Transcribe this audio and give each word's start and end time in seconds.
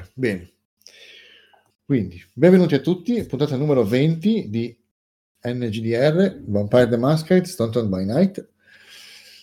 Allora, 0.00 0.08
bene. 0.14 0.52
Quindi, 1.84 2.22
benvenuti 2.32 2.74
a 2.74 2.80
tutti, 2.80 3.22
puntata 3.24 3.56
numero 3.56 3.84
20 3.84 4.48
di 4.48 4.74
NGDR, 5.42 6.42
Vampire 6.46 6.88
the 6.88 6.96
Masquerade, 6.96 7.46
Stonton 7.46 7.88
by 7.88 8.04
Night. 8.04 8.48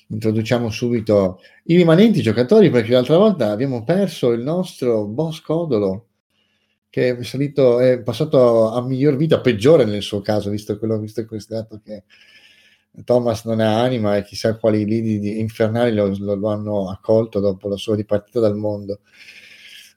Introduciamo 0.07 0.69
subito 0.69 1.41
i 1.65 1.75
rimanenti 1.75 2.21
giocatori 2.21 2.69
perché 2.69 2.93
l'altra 2.93 3.17
volta 3.17 3.51
abbiamo 3.51 3.83
perso 3.83 4.31
il 4.31 4.41
nostro 4.41 5.05
boss 5.05 5.41
Codolo 5.41 6.05
che 6.89 7.15
è, 7.15 7.23
salito, 7.23 7.79
è 7.79 8.01
passato 8.01 8.71
a 8.71 8.81
miglior 8.81 9.17
vita, 9.17 9.41
peggiore 9.41 9.83
nel 9.83 10.01
suo 10.01 10.21
caso, 10.21 10.49
visto 10.49 10.79
quello 10.79 10.97
visto 10.97 11.25
considerato 11.25 11.81
che 11.83 12.05
Thomas 13.03 13.43
non 13.43 13.59
ha 13.59 13.81
anima 13.81 14.15
e 14.15 14.23
chissà 14.23 14.55
quali 14.55 14.85
lidi 14.85 15.39
infernali 15.39 15.93
lo, 15.93 16.15
lo, 16.17 16.35
lo 16.35 16.47
hanno 16.47 16.89
accolto 16.89 17.39
dopo 17.41 17.67
la 17.67 17.77
sua 17.77 17.95
dipartita 17.95 18.39
dal 18.39 18.55
mondo. 18.55 19.01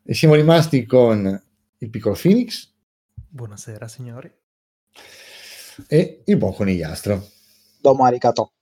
E 0.03 0.15
siamo 0.15 0.35
rimasti 0.35 0.87
con 0.87 1.43
il 1.79 1.91
piccolo 1.91 2.17
Phoenix. 2.21 2.73
Buonasera 3.29 3.87
signori. 3.87 4.33
E 5.87 6.23
il 6.25 6.37
buon 6.39 6.55
conigliastro. 6.55 7.29
Domo 7.81 8.05
arigato. 8.05 8.53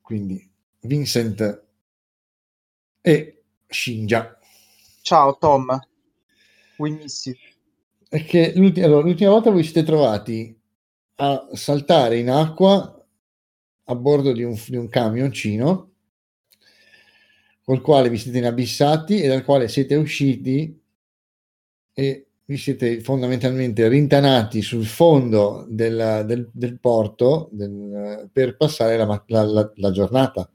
Quindi 0.00 0.48
Vincent 0.80 1.64
e 3.00 3.42
Shinja. 3.66 4.38
Ciao 5.02 5.36
Tom. 5.36 5.78
We 6.76 6.90
miss 6.90 7.26
you. 7.26 7.34
È 8.08 8.24
che 8.24 8.52
l'ultima, 8.54 8.86
allora, 8.86 9.06
l'ultima 9.06 9.30
volta 9.30 9.50
vi 9.50 9.64
siete 9.64 9.82
trovati 9.82 10.56
a 11.16 11.48
saltare 11.52 12.18
in 12.18 12.30
acqua 12.30 13.04
a 13.84 13.94
bordo 13.96 14.32
di 14.32 14.44
un, 14.44 14.56
di 14.66 14.76
un 14.76 14.88
camioncino 14.88 15.87
col 17.68 17.82
quale 17.82 18.08
vi 18.08 18.16
siete 18.16 18.38
inabissati 18.38 19.20
e 19.20 19.28
dal 19.28 19.44
quale 19.44 19.68
siete 19.68 19.94
usciti 19.94 20.74
e 21.92 22.26
vi 22.46 22.56
siete 22.56 23.02
fondamentalmente 23.02 23.86
rintanati 23.88 24.62
sul 24.62 24.86
fondo 24.86 25.66
del, 25.68 26.24
del, 26.24 26.48
del 26.50 26.80
porto 26.80 27.50
del, 27.52 28.26
per 28.32 28.56
passare 28.56 28.96
la, 28.96 29.22
la, 29.26 29.70
la, 29.74 29.90
giornata. 29.90 30.50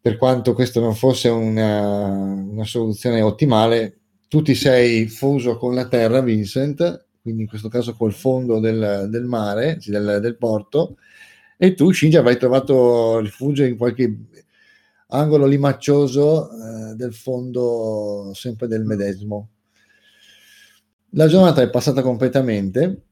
Per 0.00 0.16
quanto 0.16 0.54
questo 0.54 0.78
non 0.78 0.94
fosse 0.94 1.28
una, 1.28 1.80
una, 1.80 2.64
soluzione 2.64 3.20
ottimale, 3.20 3.98
tu 4.28 4.42
ti 4.42 4.54
sei 4.54 5.08
fuso 5.08 5.56
con 5.56 5.74
la 5.74 5.88
terra, 5.88 6.20
Vincent, 6.20 7.06
quindi 7.20 7.42
in 7.42 7.48
questo 7.48 7.66
caso 7.66 7.96
col 7.96 8.12
fondo 8.12 8.60
del, 8.60 9.08
del 9.10 9.24
mare, 9.24 9.80
del, 9.84 10.20
del 10.22 10.36
porto, 10.36 10.98
e 11.56 11.74
tu, 11.74 11.90
Shinji, 11.90 12.16
avrai 12.16 12.36
trovato 12.36 13.18
rifugio 13.18 13.64
in 13.64 13.76
qualche 13.76 14.18
angolo 15.08 15.46
limaccioso 15.46 16.50
eh, 16.50 16.94
del 16.94 17.14
fondo 17.14 18.32
sempre 18.34 18.66
del 18.66 18.84
medesimo 18.84 19.50
la 21.16 21.28
giornata 21.28 21.62
è 21.62 21.70
passata 21.70 22.02
completamente, 22.02 23.02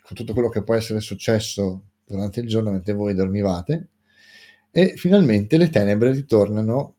con 0.00 0.16
tutto 0.16 0.32
quello 0.32 0.48
che 0.48 0.62
può 0.62 0.74
essere 0.74 1.00
successo 1.00 1.88
durante 2.06 2.40
il 2.40 2.48
giorno 2.48 2.70
mentre 2.70 2.94
voi 2.94 3.14
dormivate, 3.14 3.90
e 4.70 4.94
finalmente 4.96 5.58
le 5.58 5.68
tenebre 5.68 6.12
ritornano 6.12 6.96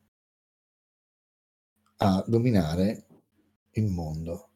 a 1.97 2.23
dominare 2.27 3.05
il 3.71 3.87
mondo. 3.87 4.49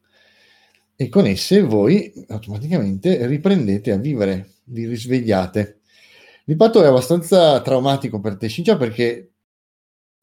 E 0.96 1.10
con 1.10 1.26
esse 1.26 1.64
voi 1.64 2.14
automaticamente 2.28 3.26
riprendete 3.26 3.92
a 3.92 3.98
vivere, 3.98 4.58
vi 4.66 4.86
risvegliate. 4.86 5.80
L'impatto 6.46 6.84
è 6.84 6.86
abbastanza 6.86 7.60
traumatico 7.62 8.20
per 8.20 8.38
te, 8.38 8.48
Cincia, 8.48 8.78
perché 8.78 9.29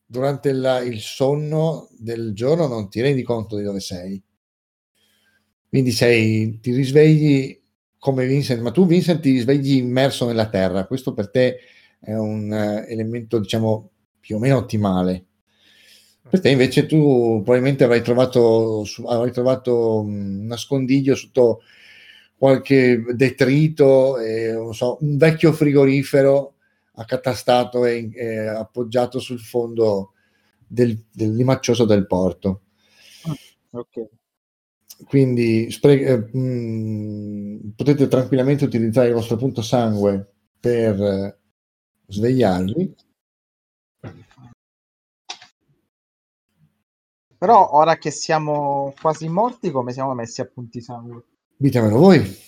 durante 0.06 0.52
la, 0.52 0.80
il 0.80 1.00
sonno 1.00 1.88
del 1.98 2.32
giorno 2.32 2.66
non 2.68 2.88
ti 2.88 3.00
rendi 3.00 3.22
conto 3.22 3.56
di 3.56 3.64
dove 3.64 3.80
sei 3.80 4.22
quindi 5.68 5.92
sei, 5.92 6.58
ti 6.60 6.72
risvegli 6.72 7.60
come 7.98 8.26
Vincent, 8.26 8.62
ma 8.62 8.70
tu 8.70 8.86
Vincent 8.86 9.20
ti 9.20 9.32
risvegli 9.32 9.76
immerso 9.76 10.26
nella 10.26 10.48
terra, 10.48 10.86
questo 10.86 11.12
per 11.12 11.28
te 11.30 11.58
è 12.00 12.14
un 12.14 12.50
uh, 12.50 12.90
elemento 12.90 13.38
diciamo 13.38 13.90
più 14.18 14.36
o 14.36 14.38
meno 14.38 14.56
ottimale. 14.56 15.24
Per 16.28 16.40
te 16.40 16.48
invece 16.48 16.86
tu 16.86 17.42
probabilmente 17.44 17.84
avrai 17.84 18.02
trovato, 18.02 18.84
avrai 19.06 19.30
trovato 19.32 20.00
un 20.00 20.46
nascondiglio 20.46 21.14
sotto 21.14 21.60
qualche 22.36 23.04
detrito, 23.12 24.18
eh, 24.18 24.54
so, 24.72 24.96
un 25.02 25.16
vecchio 25.18 25.52
frigorifero 25.52 26.54
accatastato 26.96 27.84
e, 27.84 28.10
e 28.14 28.46
appoggiato 28.48 29.18
sul 29.18 29.40
fondo 29.40 30.12
del, 30.66 31.04
del 31.12 31.34
limaccioso 31.34 31.84
del 31.84 32.06
porto. 32.06 32.62
Ok 33.70 34.08
quindi 35.04 35.70
spre- 35.70 36.00
eh, 36.00 36.16
mh, 36.16 36.38
mm, 36.38 37.68
potete 37.76 38.08
tranquillamente 38.08 38.64
utilizzare 38.64 39.08
il 39.08 39.14
vostro 39.14 39.36
punto 39.36 39.62
sangue 39.62 40.34
per 40.58 41.00
eh, 41.00 41.38
svegliarvi. 42.06 42.94
Però 47.38 47.70
ora 47.72 47.96
che 47.98 48.10
siamo 48.10 48.94
quasi 49.00 49.28
morti, 49.28 49.70
come 49.70 49.92
siamo 49.92 50.14
messi 50.14 50.40
a 50.40 50.46
punti 50.46 50.80
sangue? 50.80 51.22
Ditemelo 51.56 51.98
voi. 51.98 52.44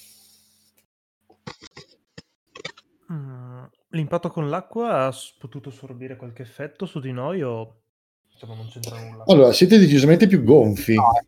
L'impatto 3.91 4.29
con 4.29 4.51
l'acqua 4.51 5.07
ha 5.07 5.15
potuto 5.39 5.71
assorbire 5.71 6.17
qualche 6.17 6.43
effetto 6.43 6.85
su 6.85 7.01
di 7.01 7.11
noi 7.11 7.43
o 7.43 7.77
insomma, 8.31 8.55
non 8.55 8.69
c'entra 8.69 9.01
nulla? 9.03 9.25
Allora, 9.27 9.53
siete 9.53 9.79
decisamente 9.79 10.27
più 10.27 10.43
gonfi. 10.43 10.95
No, 10.95 11.17
eh. 11.17 11.25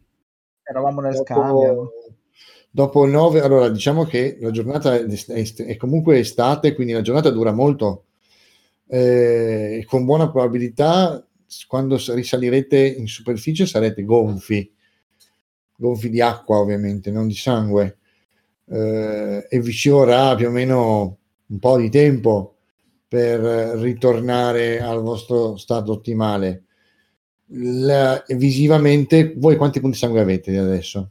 Eravamo 0.65 1.01
nel 1.01 1.13
dopo, 1.13 1.25
scambio. 1.25 1.93
Dopo 2.71 3.07
nove, 3.07 3.41
allora 3.41 3.69
diciamo 3.69 4.05
che 4.05 4.37
la 4.41 4.51
giornata 4.51 4.95
è, 4.95 5.05
è, 5.05 5.55
è 5.55 5.77
comunque 5.77 6.19
estate, 6.19 6.75
quindi 6.75 6.93
la 6.93 7.01
giornata 7.01 7.31
dura 7.31 7.53
molto. 7.53 8.05
Eh, 8.87 9.85
con 9.89 10.05
buona 10.05 10.31
probabilità, 10.31 11.27
quando 11.67 11.99
risalirete 12.09 12.79
in 12.79 13.09
superficie, 13.09 13.67
sarete 13.67 14.05
gonfi, 14.05 14.71
gonfi 15.77 16.11
di 16.11 16.21
acqua 16.21 16.59
ovviamente, 16.59 17.11
non 17.11 17.27
di 17.27 17.35
sangue. 17.35 17.99
Eh, 18.67 19.47
e 19.49 19.61
vi 19.61 19.73
ci 19.73 19.89
vorrà 19.89 20.35
più 20.37 20.47
o 20.47 20.51
meno 20.51 21.20
un 21.51 21.59
po' 21.59 21.77
di 21.77 21.91
tempo 21.91 22.57
per 23.07 23.41
ritornare 23.79 24.81
al 24.81 25.03
vostro 25.03 25.57
stato 25.57 25.93
ottimale 25.93 26.65
la, 27.53 28.23
visivamente, 28.29 29.35
voi 29.37 29.57
quanti 29.57 29.81
punti 29.81 29.97
sangue 29.97 30.21
avete 30.21 30.57
adesso? 30.57 31.11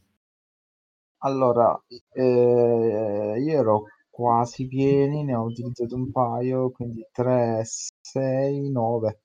Allora, 1.18 1.78
eh, 2.12 3.34
io 3.38 3.58
ero 3.58 3.84
quasi 4.08 4.66
pieni, 4.66 5.24
ne 5.24 5.34
ho 5.34 5.42
utilizzato 5.42 5.94
un 5.94 6.10
paio, 6.10 6.70
quindi 6.70 7.06
3, 7.12 7.62
6, 8.00 8.70
9. 8.70 9.20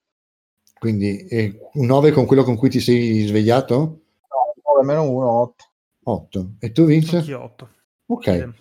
Quindi 0.77 1.25
eh, 1.27 1.57
un 1.73 1.85
9 1.85 2.11
con 2.11 2.25
quello 2.25 2.43
con 2.43 2.57
cui 2.57 2.69
ti 2.69 2.81
sei 2.81 3.25
svegliato? 3.25 3.75
No, 3.77 4.73
9 4.73 4.85
meno 4.85 5.09
1, 5.09 5.29
8. 5.29 5.63
8. 6.03 6.49
E 6.59 6.71
tu 6.71 6.83
Vince? 6.83 7.17
Anch'io 7.17 7.43
8. 7.43 7.69
Ok. 8.07 8.53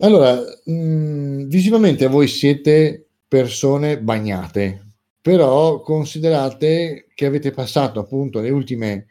Allora, 0.00 0.40
mh, 0.64 0.72
mm, 0.72 1.48
visivamente 1.48 2.06
voi 2.06 2.28
siete 2.28 3.06
persone 3.26 4.00
bagnate, 4.00 4.92
però 5.20 5.80
considerate 5.80 7.08
che 7.14 7.26
avete 7.26 7.50
passato 7.50 7.98
appunto 7.98 8.40
le 8.40 8.50
ultime 8.50 9.06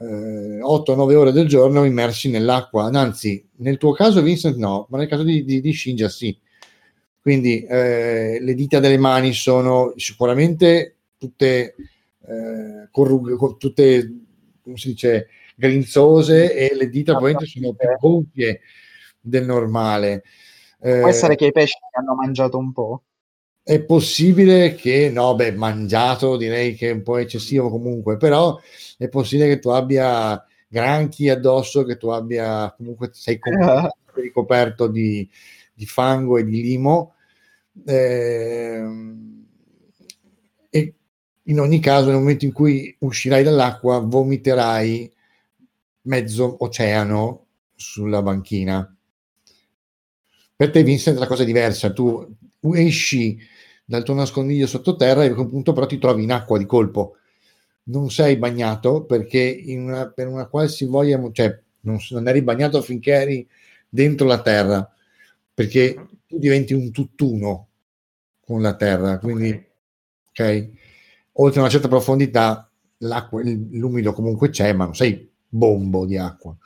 eh, 0.00 0.60
8-9 0.62 1.14
ore 1.14 1.32
del 1.32 1.46
giorno 1.48 1.84
immersi 1.84 2.30
nell'acqua, 2.30 2.84
anzi 2.84 3.46
nel 3.56 3.76
tuo 3.76 3.92
caso 3.92 4.22
Vincent 4.22 4.56
no, 4.56 4.86
ma 4.90 4.98
nel 4.98 5.08
caso 5.08 5.22
di, 5.22 5.44
di, 5.44 5.60
di 5.60 5.72
Shinja 5.72 6.08
sì. 6.08 6.36
Quindi 7.20 7.62
eh, 7.64 8.38
le 8.40 8.54
dita 8.54 8.80
delle 8.80 8.98
mani 8.98 9.32
sono 9.34 9.92
sicuramente 9.96 10.96
tutte, 11.18 11.74
eh, 12.26 12.88
corrug- 12.90 13.58
tutte 13.58 14.14
come 14.62 14.76
si 14.76 14.88
dice, 14.88 15.28
grinzose 15.56 16.54
e 16.54 16.74
le 16.74 16.88
dita 16.88 17.12
probabilmente 17.12 17.50
sono 17.50 17.74
più 17.74 17.88
gonfie 18.00 18.60
del 19.22 19.46
normale. 19.46 20.24
Può 20.78 21.08
essere 21.08 21.34
eh, 21.34 21.36
che 21.36 21.46
i 21.46 21.52
pesci 21.52 21.78
hanno 21.92 22.14
mangiato 22.14 22.58
un 22.58 22.72
po'? 22.72 23.04
È 23.62 23.80
possibile 23.80 24.74
che, 24.74 25.08
no, 25.10 25.36
beh, 25.36 25.52
mangiato 25.52 26.36
direi 26.36 26.74
che 26.74 26.90
è 26.90 26.92
un 26.92 27.02
po' 27.02 27.18
eccessivo 27.18 27.70
comunque, 27.70 28.16
però 28.16 28.58
è 28.98 29.08
possibile 29.08 29.48
che 29.48 29.58
tu 29.60 29.68
abbia 29.68 30.44
granchi 30.66 31.28
addosso, 31.28 31.84
che 31.84 31.96
tu 31.96 32.08
abbia 32.08 32.74
comunque 32.76 33.10
sei 33.12 33.38
comunque 33.38 33.94
ricoperto 34.20 34.88
di, 34.88 35.28
di 35.72 35.86
fango 35.86 36.38
e 36.38 36.44
di 36.44 36.60
limo. 36.60 37.14
Eh, 37.86 38.84
e 40.70 40.94
in 41.44 41.60
ogni 41.60 41.78
caso, 41.78 42.06
nel 42.06 42.18
momento 42.18 42.44
in 42.44 42.52
cui 42.52 42.94
uscirai 42.98 43.44
dall'acqua, 43.44 43.98
vomiterai 44.00 45.12
mezzo 46.02 46.56
oceano 46.64 47.46
sulla 47.76 48.22
banchina. 48.22 48.96
Per 50.62 50.70
te, 50.70 50.84
Vincent, 50.84 51.18
la 51.18 51.26
cosa 51.26 51.42
è 51.42 51.44
diversa. 51.44 51.92
Tu 51.92 52.24
esci 52.74 53.36
dal 53.84 54.04
tuo 54.04 54.14
nascondiglio 54.14 54.68
sottoterra 54.68 55.24
e 55.24 55.30
a 55.30 55.34
quel 55.34 55.48
punto 55.48 55.72
però 55.72 55.86
ti 55.86 55.98
trovi 55.98 56.22
in 56.22 56.30
acqua 56.30 56.56
di 56.56 56.66
colpo. 56.66 57.16
non 57.86 58.12
sei 58.12 58.36
bagnato 58.36 59.02
perché 59.02 59.40
in 59.40 59.80
una, 59.82 60.08
per 60.08 60.28
una 60.28 60.46
qualsivoglia, 60.46 61.20
cioè 61.32 61.60
non, 61.80 61.98
non 62.10 62.28
eri 62.28 62.42
bagnato 62.42 62.80
finché 62.80 63.10
eri 63.10 63.48
dentro 63.88 64.24
la 64.28 64.40
terra, 64.40 64.88
perché 65.52 66.06
tu 66.28 66.38
diventi 66.38 66.74
un 66.74 66.92
tutt'uno 66.92 67.66
con 68.46 68.62
la 68.62 68.76
terra, 68.76 69.18
quindi 69.18 69.50
ok, 70.28 70.68
oltre 71.32 71.58
una 71.58 71.70
certa 71.70 71.88
profondità 71.88 72.70
l'acqua, 72.98 73.42
l'umido 73.42 74.12
comunque 74.12 74.50
c'è, 74.50 74.72
ma 74.74 74.84
non 74.84 74.94
sei 74.94 75.28
bombo 75.48 76.06
di 76.06 76.16
acqua. 76.16 76.56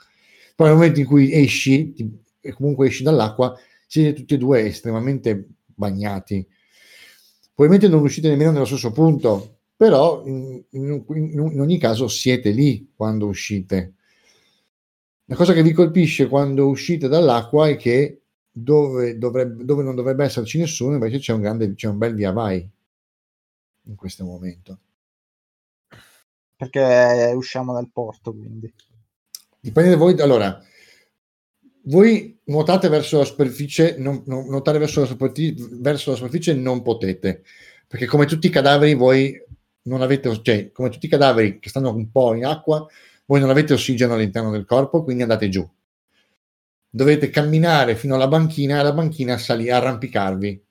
Poi 0.55 0.67
nel 0.67 0.77
momento 0.77 1.01
in 1.01 1.07
cui 1.07 1.33
esci, 1.33 1.95
e 2.43 2.53
comunque 2.53 2.89
esci 2.89 3.03
dall'acqua, 3.03 3.59
siete 3.87 4.13
tutti 4.13 4.35
e 4.35 4.39
due 4.39 4.67
estremamente 4.67 5.49
bagnati. 5.65 6.47
Probabilmente 7.55 7.89
non 7.95 8.05
uscite 8.05 8.29
nemmeno 8.29 8.51
nello 8.51 8.65
stesso 8.65 8.93
punto, 8.93 9.61
però 9.77 10.25
in, 10.27 10.63
in, 10.71 11.05
in 11.09 11.61
ogni 11.61 11.79
caso 11.79 12.09
siete 12.09 12.51
lì 12.51 12.93
quando 12.95 13.27
uscite. 13.27 13.95
La 15.27 15.35
cosa 15.35 15.53
che 15.53 15.63
vi 15.63 15.73
colpisce 15.73 16.29
quando 16.29 16.69
uscite 16.69 17.09
dall'acqua 17.09 17.69
è 17.69 17.77
che 17.77 18.21
dove, 18.51 19.19
dovrebbe, 19.19 19.65
dove 19.65 19.83
non 19.83 19.95
dovrebbe 19.95 20.25
esserci 20.25 20.59
nessuno, 20.59 20.95
invece 20.95 21.19
c'è 21.19 21.33
un, 21.33 21.41
grande, 21.41 21.75
c'è 21.75 21.89
un 21.89 21.99
bel 21.99 22.15
via 22.15 22.33
vai 22.33 22.69
in 23.83 23.95
questo 23.95 24.25
momento. 24.25 24.79
Perché 26.57 27.33
usciamo 27.35 27.75
dal 27.75 27.91
porto, 27.93 28.33
quindi. 28.33 28.73
Dipende 29.61 29.91
da 29.91 29.97
voi. 29.97 30.19
Allora, 30.21 30.63
voi 31.89 32.41
nuotate 32.45 32.89
verso 32.89 33.19
la 33.19 33.25
superficie, 33.25 33.97
non, 33.99 34.23
non, 34.27 34.47
nuotare 34.47 34.79
verso 34.79 35.01
la, 35.01 35.07
superficie, 35.07 35.69
verso 35.73 36.11
la 36.11 36.17
superficie 36.17 36.55
non 36.55 36.83
potete, 36.83 37.43
perché 37.87 38.07
come 38.07 38.27
tutti 38.27 38.47
i 38.47 38.51
cadaveri 38.51 38.95
voi 38.95 39.41
non 39.83 40.03
avete, 40.03 40.41
cioè 40.43 40.73
come 40.73 40.89
tutti 40.89 41.07
i 41.07 41.09
cadaveri 41.09 41.59
che 41.59 41.69
stanno 41.69 41.95
un 41.95 42.11
po' 42.11 42.35
in 42.35 42.45
acqua, 42.45 42.87
voi 43.27 43.41
non 43.41 43.51
avete 43.51 43.73
ossigeno 43.73 44.15
all'interno 44.15 44.51
del 44.51 44.65
corpo, 44.65 45.03
quindi 45.03 45.23
andate 45.23 45.49
giù. 45.49 45.69
Dovete 46.89 47.31
camminare 47.31 47.95
fino 47.95 48.15
alla 48.15 48.29
banchina 48.29 48.77
e 48.77 48.79
alla 48.79 48.93
banchina 48.93 49.37
salire, 49.37 49.73
arrampicarvi. 49.73 50.65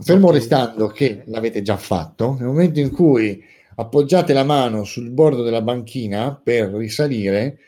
Fermo 0.00 0.30
restando 0.30 0.88
che 0.88 1.24
l'avete 1.26 1.60
già 1.62 1.76
fatto, 1.76 2.36
nel 2.38 2.46
momento 2.46 2.78
in 2.80 2.90
cui 2.90 3.44
appoggiate 3.76 4.32
la 4.32 4.44
mano 4.44 4.84
sul 4.84 5.10
bordo 5.10 5.42
della 5.42 5.60
banchina 5.60 6.34
per 6.34 6.70
risalire, 6.70 7.58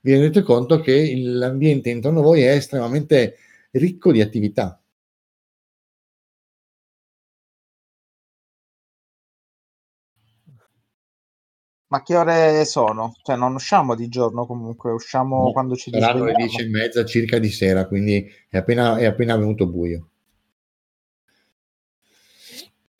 vi 0.00 0.12
rendete 0.12 0.42
conto 0.42 0.80
che 0.80 1.12
l'ambiente 1.16 1.90
intorno 1.90 2.20
a 2.20 2.22
voi 2.22 2.42
è 2.42 2.52
estremamente 2.52 3.36
ricco 3.72 4.12
di 4.12 4.20
attività. 4.20 4.80
Ma 11.88 12.02
che 12.04 12.14
ore 12.16 12.64
sono? 12.66 13.14
Cioè, 13.20 13.34
non 13.34 13.54
usciamo 13.54 13.96
di 13.96 14.08
giorno 14.08 14.46
comunque, 14.46 14.92
usciamo 14.92 15.46
no, 15.46 15.52
quando 15.52 15.74
ci 15.74 15.90
Saranno 15.90 16.26
le 16.26 16.34
dieci 16.34 16.62
e 16.62 16.68
mezza 16.68 17.04
circa 17.04 17.38
di 17.40 17.50
sera, 17.50 17.88
quindi 17.88 18.30
è 18.48 18.58
appena, 18.58 18.96
è 18.96 19.06
appena 19.06 19.36
venuto 19.36 19.66
buio. 19.66 20.08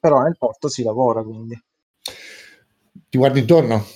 Però 0.00 0.22
nel 0.22 0.36
porto 0.36 0.68
si 0.68 0.82
lavora, 0.82 1.22
quindi. 1.22 1.62
Ti 3.08 3.16
guardi 3.16 3.38
intorno? 3.38 3.86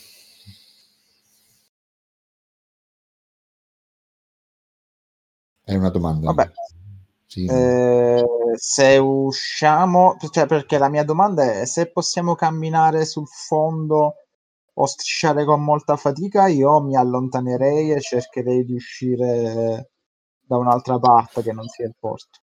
È 5.64 5.75
una 5.75 5.88
domanda. 5.88 6.32
Vabbè. 6.32 6.52
Sì. 7.26 7.46
Eh, 7.46 8.25
se 8.55 8.96
usciamo, 8.99 10.16
cioè 10.31 10.46
perché 10.46 10.78
la 10.78 10.88
mia 10.88 11.05
domanda 11.05 11.61
è 11.61 11.64
se 11.64 11.90
possiamo 11.90 12.34
camminare 12.34 13.05
sul 13.05 13.26
fondo 13.26 14.14
o 14.75 14.87
strisciare 14.87 15.44
con 15.44 15.62
molta 15.64 15.96
fatica, 15.96 16.46
io 16.46 16.81
mi 16.81 16.96
allontanerei 16.96 17.93
e 17.93 18.00
cercherei 18.00 18.64
di 18.64 18.75
uscire 18.75 19.90
da 20.40 20.56
un'altra 20.58 20.99
parte 20.99 21.43
che 21.43 21.52
non 21.52 21.66
sia 21.66 21.87
il 21.87 21.94
porto. 21.99 22.40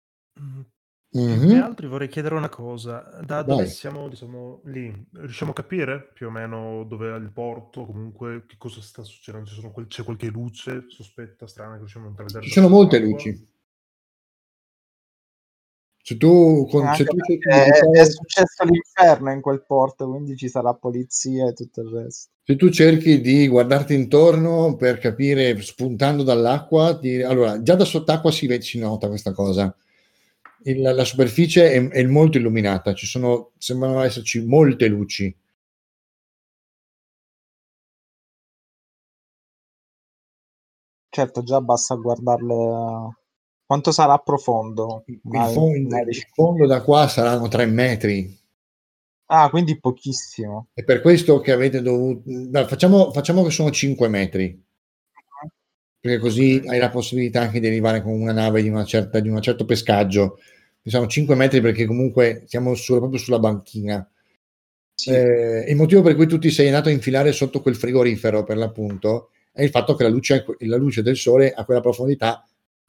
Mm-hmm. 1.19 1.49
Più 1.49 1.63
altri 1.63 1.87
vorrei 1.89 2.09
chiedere 2.09 2.37
una 2.37 2.49
cosa, 2.49 3.19
da 3.25 3.43
dove 3.43 3.65
Vai. 3.65 3.73
siamo, 3.73 4.09
diciamo, 4.09 4.61
lì, 4.67 4.95
riusciamo 5.15 5.51
a 5.51 5.55
capire 5.55 6.09
più 6.15 6.29
o 6.29 6.31
meno 6.31 6.85
dove 6.85 7.13
è 7.13 7.17
il 7.17 7.33
porto, 7.33 7.85
comunque 7.85 8.45
che 8.47 8.55
cosa 8.57 8.81
sta 8.81 9.03
succedendo, 9.03 9.51
quel, 9.73 9.89
c'è 9.89 10.05
qualche 10.05 10.29
luce 10.29 10.85
sospetta, 10.87 11.49
strana 11.49 11.73
che 11.73 11.79
riusciamo 11.79 12.07
a 12.07 12.09
intravedere? 12.11 12.45
Ci 12.45 12.53
sono 12.53 12.69
molte 12.69 13.01
luci. 13.01 13.49
Se 16.03 16.17
tu, 16.17 16.67
con, 16.71 16.95
se 16.95 17.05
tu 17.05 17.17
è, 17.49 17.69
è, 17.69 18.05
successo 18.05 18.65
l'inferno 18.65 19.33
in 19.33 19.41
quel 19.41 19.65
porto, 19.65 20.09
quindi 20.09 20.37
ci 20.37 20.49
sarà 20.49 20.75
polizia 20.75 21.49
e 21.49 21.53
tutto 21.55 21.83
il 21.83 21.89
resto. 21.89 22.31
Se 22.45 22.57
tu 22.57 22.71
cerchi 22.71 23.21
di 23.21 23.49
guardarti 23.49 23.95
intorno 23.95 24.77
per 24.77 24.99
capire, 24.99 25.61
spuntando 25.61 26.23
dall'acqua, 26.23 26.93
di, 26.93 27.21
allora 27.21 27.61
già 27.63 27.75
da 27.75 27.85
sott'acqua 27.85 28.31
si, 28.31 28.49
si 28.61 28.79
nota 28.79 29.09
questa 29.09 29.33
cosa. 29.33 29.75
Il, 30.65 30.81
la 30.81 31.05
superficie 31.05 31.73
è, 31.73 31.89
è, 31.89 32.05
molto 32.05 32.39
illuminata, 32.39 32.95
ci 32.95 33.07
sono, 33.07 33.53
sembrano 33.59 34.03
esserci 34.03 34.45
molte 34.45 34.87
luci. 34.89 35.35
Certo, 41.09 41.43
già 41.43 41.61
basta 41.61 41.95
guardarle 41.97 43.15
quanto 43.71 43.93
sarà 43.93 44.19
profondo? 44.19 45.05
Il, 45.07 45.21
fondo, 45.53 45.97
il 45.97 46.27
fondo 46.35 46.67
da 46.67 46.83
qua 46.83 47.07
saranno 47.07 47.47
tre 47.47 47.67
metri. 47.67 48.37
Ah, 49.27 49.49
quindi 49.49 49.79
pochissimo. 49.79 50.67
È 50.75 50.83
per 50.83 51.01
questo 51.01 51.39
che 51.39 51.53
avete 51.53 51.81
dovuto... 51.81 52.23
No, 52.25 52.67
facciamo, 52.67 53.13
facciamo, 53.13 53.45
che 53.45 53.51
sono 53.51 53.71
5 53.71 54.09
metri. 54.09 54.61
Perché 56.01 56.19
così 56.19 56.63
hai 56.67 56.79
la 56.79 56.89
possibilità 56.89 57.43
anche 57.43 57.61
di 57.61 57.67
arrivare 57.67 58.03
con 58.03 58.13
una 58.13 58.33
nave 58.33 58.63
di, 58.63 58.69
una 58.69 58.85
certa, 58.85 59.21
di 59.21 59.29
un 59.29 59.41
certo 59.43 59.65
pescaggio. 59.65 60.39
Sono 60.83 61.07
5 61.07 61.35
metri 61.35 61.61
perché 61.61 61.85
comunque 61.85 62.45
siamo 62.47 62.75
su, 62.75 62.97
proprio 62.97 63.19
sulla 63.19 63.39
banchina. 63.39 64.09
Sì. 64.95 65.11
Eh, 65.11 65.67
il 65.69 65.77
motivo 65.77 66.03
per 66.03 66.15
cui 66.15 66.27
tu 66.27 66.39
ti 66.39 66.51
sei 66.51 66.67
andato 66.67 66.89
a 66.89 66.93
infilare 66.93 67.33
sotto 67.33 67.61
quel 67.61 67.77
frigorifero, 67.77 68.45
per 68.45 68.57
l'appunto, 68.57 69.31
è 69.53 69.63
il 69.63 69.71
fatto 69.71 69.95
che 69.95 70.05
la 70.05 70.09
luce, 70.09 70.45
la 70.61 70.77
luce 70.77 71.03
del 71.03 71.17
sole 71.17 71.53
a 71.53 71.65
quella 71.65 71.81
profondità 71.81 72.47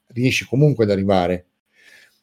riesci 0.08 0.46
comunque 0.46 0.84
ad 0.84 0.90
arrivare. 0.90 1.46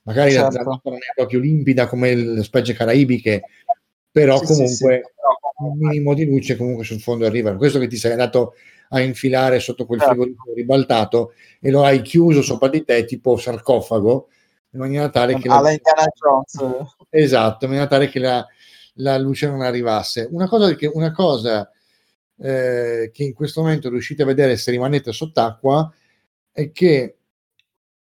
Magari 0.04 0.32
certo. 0.32 0.58
la, 0.58 0.64
la 0.64 0.82
non 0.84 0.96
è 0.96 1.14
proprio 1.16 1.40
limpida 1.40 1.88
come 1.88 2.16
le 2.16 2.44
specie 2.44 2.74
caraibiche, 2.74 3.44
però 4.12 4.38
sì, 4.40 4.46
comunque 4.46 5.02
sì. 5.06 5.64
un 5.64 5.78
minimo 5.78 6.14
di 6.14 6.26
luce 6.26 6.56
comunque 6.56 6.84
sul 6.84 7.00
fondo 7.00 7.26
arriva. 7.26 7.50
Per 7.50 7.60
questo 7.60 7.80
che 7.80 7.88
ti 7.88 7.98
sei 7.98 8.12
andato 8.12 8.54
a 8.90 9.02
infilare 9.02 9.60
sotto 9.60 9.86
quel 9.86 10.00
certo. 10.00 10.16
frigorifero 10.16 10.54
ribaltato 10.54 11.34
e 11.60 11.70
lo 11.70 11.84
hai 11.84 12.02
chiuso 12.02 12.42
sopra 12.42 12.70
di 12.70 12.84
te 12.84 13.06
tipo 13.06 13.38
sarcofago 13.38 14.30
in 14.72 14.80
maniera 14.80 15.10
tale 15.10 15.36
che 15.38 15.48
la... 15.48 15.62
esatto, 17.10 17.66
in 17.66 17.72
maniera 17.72 17.90
tale 17.90 18.10
che 18.10 18.20
la, 18.20 18.46
la 18.96 19.18
luce 19.18 19.48
non 19.48 19.62
arrivasse. 19.62 20.28
Una 20.32 20.48
cosa 20.48 20.74
che, 20.76 20.88
una 20.94 21.12
cosa, 21.12 21.70
eh, 22.38 23.10
che 23.14 23.24
in 23.24 23.34
questo 23.34 23.62
momento 23.62 23.90
riuscite 23.90 24.24
a 24.24 24.28
vedere 24.28 24.58
se 24.58 24.72
rimanete 24.72 25.12
sott'acqua 25.12 25.92
è 26.52 26.72
che 26.72 27.18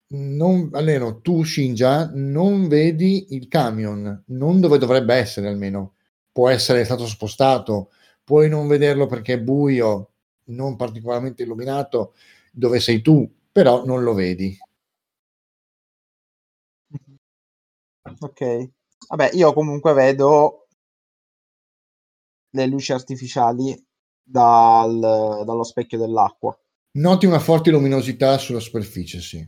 non, 0.08 0.70
almeno 0.74 1.20
tu 1.22 1.44
Shinja 1.44 2.12
non 2.14 2.68
vedi 2.68 3.28
il 3.32 3.48
camion, 3.48 4.24
non 4.28 4.60
dove 4.60 4.78
dovrebbe 4.78 5.16
essere 5.16 5.48
almeno. 5.48 5.94
Può 6.32 6.50
essere 6.50 6.84
stato 6.84 7.06
spostato, 7.06 7.92
puoi 8.24 8.50
non 8.50 8.68
vederlo 8.68 9.06
perché 9.06 9.34
è 9.34 9.40
buio, 9.40 10.15
non 10.46 10.76
particolarmente 10.76 11.44
illuminato 11.44 12.14
dove 12.52 12.80
sei 12.80 13.02
tu, 13.02 13.30
però 13.52 13.86
non 13.86 14.04
lo 14.04 14.14
vedi. 14.14 14.58
Ok. 18.20 18.70
Vabbè, 19.10 19.32
io 19.34 19.54
comunque 19.54 19.94
vedo 19.94 20.68
le 22.52 22.66
luci 22.68 22.92
artificiali 22.94 23.76
dal, 24.24 25.44
dallo 25.46 25.64
specchio 25.64 25.98
dell'acqua. 25.98 26.58
Noti 26.94 27.26
una 27.26 27.40
forte 27.40 27.72
luminosità 27.72 28.38
sulla 28.38 28.60
superficie, 28.60 29.20
sì. 29.20 29.48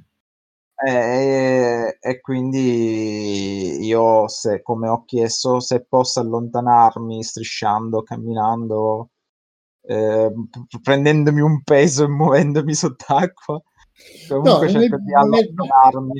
E, 0.85 1.97
e 1.99 2.21
quindi 2.21 3.83
io, 3.85 4.27
se, 4.27 4.61
come 4.61 4.89
ho 4.89 5.05
chiesto, 5.05 5.59
se 5.59 5.83
posso 5.85 6.19
allontanarmi 6.19 7.23
strisciando, 7.23 8.03
camminando, 8.03 9.09
eh, 9.87 10.31
prendendomi 10.81 11.39
un 11.39 11.63
peso 11.63 12.03
e 12.03 12.07
muovendomi 12.09 12.73
sott'acqua, 12.73 13.61
comunque 14.27 14.67
no, 14.67 14.71
cerco 14.73 14.97
di 14.97 15.13
allontanarmi. 15.13 16.19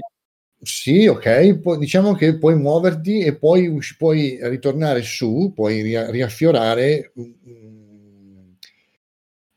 Sì, 0.59 1.05
ok, 1.05 1.59
Pu- 1.59 1.77
diciamo 1.77 2.13
che 2.13 2.37
puoi 2.37 2.55
muoverti 2.55 3.19
e 3.19 3.35
poi 3.37 3.67
us- 3.67 3.95
puoi 3.97 4.39
ritornare 4.41 5.01
su, 5.03 5.51
puoi 5.53 5.81
ri- 5.81 6.11
riaffiorare 6.11 7.11
mm, 7.19 8.53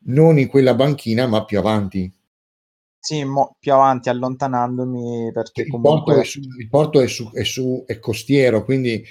non 0.07 0.39
in 0.39 0.49
quella 0.49 0.75
banchina, 0.75 1.27
ma 1.27 1.45
più 1.45 1.59
avanti. 1.59 2.13
Sì, 2.99 3.25
mo- 3.25 3.57
più 3.59 3.73
avanti 3.73 4.11
allontanandomi 4.11 5.31
perché 5.33 5.63
il 5.63 5.71
comunque... 5.71 6.15
Porto 6.15 6.21
è 6.21 6.25
su, 6.25 6.41
il 6.59 6.69
porto 6.69 7.01
è, 7.01 7.07
su, 7.07 7.31
è, 7.33 7.45
su, 7.45 7.83
è 7.87 7.99
costiero, 7.99 8.63
quindi 8.65 9.03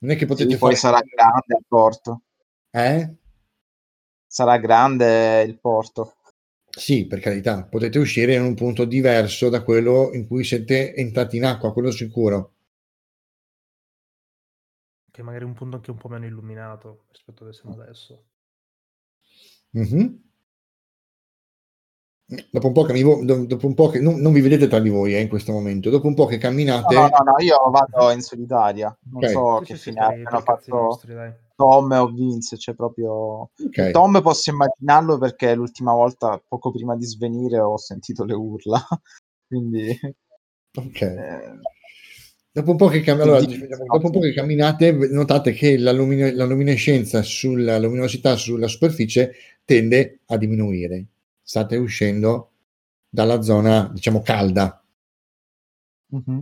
Non 0.00 0.12
è 0.12 0.16
che 0.16 0.26
potete 0.26 0.50
sì, 0.50 0.56
fare... 0.58 0.72
Poi 0.72 0.80
sarà 0.80 1.00
grande 1.00 1.56
il 1.58 1.64
porto. 1.66 2.20
Eh? 2.70 3.14
Sarà 4.28 4.58
grande 4.58 5.42
il 5.42 5.58
porto. 5.58 6.16
Sì, 6.68 7.06
per 7.06 7.18
carità, 7.18 7.64
potete 7.64 7.98
uscire 7.98 8.34
in 8.34 8.42
un 8.42 8.54
punto 8.54 8.84
diverso 8.84 9.48
da 9.48 9.62
quello 9.62 10.10
in 10.12 10.26
cui 10.26 10.44
siete 10.44 10.94
entrati 10.94 11.38
in 11.38 11.44
acqua, 11.44 11.72
quello 11.72 11.90
sicuro. 11.90 12.52
Che 15.10 15.22
magari 15.22 15.44
un 15.44 15.54
punto 15.54 15.76
anche 15.76 15.90
un 15.90 15.96
po' 15.96 16.08
meno 16.08 16.26
illuminato 16.26 17.06
rispetto 17.10 17.42
a 17.42 17.46
dove 17.46 17.56
siamo 17.56 17.74
adesso. 17.82 18.24
Mm-hmm. 19.76 20.14
Dopo 22.50 22.66
un 22.66 22.72
po' 22.74 22.82
che, 22.82 22.92
mi, 22.92 23.02
dopo 23.02 23.66
un 23.66 23.74
po 23.74 23.88
che 23.88 24.00
non, 24.00 24.20
non, 24.20 24.34
vi 24.34 24.42
vedete 24.42 24.68
tra 24.68 24.80
di 24.80 24.90
voi 24.90 25.14
eh, 25.14 25.20
in 25.20 25.28
questo 25.28 25.50
momento, 25.50 25.88
dopo 25.88 26.06
un 26.06 26.14
po' 26.14 26.26
che 26.26 26.36
camminate... 26.36 26.94
No, 26.94 27.08
no, 27.08 27.22
no, 27.24 27.34
io 27.38 27.58
vado 27.70 28.10
in 28.10 28.20
solitaria, 28.20 28.94
non 29.10 29.24
okay. 29.24 29.32
so 29.32 29.60
che 29.64 29.76
fine 29.76 29.98
hanno 29.98 30.40
fatto 30.42 30.76
nostri, 30.76 31.14
Tom 31.58 31.90
o 31.90 32.06
Vince, 32.06 32.56
cioè 32.56 32.76
proprio... 32.76 33.50
Okay. 33.66 33.90
Tom 33.90 34.22
posso 34.22 34.50
immaginarlo 34.50 35.18
perché 35.18 35.56
l'ultima 35.56 35.92
volta, 35.92 36.40
poco 36.46 36.70
prima 36.70 36.94
di 36.94 37.04
svenire, 37.04 37.58
ho 37.58 37.76
sentito 37.76 38.22
le 38.24 38.34
urla, 38.34 38.80
quindi... 39.48 39.98
Ok. 40.76 41.00
Eh... 41.00 41.58
Dopo 42.52 42.70
un, 42.70 42.76
po 42.76 42.86
che 42.86 43.00
cam- 43.00 43.20
allora, 43.20 43.40
dopo 43.40 44.06
un 44.06 44.10
po' 44.10 44.20
che 44.20 44.32
camminate, 44.32 44.92
notate 44.92 45.52
che 45.52 45.76
la, 45.76 45.92
lumine- 45.92 46.32
la 46.32 46.44
luminescenza 46.44 47.22
sulla 47.22 47.78
luminosità 47.78 48.36
sulla 48.36 48.66
superficie 48.66 49.32
tende 49.64 50.20
a 50.26 50.36
diminuire 50.36 51.06
state 51.42 51.76
uscendo 51.76 52.52
dalla 53.08 53.42
zona, 53.42 53.90
diciamo, 53.92 54.22
calda. 54.22 54.82
Mm-hmm. 56.14 56.40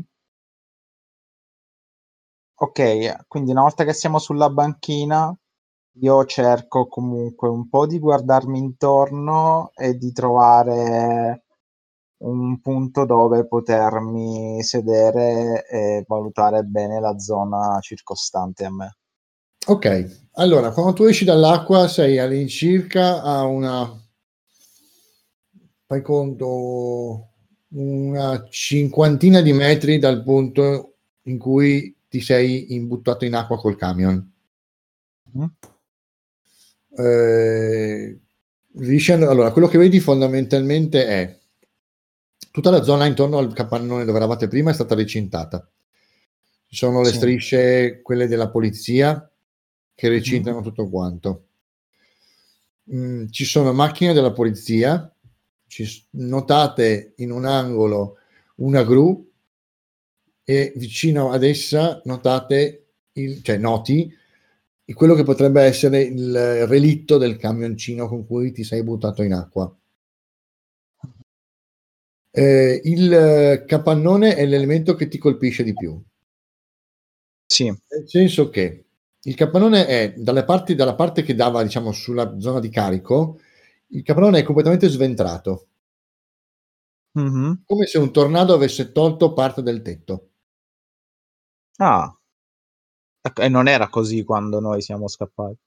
Ok, 2.59 3.27
quindi 3.29 3.51
una 3.51 3.61
volta 3.63 3.85
che 3.85 3.93
siamo 3.93 4.19
sulla 4.19 4.49
banchina, 4.49 5.37
io 5.99 6.25
cerco 6.25 6.87
comunque 6.89 7.49
un 7.49 7.69
po' 7.69 7.87
di 7.87 7.99
guardarmi 7.99 8.59
intorno 8.59 9.73
e 9.75 9.99
di 9.99 10.11
trovare 10.13 11.45
un 12.19 12.59
punto 12.63 13.05
dove 13.05 13.47
potermi 13.47 14.63
sedere 14.63 15.67
e 15.69 16.05
valutare 16.09 16.63
bene 16.63 16.99
la 16.99 17.19
zona 17.19 17.79
circostante 17.81 18.65
a 18.65 18.73
me. 18.73 18.97
Ok, 19.67 20.29
allora 20.37 20.71
quando 20.71 20.95
tu 20.95 21.05
esci 21.05 21.27
dall'acqua 21.27 21.89
sei 21.89 22.19
all'incirca 22.19 23.23
a 23.23 23.45
una 23.45 24.03
fai 25.87 26.01
conto, 26.01 27.29
una 27.69 28.47
cinquantina 28.49 29.43
di 29.43 29.53
metri 29.53 29.99
dal 29.99 30.23
punto 30.23 30.95
in 31.25 31.39
cui 31.39 31.96
ti 32.17 32.23
sei 32.23 32.73
imbuttato 32.75 33.27
in 33.27 33.35
acqua 33.35 33.59
col 33.59 33.77
camion. 33.77 34.33
Mm. 35.37 35.45
Eh, 36.99 38.19
allora, 39.27 39.53
quello 39.53 39.69
che 39.69 39.77
vedi 39.77 40.01
fondamentalmente 40.01 41.07
è 41.07 41.39
tutta 42.51 42.71
la 42.71 42.83
zona 42.83 43.05
intorno 43.05 43.37
al 43.37 43.53
capannone 43.53 44.07
dove 44.07 44.17
eravate 44.17 44.49
prima 44.49 44.71
è 44.71 44.75
stata 44.75 44.95
recintata. 44.95 45.69
Ci 46.69 46.77
sono 46.77 47.03
le 47.03 47.11
sì. 47.11 47.17
strisce, 47.17 48.01
quelle 48.01 48.27
della 48.27 48.49
polizia, 48.49 49.31
che 49.95 50.09
recintano 50.09 50.61
mm. 50.61 50.63
tutto 50.63 50.89
quanto. 50.89 51.47
Mm, 52.95 53.27
ci 53.29 53.45
sono 53.45 53.75
macchine 53.75 54.15
della 54.15 54.33
polizia 54.33 55.11
ci 55.67 56.07
notate 56.11 57.15
in 57.17 57.33
un 57.33 57.45
angolo 57.45 58.19
una 58.57 58.85
gru 58.85 59.29
e 60.49 60.73
vicino 60.77 61.33
ad 61.33 61.43
essa 61.43 62.01
notate 62.05 62.87
il, 63.15 63.43
cioè 63.43 63.57
noti 63.57 64.15
quello 64.95 65.15
che 65.15 65.25
potrebbe 65.25 65.63
essere 65.63 66.03
il 66.03 66.67
relitto 66.69 67.19
del 67.19 67.37
camioncino 67.37 68.07
con 68.07 68.25
cui 68.25 68.53
ti 68.53 68.63
sei 68.63 68.85
buttato 68.85 69.25
in 69.25 69.33
acqua. 69.33 69.77
Eh, 72.31 72.81
il 72.85 73.65
capannone 73.67 74.37
è 74.37 74.47
l'elemento 74.47 74.95
che 74.95 75.09
ti 75.09 75.19
colpisce 75.19 75.65
di 75.65 75.73
più. 75.75 76.01
Sì. 77.47 77.65
Nel 77.65 78.09
senso 78.09 78.49
che 78.49 78.85
il 79.23 79.35
capannone 79.35 79.87
è 79.87 80.15
dalle 80.17 80.45
parti, 80.45 80.77
dalla 80.77 80.95
parte 80.95 81.23
che 81.23 81.35
dava, 81.35 81.65
diciamo, 81.65 81.91
sulla 81.91 82.39
zona 82.39 82.61
di 82.61 82.69
carico, 82.69 83.41
il 83.89 84.03
capannone 84.05 84.39
è 84.41 84.43
completamente 84.45 84.89
sventrato. 84.89 85.67
Mm-hmm. 87.19 87.53
Come 87.65 87.87
se 87.87 87.99
un 87.99 88.13
tornado 88.13 88.55
avesse 88.55 88.93
tolto 88.93 89.33
parte 89.33 89.63
del 89.63 89.83
tetto. 89.83 90.31
Ah. 91.77 92.17
Ecco, 93.21 93.43
e 93.43 93.49
non 93.49 93.69
era 93.69 93.89
così 93.89 94.23
quando 94.25 94.61
noi 94.61 94.81
siamo 94.83 95.09
scappati. 95.09 95.59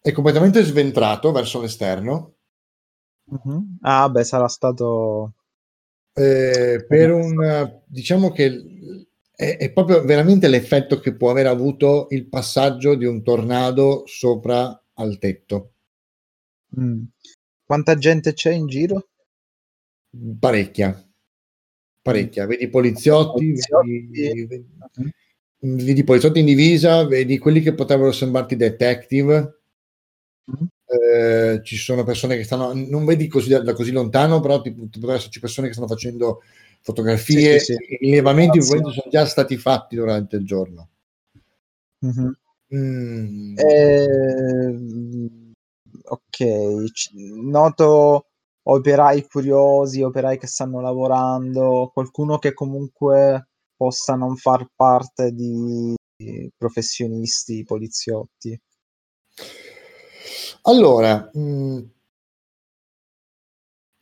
È 0.00 0.12
completamente 0.12 0.62
sventrato 0.62 1.32
verso 1.32 1.60
l'esterno. 1.60 2.34
Mm-hmm. 3.32 3.58
Ah, 3.80 4.08
beh, 4.08 4.24
sarà 4.24 4.48
stato... 4.48 5.34
Eh, 6.12 6.84
per 6.88 7.12
un... 7.12 7.82
diciamo 7.84 8.32
che 8.32 9.06
è, 9.36 9.58
è, 9.58 9.70
proprio 9.70 10.02
veramente 10.02 10.48
l'effetto 10.48 10.98
che 10.98 11.14
può 11.14 11.30
aver 11.30 11.46
avuto 11.46 12.06
il 12.10 12.26
passaggio 12.26 12.94
di 12.94 13.04
un 13.04 13.22
tornado 13.22 14.04
sopra 14.06 14.82
al 14.94 15.18
tetto. 15.18 15.72
Mm. 16.80 17.04
Quanta 17.62 17.96
gente 17.96 18.32
c'è 18.32 18.52
in 18.52 18.66
giro? 18.66 19.08
Parecchia. 20.38 21.05
Parecchia. 22.12 22.46
Vedi 22.46 22.68
poliziotti, 22.68 23.44
poliziotti. 23.44 24.08
Vedi, 24.10 24.46
vedi, 24.46 24.66
vedi, 25.58 26.04
poliziotti 26.04 26.38
in 26.38 26.46
divisa, 26.46 27.04
vedi 27.04 27.38
quelli 27.38 27.60
che 27.60 27.74
potrebbero 27.74 28.12
sembrarti 28.12 28.54
detective. 28.54 29.60
Mm-hmm. 30.50 30.66
Eh, 30.88 31.60
ci 31.64 31.76
sono 31.76 32.04
persone 32.04 32.36
che 32.36 32.44
stanno, 32.44 32.72
non 32.72 33.04
vedi 33.04 33.26
così 33.26 33.48
da, 33.48 33.60
da 33.60 33.72
così 33.72 33.90
lontano, 33.90 34.38
però 34.38 34.60
ti, 34.60 34.72
potrebbero 34.72 35.14
esserci 35.14 35.40
persone 35.40 35.66
che 35.66 35.72
stanno 35.72 35.88
facendo 35.88 36.42
fotografie. 36.80 37.58
Sì, 37.58 37.72
sì, 37.72 37.84
sì. 37.84 37.94
I 37.94 37.96
rilevamenti 38.06 38.62
sono 38.62 38.92
già 39.10 39.26
stati 39.26 39.56
fatti 39.56 39.96
durante 39.96 40.36
il 40.36 40.44
giorno. 40.44 40.88
Mm-hmm. 42.06 42.30
Mm. 42.74 43.58
Eh, 43.58 44.78
ok, 46.04 46.44
noto 47.42 48.26
operai 48.68 49.26
curiosi, 49.28 50.02
operai 50.02 50.38
che 50.38 50.46
stanno 50.46 50.80
lavorando, 50.80 51.90
qualcuno 51.92 52.38
che 52.38 52.52
comunque 52.52 53.48
possa 53.76 54.14
non 54.14 54.36
far 54.36 54.68
parte 54.74 55.32
di 55.32 55.94
professionisti, 56.56 57.64
poliziotti. 57.64 58.58
Allora, 60.62 61.30
mh, 61.32 61.40
mm, 61.40 61.78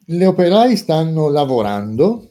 le 0.06 0.26
operai 0.26 0.76
stanno 0.76 1.28
lavorando, 1.28 2.30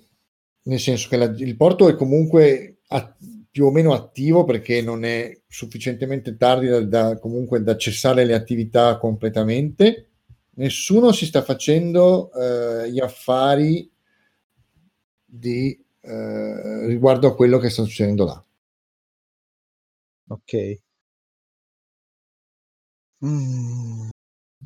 nel 0.64 0.80
senso 0.80 1.10
che 1.10 1.18
la, 1.18 1.26
il 1.26 1.56
porto 1.56 1.88
è 1.88 1.96
comunque 1.96 2.80
a, 2.88 3.16
più 3.52 3.66
o 3.66 3.72
meno 3.72 3.94
attivo 3.94 4.46
perché 4.46 4.82
non 4.82 5.04
è 5.04 5.40
sufficientemente 5.48 6.36
tardi 6.38 6.68
da, 6.68 6.82
da, 6.82 7.20
comunque 7.20 7.62
da 7.62 7.78
cessare 7.78 8.26
le 8.26 8.34
attività 8.34 8.98
completamente. 8.98 10.13
Nessuno 10.56 11.12
si 11.12 11.26
sta 11.26 11.42
facendo 11.42 12.32
eh, 12.34 12.92
gli 12.92 13.00
affari 13.00 13.90
di, 15.26 15.84
eh, 16.02 16.86
riguardo 16.86 17.28
a 17.28 17.36
quello 17.36 17.58
che 17.58 17.70
sta 17.70 17.84
succedendo 17.84 18.26
là. 18.26 18.44
Ok. 20.28 20.82
Mm. 23.26 24.10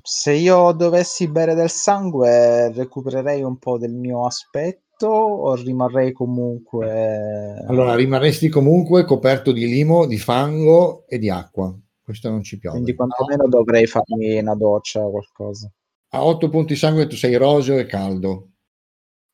Se 0.01 0.31
io 0.31 0.71
dovessi 0.71 1.29
bere 1.29 1.53
del 1.53 1.69
sangue, 1.69 2.71
recupererei 2.73 3.43
un 3.43 3.57
po' 3.57 3.77
del 3.77 3.93
mio 3.93 4.25
aspetto 4.25 5.07
o 5.07 5.53
rimarrei 5.55 6.11
comunque... 6.11 7.63
Allora, 7.67 7.95
rimarresti 7.95 8.49
comunque 8.49 9.05
coperto 9.05 9.51
di 9.51 9.67
limo, 9.67 10.05
di 10.05 10.17
fango 10.17 11.05
e 11.07 11.19
di 11.19 11.29
acqua. 11.29 11.73
Questo 12.07 12.29
non 12.29 12.41
ci 12.41 12.57
piove. 12.57 12.77
Quindi 12.77 12.95
quantomeno 12.95 13.43
no. 13.43 13.49
dovrei 13.49 13.85
farmi 13.85 14.39
una 14.39 14.55
doccia 14.55 15.01
o 15.01 15.11
qualcosa. 15.11 15.69
A 16.11 16.23
8 16.23 16.47
punti 16.47 16.77
sangue 16.77 17.05
tu 17.05 17.17
sei 17.17 17.35
roseo 17.35 17.77
e 17.77 17.85
caldo. 17.85 18.51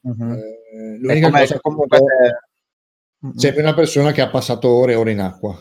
Uh-huh. 0.01 0.31
Eh, 0.31 0.97
l'unica 0.97 1.29
cosa 1.29 1.59
comunque... 1.59 1.99
È... 1.99 3.31
Sei 3.35 3.55
una 3.59 3.75
persona 3.75 4.11
che 4.11 4.21
ha 4.21 4.29
passato 4.31 4.69
ore 4.69 4.93
e 4.93 4.95
ore 4.95 5.11
in 5.11 5.19
acqua. 5.19 5.55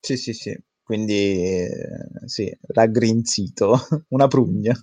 Sì, 0.00 0.16
sì, 0.16 0.32
sì. 0.32 0.60
Quindi 0.82 1.46
eh, 1.46 2.26
sì, 2.26 2.52
raggrinzito, 2.60 3.76
una 4.10 4.26
prugna. 4.26 4.76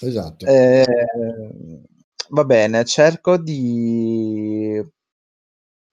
Esatto. 0.00 0.46
Eh, 0.46 0.84
va 2.30 2.44
bene, 2.44 2.84
cerco 2.84 3.38
di 3.38 4.82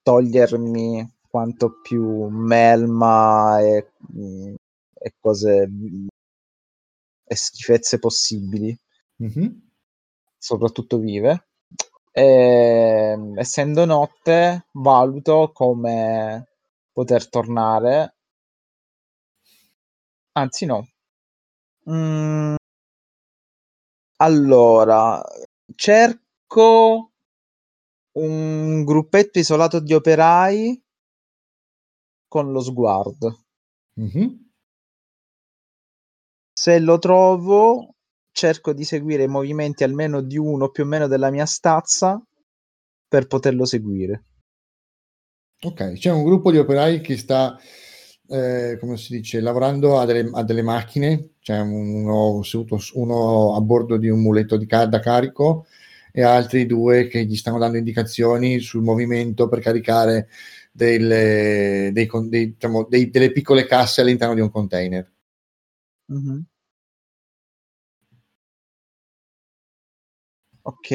togliermi 0.02 1.13
quanto 1.34 1.82
più 1.82 2.28
melma 2.28 3.60
e, 3.60 3.94
mm, 4.16 4.54
e 4.94 5.14
cose 5.20 5.68
mm, 5.68 6.08
e 7.26 7.36
schifezze 7.36 7.98
possibili, 7.98 8.78
mm-hmm. 9.24 9.48
soprattutto 10.38 11.00
vive. 11.00 11.48
E, 12.12 13.18
essendo 13.36 13.86
notte, 13.86 14.68
valuto 14.74 15.50
come 15.52 16.50
poter 16.92 17.28
tornare. 17.28 18.16
Anzi, 20.34 20.66
no. 20.68 20.88
Mm. 21.90 22.56
Allora, 24.18 25.20
cerco 25.74 27.12
un 28.20 28.84
gruppetto 28.84 29.40
isolato 29.40 29.80
di 29.80 29.94
operai 29.96 30.83
con 32.34 32.52
lo 32.52 32.62
sguardo. 32.62 33.44
Mm-hmm. 34.02 34.28
Se 36.52 36.80
lo 36.80 36.98
trovo, 36.98 37.94
cerco 38.32 38.74
di 38.74 38.84
seguire 38.84 39.26
i 39.26 39.28
movimenti 39.28 39.84
almeno 39.84 40.20
di 40.20 40.40
uno 40.40 40.70
più 40.70 40.84
o 40.84 40.88
meno 40.88 41.06
della 41.06 41.30
mia 41.30 41.46
stazza 41.46 42.20
per 43.08 43.28
poterlo 43.28 43.66
seguire. 43.66 44.24
Ok, 45.62 45.94
c'è 45.94 46.10
un 46.10 46.24
gruppo 46.24 46.50
di 46.50 46.58
operai 46.58 47.02
che 47.02 47.18
sta, 47.18 47.56
eh, 48.28 48.78
come 48.80 48.98
si 48.98 49.18
dice, 49.18 49.40
lavorando 49.40 50.00
a 50.00 50.06
delle, 50.06 50.32
a 50.34 50.44
delle 50.44 50.64
macchine, 50.64 51.36
c'è 51.40 51.60
uno, 51.60 52.42
uno, 52.94 53.56
a 53.56 53.62
bordo 53.62 53.98
di 53.98 54.10
un 54.10 54.22
muletto 54.24 54.58
di 54.58 54.66
car- 54.66 54.90
da 54.90 55.00
carico 55.00 55.68
e 56.12 56.24
altri 56.24 56.66
due 56.66 57.06
che 57.08 57.26
gli 57.26 57.36
stanno 57.36 57.60
dando 57.60 57.78
indicazioni 57.78 58.60
sul 58.60 58.82
movimento 58.82 59.48
per 59.48 59.60
caricare 59.60 60.30
delle, 60.74 61.92
dei, 61.94 62.10
dei, 62.30 62.54
diciamo, 62.54 62.86
dei, 62.86 63.10
delle 63.10 63.32
piccole 63.32 63.66
casse 63.66 64.02
all'interno 64.02 64.34
di 64.34 64.42
un 64.42 64.50
container. 64.50 65.12
Mm-hmm. 66.12 66.40
Ok, 70.66 70.92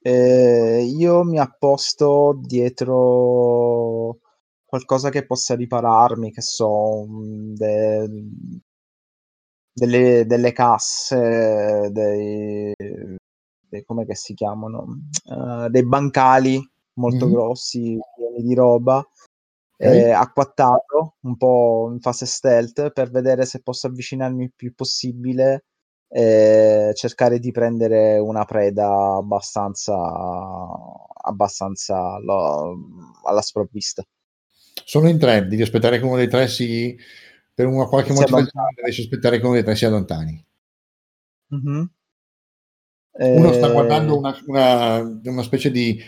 eh, 0.00 0.82
io 0.82 1.22
mi 1.24 1.38
apposto 1.38 2.38
dietro 2.42 4.20
qualcosa 4.64 5.10
che 5.10 5.26
possa 5.26 5.54
ripararmi, 5.54 6.32
che 6.32 6.40
so, 6.40 7.06
de, 7.08 8.08
delle, 9.72 10.24
delle, 10.26 10.52
casse, 10.52 11.90
dei, 11.92 12.72
dei, 13.68 13.84
come 13.84 14.06
si 14.14 14.34
chiamano? 14.34 15.00
Uh, 15.24 15.68
dei 15.68 15.84
bancali 15.84 16.58
molto 16.96 17.26
mm-hmm. 17.26 17.34
grossi, 17.34 17.98
pieni 18.16 18.42
di 18.46 18.54
roba, 18.54 18.98
okay. 19.78 19.98
eh, 19.98 20.10
acquattato, 20.10 21.16
un 21.20 21.36
po' 21.36 21.90
in 21.92 22.00
fase 22.00 22.26
stealth, 22.26 22.90
per 22.92 23.10
vedere 23.10 23.46
se 23.46 23.62
posso 23.62 23.86
avvicinarmi 23.86 24.44
il 24.44 24.52
più 24.54 24.74
possibile 24.74 25.64
e 26.08 26.92
cercare 26.94 27.38
di 27.38 27.50
prendere 27.50 28.18
una 28.18 28.44
preda 28.44 29.16
abbastanza, 29.16 29.96
abbastanza 31.22 32.18
lo, 32.18 32.76
alla 33.24 33.42
sprovvista. 33.42 34.04
Sono 34.84 35.08
in 35.08 35.18
tre, 35.18 35.46
devi 35.46 35.62
aspettare 35.62 35.98
che 35.98 36.04
uno 36.04 36.16
dei 36.16 36.28
tre 36.28 36.48
si, 36.48 36.96
per 37.52 37.66
una 37.66 37.86
qualche 37.86 38.12
motivazione, 38.12 38.72
devi 38.76 39.00
aspettare 39.00 39.38
che 39.38 39.44
uno 39.44 39.54
dei 39.54 39.64
tre 39.64 39.74
si 39.74 39.84
allontani. 39.84 40.46
Mm-hmm. 41.54 41.84
Uno 43.18 43.52
sta 43.52 43.70
guardando 43.70 44.18
una, 44.18 44.38
una, 44.46 44.98
una 45.00 45.42
specie 45.42 45.70
di 45.70 45.98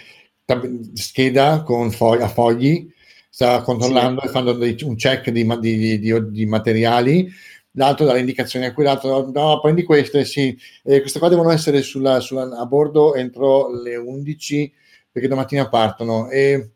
scheda 0.95 1.63
con 1.63 1.91
fo- 1.91 2.13
a 2.13 2.29
fogli, 2.29 2.91
sta 3.29 3.61
controllando 3.63 4.21
sì. 4.21 4.27
e 4.27 4.31
fanno 4.31 4.53
dei, 4.53 4.77
un 4.83 4.97
check 4.97 5.31
di, 5.31 5.47
di, 5.61 5.99
di, 5.99 6.31
di, 6.31 6.47
materiali, 6.47 7.31
l'altro 7.73 8.07
dà 8.07 8.15
le 8.15 8.21
indicazioni 8.21 8.65
a 8.65 8.73
quell'altro, 8.73 9.31
no, 9.31 9.61
prendi 9.61 9.83
queste, 9.83 10.25
sì, 10.25 10.57
eh, 10.85 11.01
queste 11.01 11.19
qua 11.19 11.29
devono 11.29 11.51
essere 11.51 11.83
sulla, 11.83 12.21
sulla, 12.21 12.49
a 12.59 12.65
bordo 12.65 13.15
entro 13.15 13.71
le 13.71 13.97
11 13.97 14.73
perché 15.11 15.29
domattina 15.29 15.69
partono. 15.69 16.29
E 16.31 16.71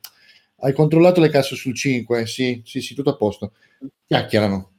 hai 0.57 0.73
controllato 0.73 1.21
le 1.21 1.31
casse 1.31 1.57
sul 1.57 1.75
5? 1.75 2.27
Sì, 2.27 2.63
sì, 2.65 2.81
sì, 2.81 2.95
tutto 2.95 3.11
a 3.11 3.17
posto. 3.17 3.53
Chiacchierano. 4.07 4.71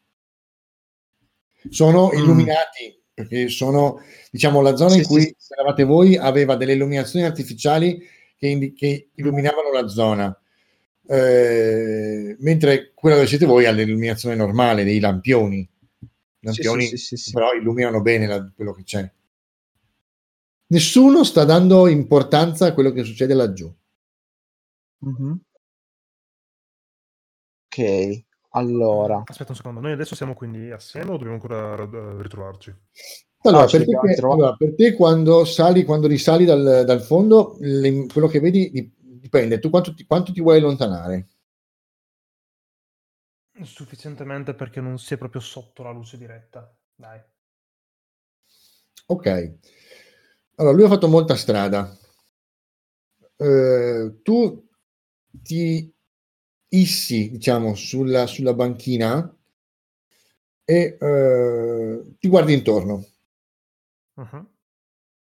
Sono 1.70 2.12
mm. 2.14 2.18
illuminati 2.18 3.02
perché 3.14 3.48
sono, 3.48 4.02
diciamo, 4.32 4.62
la 4.62 4.76
zona 4.76 4.92
sì, 4.92 5.00
in 5.00 5.06
cui 5.06 5.22
sì. 5.38 5.54
eravate 5.54 5.84
voi 5.84 6.18
aveva 6.18 6.56
delle 6.56 6.74
illuminazioni 6.74 7.26
artificiali 7.26 8.02
che, 8.38 8.48
indi- 8.48 8.74
che 8.74 9.10
illuminavano 9.16 9.72
la 9.72 9.88
zona, 9.88 10.38
eh, 11.08 12.36
mentre 12.40 12.92
quella 12.94 13.16
dove 13.16 13.28
siete 13.28 13.46
voi 13.46 13.66
ha 13.66 13.72
l'illuminazione 13.72 14.36
normale 14.36 14.84
dei 14.84 15.00
lampioni. 15.00 15.68
Lampioni 16.40 16.86
sì, 16.86 16.98
sì, 16.98 17.16
sì, 17.16 17.32
però 17.32 17.54
illuminano 17.54 18.02
bene 18.02 18.28
la, 18.28 18.52
quello 18.54 18.74
che 18.74 18.84
c'è. 18.84 19.10
Nessuno 20.68 21.24
sta 21.24 21.46
dando 21.46 21.88
importanza 21.88 22.68
a 22.68 22.74
quello 22.74 22.92
che 22.92 23.04
succede 23.04 23.34
laggiù. 23.34 23.74
Mm-hmm. 25.06 25.34
Ok, 27.68 28.24
allora. 28.50 29.24
Aspetta 29.26 29.52
un 29.52 29.58
secondo, 29.58 29.80
noi 29.80 29.92
adesso 29.92 30.16
siamo 30.16 30.34
quindi 30.34 30.72
assieme 30.72 31.10
o 31.10 31.18
dobbiamo 31.18 31.34
ancora 31.34 31.76
ritrovarci? 32.22 32.74
Allora, 33.46 33.64
ah, 33.64 33.68
per, 33.68 33.86
te 33.86 34.22
allora, 34.22 34.56
per, 34.56 34.74
te 34.74 34.94
quando 34.94 35.44
sali, 35.44 35.84
quando 35.84 36.08
risali 36.08 36.46
dal, 36.46 36.84
dal 36.86 37.02
fondo, 37.02 37.58
le, 37.60 38.06
quello 38.08 38.28
che 38.28 38.40
vedi 38.40 38.72
dipende. 38.98 39.60
Tu 39.60 39.70
quanto 39.70 39.94
ti, 39.94 40.06
quanto 40.06 40.32
ti 40.32 40.40
vuoi 40.40 40.60
allontanare? 40.60 41.28
Sufficientemente 43.64 44.54
perché 44.54 44.80
non 44.80 44.98
sia 44.98 45.18
proprio 45.18 45.42
sotto 45.42 45.84
la 45.84 45.92
luce 45.92 46.18
diretta. 46.18 46.74
Dai. 46.96 47.22
Ok. 49.08 49.58
Allora, 50.56 50.76
lui 50.76 50.86
ha 50.86 50.90
fatto 50.90 51.10
molta 51.10 51.36
strada. 51.36 51.98
Uh, 53.36 54.22
tu 54.22 54.70
ti 55.30 55.94
issi, 56.70 57.30
diciamo, 57.30 57.76
sulla, 57.76 58.26
sulla 58.26 58.54
banchina 58.54 59.38
e 60.64 60.98
uh, 60.98 62.16
ti 62.18 62.30
guardi 62.30 62.54
intorno 62.54 63.08
Uh-huh. 64.16 64.48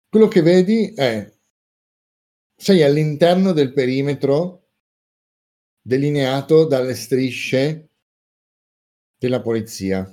Quello 0.09 0.29
che 0.29 0.43
vedi 0.43 0.93
è 0.95 1.33
sei 2.57 2.83
all'interno 2.83 3.53
del 3.53 3.73
perimetro 3.73 4.69
delineato 5.83 6.65
dalle 6.65 6.95
strisce 6.95 7.91
della 9.19 9.41
polizia. 9.41 10.11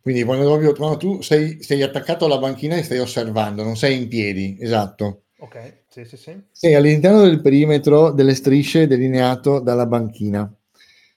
Quindi 0.00 0.22
quando, 0.24 0.74
quando 0.74 0.96
tu 0.96 1.20
sei, 1.20 1.62
sei, 1.62 1.82
attaccato 1.82 2.24
alla 2.24 2.38
banchina 2.38 2.76
e 2.76 2.82
stai 2.82 2.98
osservando, 2.98 3.62
non 3.62 3.76
sei 3.76 4.02
in 4.02 4.08
piedi, 4.08 4.56
esatto. 4.60 5.24
Ok, 5.38 5.84
sì, 5.88 6.04
sì, 6.04 6.16
sì. 6.16 6.42
Sei 6.50 6.74
all'interno 6.74 7.22
del 7.22 7.40
perimetro 7.40 8.10
delle 8.10 8.34
strisce 8.34 8.86
delineato 8.86 9.60
dalla 9.60 9.86
banchina. 9.86 10.52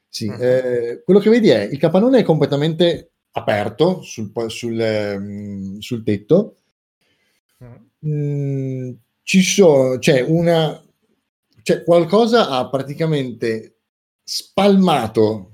Sì, 0.07 0.27
uh-huh. 0.27 0.41
eh, 0.41 1.01
quello 1.03 1.19
che 1.19 1.29
vedi 1.29 1.49
è 1.49 1.61
il 1.61 1.77
capannone 1.77 2.19
è 2.19 2.23
completamente 2.23 3.12
aperto 3.33 4.01
sul, 4.01 4.31
sul, 4.47 5.15
um, 5.17 5.79
sul 5.79 6.03
tetto. 6.03 6.57
Mm, 8.05 8.91
ci 9.23 9.41
sono, 9.41 9.97
c'è 9.97 10.21
una, 10.21 10.81
c'è 11.61 11.83
qualcosa 11.83 12.49
ha 12.49 12.67
praticamente 12.69 13.77
spalmato 14.23 15.51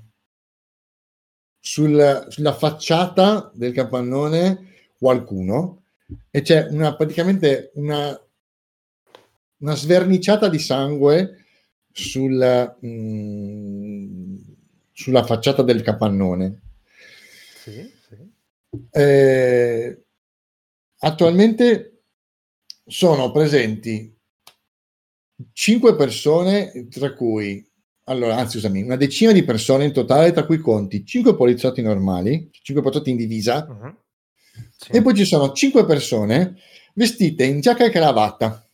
sul, 1.60 2.26
sulla 2.28 2.52
facciata 2.52 3.50
del 3.54 3.72
capannone 3.72 4.66
qualcuno 4.98 5.82
e 6.30 6.42
c'è 6.42 6.66
una, 6.70 6.96
praticamente 6.96 7.70
una, 7.74 8.20
una 9.58 9.74
sverniciata 9.76 10.48
di 10.48 10.58
sangue 10.58 11.44
sul, 11.92 12.76
mm, 12.84 14.36
sulla 14.92 15.24
facciata 15.24 15.62
del 15.62 15.82
capannone. 15.82 16.60
Eh, 18.92 20.04
attualmente 20.98 22.02
sono 22.86 23.32
presenti 23.32 24.16
cinque 25.52 25.96
persone, 25.96 26.88
tra 26.88 27.14
cui, 27.14 27.68
allora, 28.04 28.36
anzi, 28.36 28.58
scusami, 28.58 28.82
una 28.82 28.96
decina 28.96 29.32
di 29.32 29.42
persone 29.42 29.84
in 29.84 29.92
totale, 29.92 30.32
tra 30.32 30.44
cui 30.44 30.58
conti 30.58 31.04
cinque 31.04 31.34
poliziotti 31.34 31.82
normali, 31.82 32.48
cinque 32.52 32.82
poliziotti 32.82 33.10
in 33.10 33.16
divisa, 33.16 33.66
uh-huh. 33.68 33.96
sì. 34.76 34.92
e 34.92 35.02
poi 35.02 35.14
ci 35.14 35.24
sono 35.24 35.52
cinque 35.52 35.84
persone 35.84 36.56
vestite 36.94 37.44
in 37.44 37.60
giacca 37.60 37.84
e 37.84 37.90
cravatta. 37.90 38.68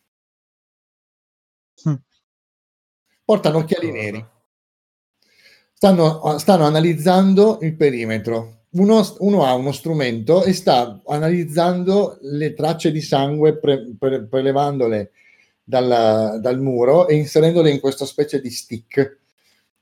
Mm. 1.88 1.94
Portano 3.24 3.58
occhiali 3.58 3.90
neri. 3.90 4.26
Stanno, 5.72 6.38
stanno 6.38 6.64
analizzando 6.64 7.58
il 7.60 7.76
perimetro 7.76 8.65
uno, 8.76 9.16
uno, 9.18 9.44
ha 9.44 9.54
uno 9.54 9.72
strumento 9.72 10.44
e 10.44 10.52
sta 10.52 11.00
analizzando 11.06 12.18
le 12.22 12.54
tracce 12.54 12.90
di 12.90 13.00
sangue, 13.00 13.58
pre, 13.58 13.94
pre, 13.98 14.24
prelevandole 14.24 15.12
dalla, 15.62 16.38
dal 16.40 16.60
muro 16.60 17.08
e 17.08 17.16
inserendole 17.16 17.70
in 17.70 17.80
questa 17.80 18.04
specie 18.04 18.40
di 18.40 18.50
stick 18.50 19.18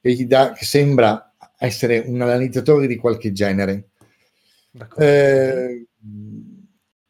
che, 0.01 0.13
gli 0.13 0.27
dà, 0.27 0.53
che 0.53 0.65
sembra 0.65 1.35
essere 1.59 1.99
un 2.07 2.21
analizzatore 2.21 2.87
di 2.87 2.97
qualche 2.97 3.33
genere. 3.33 3.91
Eh, 4.99 5.87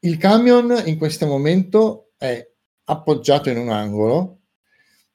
il 0.01 0.17
camion 0.19 0.83
in 0.85 0.99
questo 0.99 1.27
momento 1.27 2.13
è 2.19 2.47
appoggiato 2.85 3.49
in 3.49 3.59
un 3.59 3.71
angolo 3.71 4.41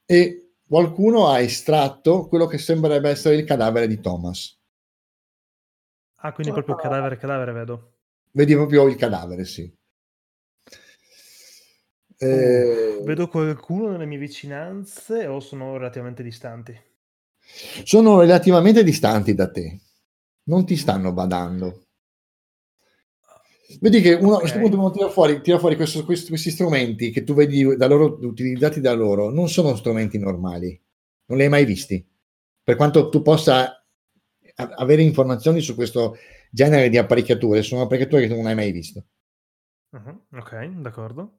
e 0.06 0.52
qualcuno 0.68 1.28
ha 1.28 1.40
estratto 1.40 2.28
quello 2.28 2.48
che 2.48 2.58
sembrerebbe 2.58 3.10
essere 3.10 3.36
il 3.36 3.44
cadavere 3.44 3.88
di 3.88 4.00
Thomas. 4.00 4.59
Ah, 6.22 6.34
quindi 6.34 6.52
proprio 6.52 6.76
cadavere, 6.76 7.18
cadavere, 7.18 7.52
vedo. 7.52 7.94
Vedi 8.32 8.54
proprio 8.54 8.88
il 8.88 8.96
cadavere, 8.96 9.46
sì. 9.46 9.72
Eh... 12.22 13.00
vedo 13.02 13.30
qualcuno 13.30 13.92
nelle 13.92 14.06
mie 14.06 14.18
vicinanze 14.18 15.26
o 15.26 15.40
sono 15.40 15.78
relativamente 15.78 16.22
distanti? 16.22 16.78
Sono 17.86 18.20
relativamente 18.20 18.84
distanti 18.84 19.34
da 19.34 19.50
te. 19.50 19.80
Non 20.44 20.66
ti 20.66 20.76
stanno 20.76 21.14
badando. 21.14 21.86
Vedi 23.80 24.02
che 24.02 24.14
uno, 24.16 24.34
okay. 24.34 24.36
a 24.36 24.40
questo 24.40 24.60
punto 24.60 24.78
uno 24.78 24.92
tira 24.92 25.10
fuori, 25.10 25.42
tira 25.42 25.60
fuori 25.60 25.76
questo, 25.76 26.04
questi, 26.04 26.30
questi, 26.30 26.50
strumenti 26.50 27.12
che 27.12 27.24
tu 27.24 27.36
vedi 27.36 27.76
da 27.78 27.88
loro, 27.88 28.18
utilizzati 28.22 28.82
da 28.82 28.94
loro, 28.94 29.30
non 29.30 29.48
sono 29.48 29.76
strumenti 29.76 30.18
normali, 30.18 30.80
non 31.26 31.38
li 31.38 31.44
hai 31.44 31.50
mai 31.50 31.66
visti. 31.66 32.04
Per 32.64 32.76
quanto 32.76 33.10
tu 33.10 33.22
possa 33.22 33.79
avere 34.76 35.02
informazioni 35.02 35.62
su 35.62 35.76
questo 35.76 36.18
genere 36.52 36.90
di 36.90 36.98
apparecchiature, 36.98 37.62
sono 37.62 37.84
apparecchiature 37.84 38.24
che 38.24 38.28
tu 38.30 38.36
non 38.36 38.48
hai 38.48 38.56
mai 38.56 38.72
visto. 38.72 39.04
Uh-huh. 39.92 40.38
Ok, 40.38 40.66
d'accordo. 40.82 41.34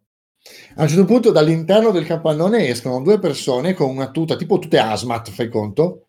A 0.76 0.82
un 0.82 0.88
certo 0.88 1.04
punto 1.04 1.30
dall'interno 1.30 1.90
del 1.90 2.06
capannone 2.06 2.68
escono 2.68 3.02
due 3.02 3.18
persone 3.18 3.74
con 3.74 3.90
una 3.90 4.10
tuta, 4.10 4.36
tipo 4.36 4.58
tutte 4.58 4.78
asmat, 4.78 5.30
fai 5.30 5.48
conto? 5.48 6.06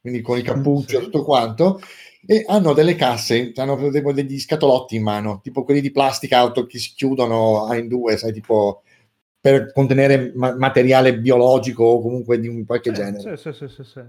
Quindi 0.00 0.20
con 0.20 0.36
il 0.38 0.44
cappuccio 0.44 0.96
e 0.96 0.98
sì. 1.00 1.04
tutto 1.04 1.24
quanto, 1.24 1.80
e 2.26 2.44
hanno 2.46 2.72
delle 2.72 2.94
casse, 2.94 3.52
hanno 3.56 3.90
degli 3.90 4.38
scatolotti 4.38 4.96
in 4.96 5.02
mano, 5.02 5.40
tipo 5.42 5.64
quelli 5.64 5.80
di 5.80 5.90
plastica 5.90 6.38
auto 6.38 6.66
che 6.66 6.78
si 6.78 6.92
chiudono 6.94 7.68
in 7.74 7.88
due, 7.88 8.16
sai, 8.16 8.32
tipo 8.32 8.82
per 9.40 9.72
contenere 9.72 10.32
ma- 10.34 10.54
materiale 10.56 11.18
biologico 11.18 11.84
o 11.84 12.02
comunque 12.02 12.38
di 12.38 12.48
un 12.48 12.64
qualche 12.66 12.90
eh, 12.90 12.92
genere. 12.92 13.36
Sì, 13.36 13.52
sì, 13.52 13.68
sì, 13.68 13.84
sì, 13.84 14.00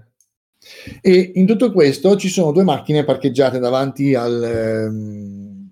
E 1.00 1.32
in 1.34 1.46
tutto 1.46 1.72
questo 1.72 2.16
ci 2.16 2.28
sono 2.28 2.52
due 2.52 2.64
macchine 2.64 3.04
parcheggiate 3.04 3.58
davanti 3.58 4.14
al, 4.14 4.42
ehm, 4.42 5.70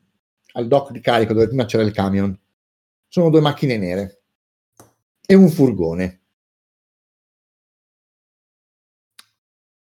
al 0.53 0.67
dock 0.67 0.93
di 0.93 1.01
carico 1.01 1.33
dove 1.33 1.47
prima 1.47 1.65
c'era 1.65 1.83
il 1.83 1.93
camion. 1.93 2.37
Sono 3.09 3.31
due 3.31 3.41
macchine 3.41 3.77
nere 3.77 4.23
e 5.27 5.35
un 5.35 5.49
furgone. 5.49 6.19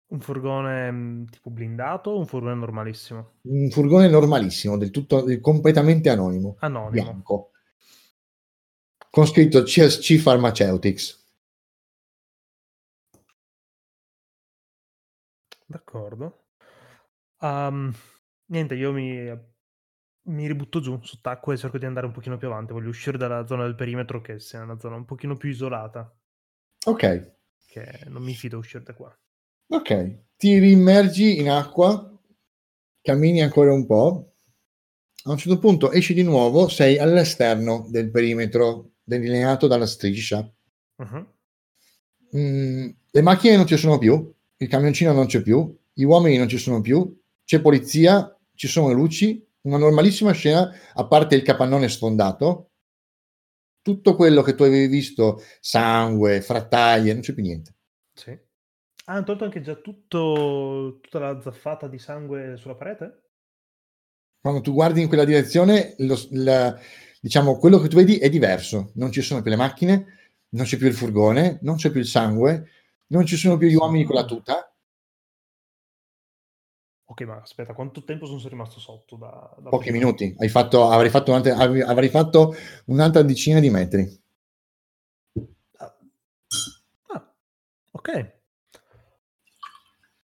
Un 0.09 0.21
furgone 0.21 0.91
mm, 0.91 1.25
tipo 1.27 1.51
blindato 1.51 2.11
o 2.11 2.19
un 2.19 2.27
furgone 2.27 2.55
normalissimo? 2.55 3.35
Un 3.43 3.71
furgone 3.71 4.09
normalissimo, 4.09 4.77
del 4.77 4.91
tutto 4.91 5.23
del, 5.23 5.41
completamente 5.41 6.11
anonimo. 6.11 6.57
Anonimo. 6.59 6.91
Bianco. 6.91 7.51
Con 9.09 9.27
scritto 9.27 9.63
CSC 9.63 10.23
Pharmaceutics. 10.23 11.20
D'accordo. 15.71 16.47
Um, 17.43 17.95
niente, 18.47 18.75
io 18.75 18.91
mi, 18.91 19.31
mi 20.23 20.47
ributto 20.49 20.81
giù 20.81 20.99
sott'acqua 21.01 21.55
e 21.55 21.57
cerco 21.57 21.79
di 21.79 21.87
andare 21.87 22.07
un 22.07 22.13
pochino 22.13 22.37
più 22.37 22.49
avanti. 22.49 22.73
Voglio 22.73 22.89
uscire 22.89 23.17
dalla 23.17 23.47
zona 23.47 23.63
del 23.63 23.77
perimetro 23.77 24.21
che 24.21 24.41
sia 24.41 24.63
una 24.63 24.81
zona 24.81 24.97
un 24.97 25.05
pochino 25.05 25.37
più 25.37 25.49
isolata. 25.49 26.13
Ok. 26.87 27.35
Che 27.69 28.01
non 28.09 28.25
mi 28.25 28.35
fido 28.35 28.59
uscire 28.59 28.83
da 28.83 28.95
qua. 28.95 29.17
Ok, 29.69 30.25
ti 30.37 30.59
rimmergi 30.59 31.39
in 31.39 31.49
acqua, 31.49 32.21
cammini 33.01 33.41
ancora 33.41 33.73
un 33.73 33.87
po', 33.87 34.35
a 35.23 35.31
un 35.31 35.37
certo 35.37 35.61
punto 35.61 35.93
esci 35.93 36.15
di 36.15 36.25
nuovo, 36.25 36.67
sei 36.67 36.99
all'esterno 36.99 37.87
del 37.89 38.11
perimetro 38.11 38.95
delineato 39.05 39.69
dalla 39.69 39.87
striscia. 39.87 40.53
Uh-huh. 40.97 41.35
Mm, 42.37 42.89
le 43.09 43.23
macchine 43.23 43.55
non 43.55 43.69
ci 43.69 43.77
sono 43.77 43.99
più, 43.99 44.35
il 44.61 44.69
camioncino 44.69 45.13
non 45.13 45.27
c'è 45.27 45.41
più, 45.41 45.75
gli 45.93 46.03
uomini 46.03 46.37
non 46.37 46.49
ci 46.49 46.59
sono 46.59 46.81
più, 46.81 47.19
c'è 47.45 47.61
polizia, 47.61 48.37
ci 48.55 48.69
sono 48.69 48.93
luci, 48.93 49.45
una 49.63 49.79
normalissima 49.79 50.33
scena, 50.33 50.71
a 50.95 51.07
parte 51.07 51.35
il 51.35 51.43
capannone 51.43 51.89
sfondato, 51.89 52.73
tutto 53.81 54.15
quello 54.15 54.43
che 54.43 54.55
tu 54.55 54.63
avevi 54.63 54.87
visto, 54.87 55.43
sangue, 55.61 56.43
frattaglie, 56.43 57.15
non 57.15 57.23
c'è 57.23 57.33
più 57.33 57.43
niente. 57.43 57.75
Sì. 58.13 58.31
Ah, 59.07 59.15
hanno 59.15 59.25
tolto 59.25 59.45
anche 59.45 59.63
già 59.63 59.77
tutto, 59.77 60.99
tutta 61.01 61.19
la 61.19 61.41
zaffata 61.41 61.89
di 61.89 61.99
sangue 61.99 62.57
sulla 62.59 62.75
parete? 62.75 63.23
Quando 64.43 64.61
tu 64.61 64.75
guardi 64.75 65.01
in 65.01 65.09
quella 65.09 65.25
direzione, 65.25 65.95
lo, 65.99 66.19
la, 66.33 66.79
diciamo, 67.19 67.57
quello 67.57 67.79
che 67.79 67.89
tu 67.89 67.97
vedi 67.97 68.19
è 68.19 68.29
diverso. 68.29 68.93
Non 68.97 69.11
ci 69.11 69.23
sono 69.23 69.41
più 69.41 69.51
le 69.51 69.57
macchine, 69.57 70.19
non 70.51 70.67
c'è 70.67 70.77
più 70.77 70.87
il 70.87 70.95
furgone, 70.95 71.59
non 71.63 71.77
c'è 71.77 71.91
più 71.91 72.01
il 72.01 72.07
sangue, 72.07 72.69
non 73.11 73.27
ci 73.27 73.37
sono 73.37 73.57
più 73.57 73.69
gli 73.69 73.75
uomini 73.75 74.05
con 74.05 74.15
la 74.17 74.25
tuta. 74.25 74.73
Ok, 77.05 77.23
ma 77.23 77.41
aspetta, 77.41 77.75
quanto 77.75 78.05
tempo 78.05 78.25
sono 78.27 78.41
rimasto 78.49 78.79
sotto? 78.79 79.17
Da, 79.17 79.57
da 79.59 79.71
Pochi 79.71 79.91
minuti. 79.91 80.35
Hai 80.39 80.49
fatto, 80.49 80.89
avrei, 80.89 81.11
fatto 81.11 81.35
avrei 81.35 82.09
fatto 82.09 82.55
un'altra 82.87 83.23
decina 83.23 83.59
di 83.59 83.69
metri. 83.69 84.23
Ah, 85.79 85.97
ah 87.09 87.35
ok. 87.91 88.39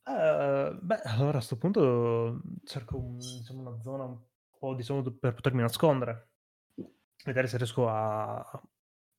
Uh, 0.05 0.77
beh, 0.81 1.01
allora 1.05 1.29
a 1.29 1.31
questo 1.35 1.57
punto 1.57 2.41
cerco 2.65 2.97
un, 2.97 3.17
diciamo, 3.17 3.61
una 3.61 3.79
zona 3.81 4.03
un 4.03 4.19
po' 4.59 4.75
diciamo, 4.75 5.01
per 5.03 5.33
potermi 5.33 5.61
nascondere, 5.61 6.31
vedere 7.23 7.47
se 7.47 7.55
riesco 7.55 7.87
a 7.87 8.61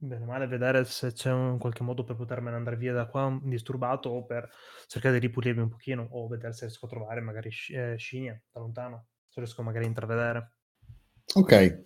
bene 0.04 0.24
male 0.24 0.46
vedere 0.46 0.84
se 0.84 1.12
c'è 1.12 1.30
un 1.32 1.58
qualche 1.58 1.82
modo 1.82 2.04
per 2.04 2.16
potermene 2.16 2.56
andare 2.56 2.76
via 2.76 2.92
da 2.92 3.06
qua 3.06 3.26
indisturbato 3.42 4.08
o 4.10 4.24
per 4.24 4.48
cercare 4.86 5.18
di 5.18 5.26
ripulirmi 5.26 5.62
un 5.62 5.68
pochino 5.68 6.06
o 6.10 6.28
vedere 6.28 6.52
se 6.52 6.66
riesco 6.66 6.86
a 6.86 6.88
trovare 6.88 7.20
magari 7.20 7.50
eh, 7.70 7.94
scimmie 7.96 8.44
da 8.52 8.60
lontano, 8.60 9.06
se 9.28 9.40
riesco 9.40 9.62
magari 9.62 9.84
a 9.84 9.88
intravedere. 9.88 10.52
Ok, 11.34 11.82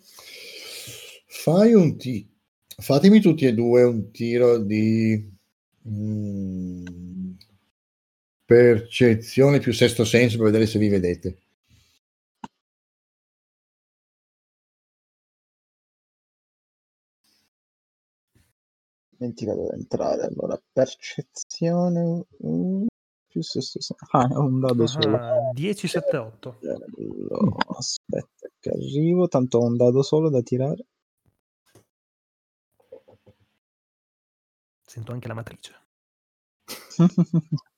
fai 1.27 1.73
un 1.73 1.97
ti- 1.97 2.29
fatemi 2.67 3.19
tutti 3.19 3.45
e 3.45 3.53
due 3.53 3.83
un 3.83 4.11
tiro 4.11 4.57
di... 4.57 5.37
Mm 5.87 7.09
percezione 8.49 9.59
più 9.59 9.71
sesto 9.71 10.03
senso 10.03 10.37
per 10.37 10.47
vedere 10.47 10.65
se 10.65 10.79
vi 10.79 10.89
vedete. 10.89 11.37
Dimenticato 19.19 19.63
di 19.63 19.73
entrare. 19.73 20.23
Allora, 20.23 20.57
percezione 20.71 22.25
uh, 22.37 22.85
più 23.27 23.41
sesto 23.41 23.81
senso. 23.81 23.95
Ah, 24.11 24.29
è 24.29 24.35
un 24.37 24.61
dado 24.61 24.83
uh-huh. 24.83 24.87
solo. 24.87 25.19
10, 25.53 25.87
7, 25.89 26.17
8. 26.17 26.59
Allora, 26.61 27.55
aspetta 27.77 28.47
che 28.59 28.69
arrivo. 28.69 29.27
Tanto 29.27 29.57
ho 29.57 29.65
un 29.65 29.75
dado 29.75 30.01
solo 30.03 30.29
da 30.29 30.41
tirare. 30.41 30.85
Sento 34.85 35.11
anche 35.11 35.27
la 35.27 35.33
matrice. 35.33 35.73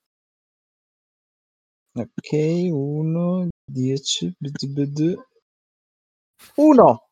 Ok, 1.94 2.32
1, 2.32 3.50
10, 3.66 4.34
1! 6.56 7.10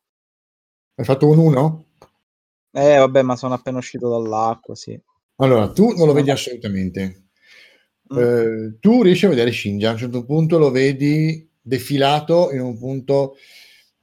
Hai 0.94 1.04
fatto 1.04 1.28
un 1.28 1.36
1? 1.36 1.89
Eh, 2.72 2.96
vabbè, 2.96 3.22
ma 3.22 3.36
sono 3.36 3.54
appena 3.54 3.78
uscito 3.78 4.08
dall'acqua, 4.08 4.74
sì. 4.74 4.98
Allora, 5.36 5.70
tu 5.72 5.94
non 5.96 6.06
lo 6.06 6.12
vedi 6.12 6.30
assolutamente. 6.30 7.24
Mm. 8.12 8.18
Eh, 8.18 8.76
tu 8.80 9.02
riesci 9.02 9.26
a 9.26 9.30
vedere 9.30 9.52
Shinji, 9.52 9.86
a 9.86 9.92
un 9.92 9.98
certo 9.98 10.24
punto 10.24 10.58
lo 10.58 10.70
vedi 10.70 11.48
defilato 11.60 12.50
in 12.52 12.60
un 12.60 12.78
punto 12.78 13.36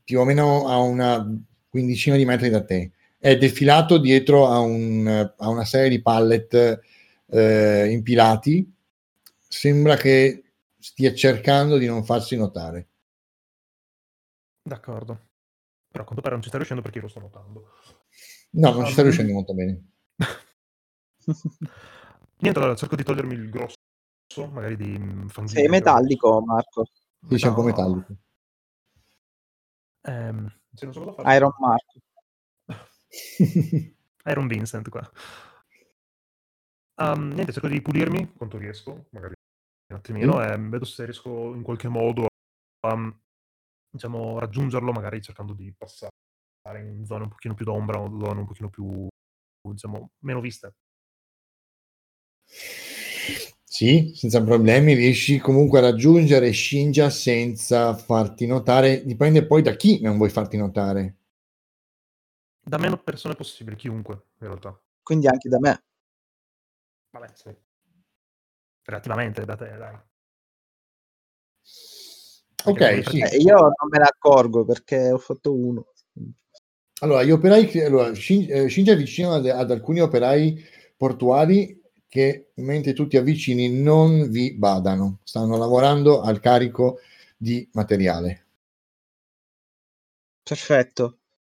più 0.03 0.19
o 0.19 0.25
meno 0.25 0.67
a 0.67 0.77
una 0.77 1.25
quindicina 1.69 2.15
di 2.15 2.25
metri 2.25 2.49
da 2.49 2.63
te. 2.63 2.91
È 3.17 3.37
defilato 3.37 3.97
dietro 3.97 4.47
a, 4.47 4.59
un, 4.59 5.07
a 5.35 5.49
una 5.49 5.65
serie 5.65 5.89
di 5.89 6.01
pallet 6.01 6.79
eh, 7.29 7.89
impilati. 7.91 8.73
Sembra 9.47 9.95
che 9.95 10.43
stia 10.79 11.13
cercando 11.13 11.77
di 11.77 11.85
non 11.85 12.05
farsi 12.05 12.37
notare. 12.37 12.87
D'accordo. 14.61 15.19
Però 15.89 16.03
a 16.03 16.05
quanto 16.05 16.21
pare 16.21 16.33
non 16.33 16.41
ci 16.41 16.47
sta 16.47 16.57
riuscendo 16.57 16.83
perché 16.83 16.99
io 16.99 17.03
lo 17.05 17.09
sto 17.09 17.19
notando. 17.19 17.71
No, 18.49 18.71
non 18.71 18.85
ci 18.85 18.93
sta 18.93 19.01
riuscendo 19.01 19.33
molto 19.33 19.53
bene. 19.53 19.91
Niente, 22.39 22.59
allora 22.59 22.75
cerco 22.75 22.95
di 22.95 23.03
togliermi 23.03 23.33
il 23.33 23.49
grosso, 23.49 23.75
magari 24.51 24.77
di 24.77 24.97
mm, 24.97 25.27
fangino. 25.27 25.59
Sei 25.59 25.67
metallico, 25.67 26.41
Marco. 26.45 26.85
Sì, 26.85 27.31
no. 27.31 27.37
c'è 27.37 27.47
un 27.47 27.53
po' 27.53 27.63
metallico. 27.63 28.15
Um, 30.03 30.49
Iron 31.25 31.51
Marco. 31.59 31.99
Iron 34.25 34.47
Vincent 34.47 34.89
qua. 34.89 35.11
Um, 36.99 37.29
niente, 37.29 37.51
cerco 37.51 37.67
di 37.67 37.81
pulirmi 37.81 38.33
quanto 38.33 38.57
riesco, 38.57 39.07
magari 39.11 39.33
un 39.89 39.97
attimino 39.97 40.37
mm. 40.37 40.41
e 40.41 40.57
vedo 40.69 40.85
se 40.85 41.05
riesco 41.05 41.53
in 41.53 41.61
qualche 41.63 41.87
modo 41.87 42.27
a 42.81 43.13
diciamo, 43.89 44.39
raggiungerlo, 44.39 44.91
magari 44.91 45.21
cercando 45.21 45.53
di 45.53 45.73
passare 45.75 46.11
in 46.75 47.05
zone 47.05 47.23
un 47.23 47.29
pochino 47.29 47.53
più 47.53 47.65
d'ombra 47.65 47.99
o 47.99 48.07
zone 48.19 48.39
un 48.39 48.45
pochino 48.45 48.69
più, 48.69 49.07
diciamo, 49.61 50.11
meno 50.19 50.39
viste. 50.41 50.75
Sì, 53.63 54.13
senza 54.15 54.43
problemi, 54.43 54.93
riesci 54.93 55.37
comunque 55.39 55.79
a 55.79 55.83
raggiungere 55.83 56.51
Shinja 56.51 57.09
senza 57.09 57.95
farti 57.95 58.47
notare, 58.47 59.05
dipende 59.05 59.45
poi 59.45 59.61
da 59.61 59.75
chi 59.75 60.01
non 60.01 60.17
vuoi 60.17 60.29
farti 60.29 60.57
notare. 60.57 61.15
Da 62.63 62.77
meno 62.77 62.97
persone 62.97 63.35
possibili, 63.35 63.75
chiunque, 63.75 64.13
in 64.39 64.47
realtà. 64.47 64.77
Quindi 65.03 65.27
anche 65.27 65.47
da 65.47 65.59
me. 65.59 65.83
Vabbè, 67.11 67.31
sì. 67.33 67.55
Relativamente 68.83 69.45
da 69.45 69.55
te, 69.55 69.77
dai. 69.77 69.95
Ok, 72.65 73.09
sì. 73.09 73.19
Eh, 73.19 73.37
io 73.37 73.55
non 73.57 73.89
me 73.89 73.99
ne 73.99 74.05
accorgo 74.05 74.65
perché 74.65 75.11
ho 75.11 75.17
fatto 75.17 75.53
uno. 75.53 75.93
Allora, 76.99 77.23
gli 77.23 77.31
operai, 77.31 77.69
allora, 77.83 78.13
Shinja 78.15 78.93
è 78.93 78.97
vicino 78.97 79.33
ad, 79.33 79.45
alcuni 79.45 79.99
operai 79.99 80.63
portuali 80.95 81.79
che 82.07 82.51
mentre 82.55 82.93
tu 82.93 83.07
ti 83.07 83.17
avvicini 83.17 83.69
non 83.69 84.29
vi 84.31 84.55
badano, 84.55 85.19
stanno 85.23 85.57
lavorando 85.57 86.21
al 86.21 86.39
carico 86.39 86.99
di 87.37 87.67
materiale. 87.73 88.45
Perfetto. 90.41 91.17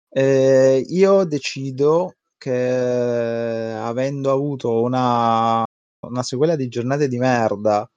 Eh, 0.08 0.84
io 0.88 1.24
decido 1.24 2.14
che 2.36 3.74
avendo 3.76 4.32
avuto 4.32 4.82
una, 4.82 5.62
una 6.06 6.22
sequela 6.22 6.56
di 6.56 6.68
giornate 6.68 7.06
di 7.06 7.18
merda, 7.18 7.88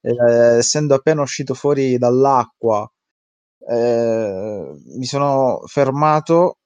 eh, 0.00 0.56
essendo 0.58 0.94
appena 0.94 1.22
uscito 1.22 1.54
fuori 1.54 1.96
dall'acqua, 1.96 2.90
eh, 3.68 4.72
mi 4.96 5.04
sono 5.04 5.62
fermato, 5.66 6.56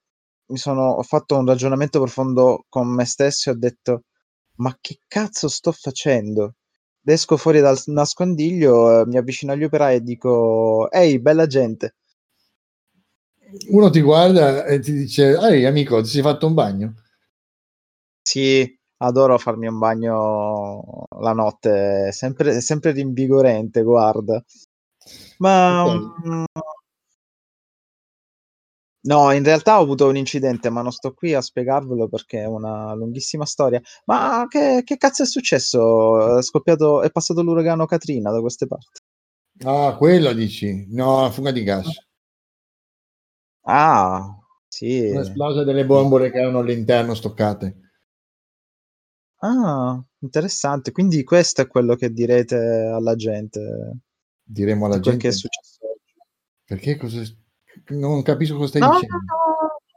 sono, 0.53 0.91
ho 0.91 1.03
fatto 1.03 1.37
un 1.37 1.45
ragionamento 1.45 1.99
profondo 1.99 2.65
con 2.69 2.87
me 2.87 3.05
stesso 3.05 3.49
e 3.49 3.53
ho 3.53 3.57
detto 3.57 4.03
ma 4.57 4.75
che 4.79 4.99
cazzo 5.07 5.47
sto 5.47 5.71
facendo? 5.71 6.55
Esco 7.03 7.37
fuori 7.37 7.59
dal 7.61 7.79
nascondiglio, 7.85 9.01
eh, 9.01 9.05
mi 9.05 9.17
avvicino 9.17 9.53
agli 9.53 9.63
operai 9.63 9.95
e 9.97 10.01
dico 10.01 10.89
ehi 10.91 11.19
bella 11.19 11.47
gente. 11.47 11.95
Uno 13.69 13.89
ti 13.89 14.01
guarda 14.01 14.65
e 14.65 14.79
ti 14.79 14.91
dice 14.91 15.37
ehi 15.37 15.65
amico 15.65 16.01
ti 16.01 16.09
sei 16.09 16.21
fatto 16.21 16.47
un 16.47 16.53
bagno? 16.53 16.93
Sì, 18.21 18.77
adoro 18.97 19.37
farmi 19.37 19.67
un 19.67 19.77
bagno 19.77 21.05
la 21.19 21.31
notte, 21.31 22.11
sempre, 22.11 22.59
sempre 22.59 22.91
rinvigorente, 22.91 23.83
guarda. 23.83 24.43
Ma 25.37 25.83
okay. 25.83 25.95
um, 26.23 26.45
No, 29.07 29.31
in 29.31 29.43
realtà 29.43 29.79
ho 29.79 29.83
avuto 29.83 30.07
un 30.07 30.17
incidente, 30.17 30.69
ma 30.69 30.81
non 30.81 30.91
sto 30.91 31.13
qui 31.13 31.33
a 31.33 31.39
spiegarvelo 31.39 32.09
perché 32.09 32.41
è 32.41 32.45
una 32.45 32.93
lunghissima 32.93 33.45
storia. 33.45 33.81
Ma 34.05 34.45
che, 34.49 34.81
che 34.83 34.97
cazzo 34.97 35.23
è 35.23 35.25
successo? 35.25 36.37
È 36.37 36.41
scoppiato, 36.41 37.01
è 37.01 37.09
passato 37.09 37.41
l'uragano 37.41 37.85
Katrina 37.85 38.31
da 38.31 38.41
queste 38.41 38.67
parti. 38.67 38.99
Ah, 39.63 39.95
quello 39.95 40.33
dici? 40.33 40.87
No, 40.89 41.29
fuga 41.31 41.51
di 41.51 41.63
gas. 41.63 41.87
Ah, 43.61 44.37
sì. 44.67 45.09
Un'esplosa 45.09 45.63
delle 45.63 45.85
bombole 45.85 46.29
che 46.29 46.39
erano 46.39 46.59
all'interno 46.59 47.13
stoccate. 47.13 47.79
Ah, 49.39 50.03
interessante. 50.19 50.91
Quindi 50.91 51.23
questo 51.23 51.61
è 51.61 51.67
quello 51.67 51.95
che 51.95 52.11
direte 52.11 52.57
alla 52.57 53.15
gente. 53.15 53.99
Diremo 54.43 54.85
alla 54.85 54.99
gente. 54.99 55.19
che 55.19 55.27
è 55.29 55.31
successo. 55.31 55.79
Perché 56.65 56.97
cosa 56.97 57.23
non 57.87 58.21
capisco 58.21 58.55
cosa 58.55 58.67
stai 58.67 58.81
no, 58.81 58.91
dicendo. 58.91 59.15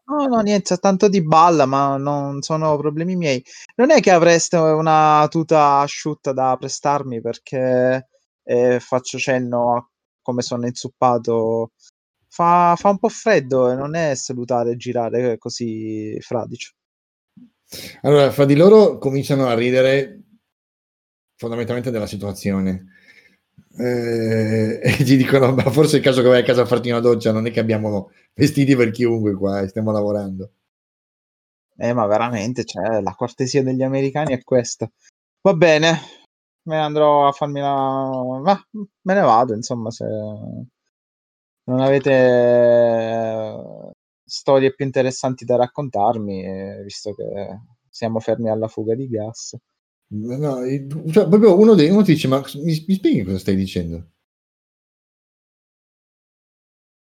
No, 0.07 0.17
no, 0.17 0.37
no, 0.37 0.41
niente, 0.41 0.77
tanto 0.79 1.09
di 1.09 1.23
balla, 1.23 1.67
ma 1.67 1.97
non 1.97 2.43
sono 2.43 2.77
problemi 2.77 3.17
miei. 3.17 3.43
Non 3.77 3.91
è 3.91 4.01
che 4.01 4.11
avreste 4.11 4.57
una 4.57 5.27
tuta 5.31 5.79
asciutta 5.79 6.33
da 6.33 6.57
prestarmi 6.59 7.21
perché 7.21 8.09
eh, 8.43 8.81
faccio 8.81 9.19
cenno 9.19 9.77
a 9.77 9.89
come 10.23 10.43
sono 10.43 10.67
inzuppato. 10.67 11.73
Fa, 12.29 12.75
fa 12.77 12.91
un 12.91 12.99
po' 12.99 13.09
freddo 13.09 13.71
e 13.71 13.75
non 13.75 13.97
è 13.97 14.15
salutare 14.15 14.77
girare 14.77 15.37
così 15.39 16.17
fradicio. 16.21 16.73
Allora, 18.03 18.31
fra 18.31 18.45
di 18.45 18.57
loro 18.57 18.99
cominciano 18.99 19.47
a 19.47 19.55
ridere 19.55 20.23
fondamentalmente 21.37 21.91
della 21.91 22.07
situazione 22.07 22.87
eh, 23.81 24.81
e 24.83 25.05
ti 25.05 25.17
dicono 25.17 25.53
ma 25.55 25.71
forse 25.71 25.97
è 25.97 25.99
il 25.99 26.05
caso 26.05 26.23
che 26.23 26.29
vai 26.29 26.41
a 26.41 26.45
casa 26.45 26.63
a 26.63 26.67
farti 26.67 26.91
una 26.91 27.01
doccia 27.01 27.33
non 27.33 27.47
è 27.47 27.51
che 27.51 27.61
abbiamo 27.61 28.11
vestiti 28.35 28.77
per 28.77 28.91
chiunque 28.91 29.35
qua 29.35 29.61
e 29.61 29.69
stiamo 29.69 29.93
lavorando. 29.93 30.53
Eh 31.77 31.93
ma 31.95 32.07
veramente 32.07 32.65
cioè, 32.65 33.01
la 33.01 33.15
cortesia 33.15 33.63
degli 33.63 33.83
americani 33.83 34.35
è 34.35 34.43
questa. 34.43 34.91
Va 35.43 35.55
bene 35.55 36.19
me 36.63 36.77
ne 36.77 36.83
andrò 36.83 37.27
a 37.27 37.33
farmi 37.33 37.61
la 37.61 38.41
ma 38.43 38.67
me 38.73 39.15
ne 39.15 39.21
vado 39.21 39.55
insomma 39.55 39.91
se 39.91 40.05
non 41.65 41.81
avete 41.81 42.11
eh, 42.13 43.93
storie 44.25 44.75
più 44.75 44.85
interessanti 44.85 45.45
da 45.45 45.57
raccontarmi 45.57 46.45
eh, 46.45 46.83
visto 46.85 47.15
che 47.15 47.59
siamo 47.89 48.21
fermi 48.21 48.51
alla 48.51 48.69
fuga 48.69 48.95
di 48.95 49.09
gas 49.09 49.57
No, 50.13 50.57
cioè, 51.13 51.29
proprio 51.29 51.57
uno, 51.57 51.75
dei, 51.75 51.89
uno 51.91 52.03
ti 52.03 52.13
dice: 52.15 52.27
Ma 52.27 52.41
mi, 52.55 52.85
mi 52.87 52.95
spieghi 52.95 53.23
cosa 53.23 53.39
stai 53.39 53.55
dicendo? 53.55 54.11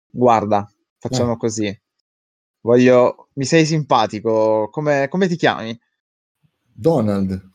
Guarda, 0.10 0.68
facciamo 0.98 1.34
eh. 1.34 1.38
così. 1.38 1.82
Voglio. 2.62 3.30
Mi 3.34 3.46
sei 3.46 3.66
simpatico. 3.66 4.70
Come, 4.72 5.08
come 5.10 5.28
ti 5.28 5.36
chiami? 5.36 5.80
Donald. 6.74 7.52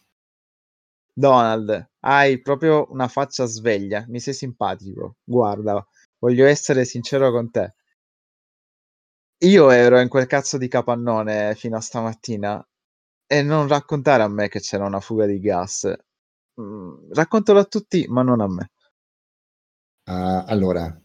Donald, 1.15 1.91
hai 2.01 2.41
proprio 2.41 2.87
una 2.91 3.09
faccia 3.09 3.45
sveglia. 3.47 4.05
Mi 4.09 4.21
sei 4.21 4.35
simpatico. 4.35 5.17
Guarda, 5.25 5.85
voglio 6.19 6.47
essere 6.47 6.85
sincero 6.85 7.31
con 7.33 7.51
te. 7.51 7.75
Io 9.43 9.71
ero 9.71 10.01
in 10.01 10.09
quel 10.09 10.27
cazzo 10.27 10.57
di 10.57 10.69
capannone 10.69 11.55
fino 11.57 11.77
a 11.77 11.81
stamattina 11.81 12.65
e 13.33 13.41
non 13.41 13.67
raccontare 13.67 14.23
a 14.23 14.29
me 14.29 14.49
che 14.49 14.61
c'era 14.61 14.85
una 14.85 15.01
fuga 15.01 15.25
di 15.25 15.41
gas. 15.41 15.91
Mm, 16.61 17.13
raccontalo 17.13 17.61
a 17.61 17.65
tutti, 17.65 18.05
ma 18.07 18.21
non 18.21 18.43
a 18.43 18.47
me. 18.47 18.71
Uh, 20.05 20.45
allora, 20.47 21.01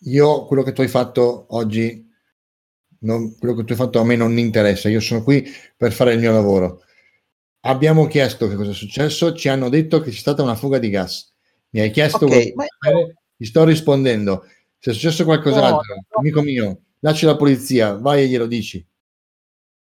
io 0.00 0.46
quello 0.46 0.64
che 0.64 0.72
tu 0.72 0.80
hai 0.80 0.88
fatto 0.88 1.46
oggi, 1.50 2.10
non, 3.02 3.38
quello 3.38 3.54
che 3.54 3.62
tu 3.62 3.70
hai 3.70 3.78
fatto 3.78 4.00
a 4.00 4.04
me 4.04 4.16
non 4.16 4.36
interessa, 4.36 4.88
io 4.88 4.98
sono 4.98 5.22
qui 5.22 5.48
per 5.76 5.92
fare 5.92 6.14
il 6.14 6.18
mio 6.18 6.32
lavoro. 6.32 6.82
Abbiamo 7.66 8.08
chiesto 8.08 8.48
che 8.48 8.56
cosa 8.56 8.72
è 8.72 8.74
successo, 8.74 9.32
ci 9.36 9.48
hanno 9.48 9.68
detto 9.68 10.00
che 10.00 10.10
c'è 10.10 10.18
stata 10.18 10.42
una 10.42 10.56
fuga 10.56 10.78
di 10.78 10.90
gas. 10.90 11.32
Mi 11.70 11.82
hai 11.82 11.92
chiesto, 11.92 12.24
okay, 12.24 12.52
ma... 12.54 12.64
ti 13.36 13.44
sto 13.44 13.62
rispondendo. 13.62 14.44
Se 14.76 14.90
è 14.90 14.92
successo 14.92 15.22
qualcos'altro, 15.22 15.94
no, 15.94 16.04
no. 16.08 16.18
amico 16.18 16.42
mio, 16.42 16.80
lascia 16.98 17.26
la 17.26 17.36
polizia, 17.36 17.94
vai 17.94 18.24
e 18.24 18.26
glielo 18.26 18.46
dici. 18.46 18.84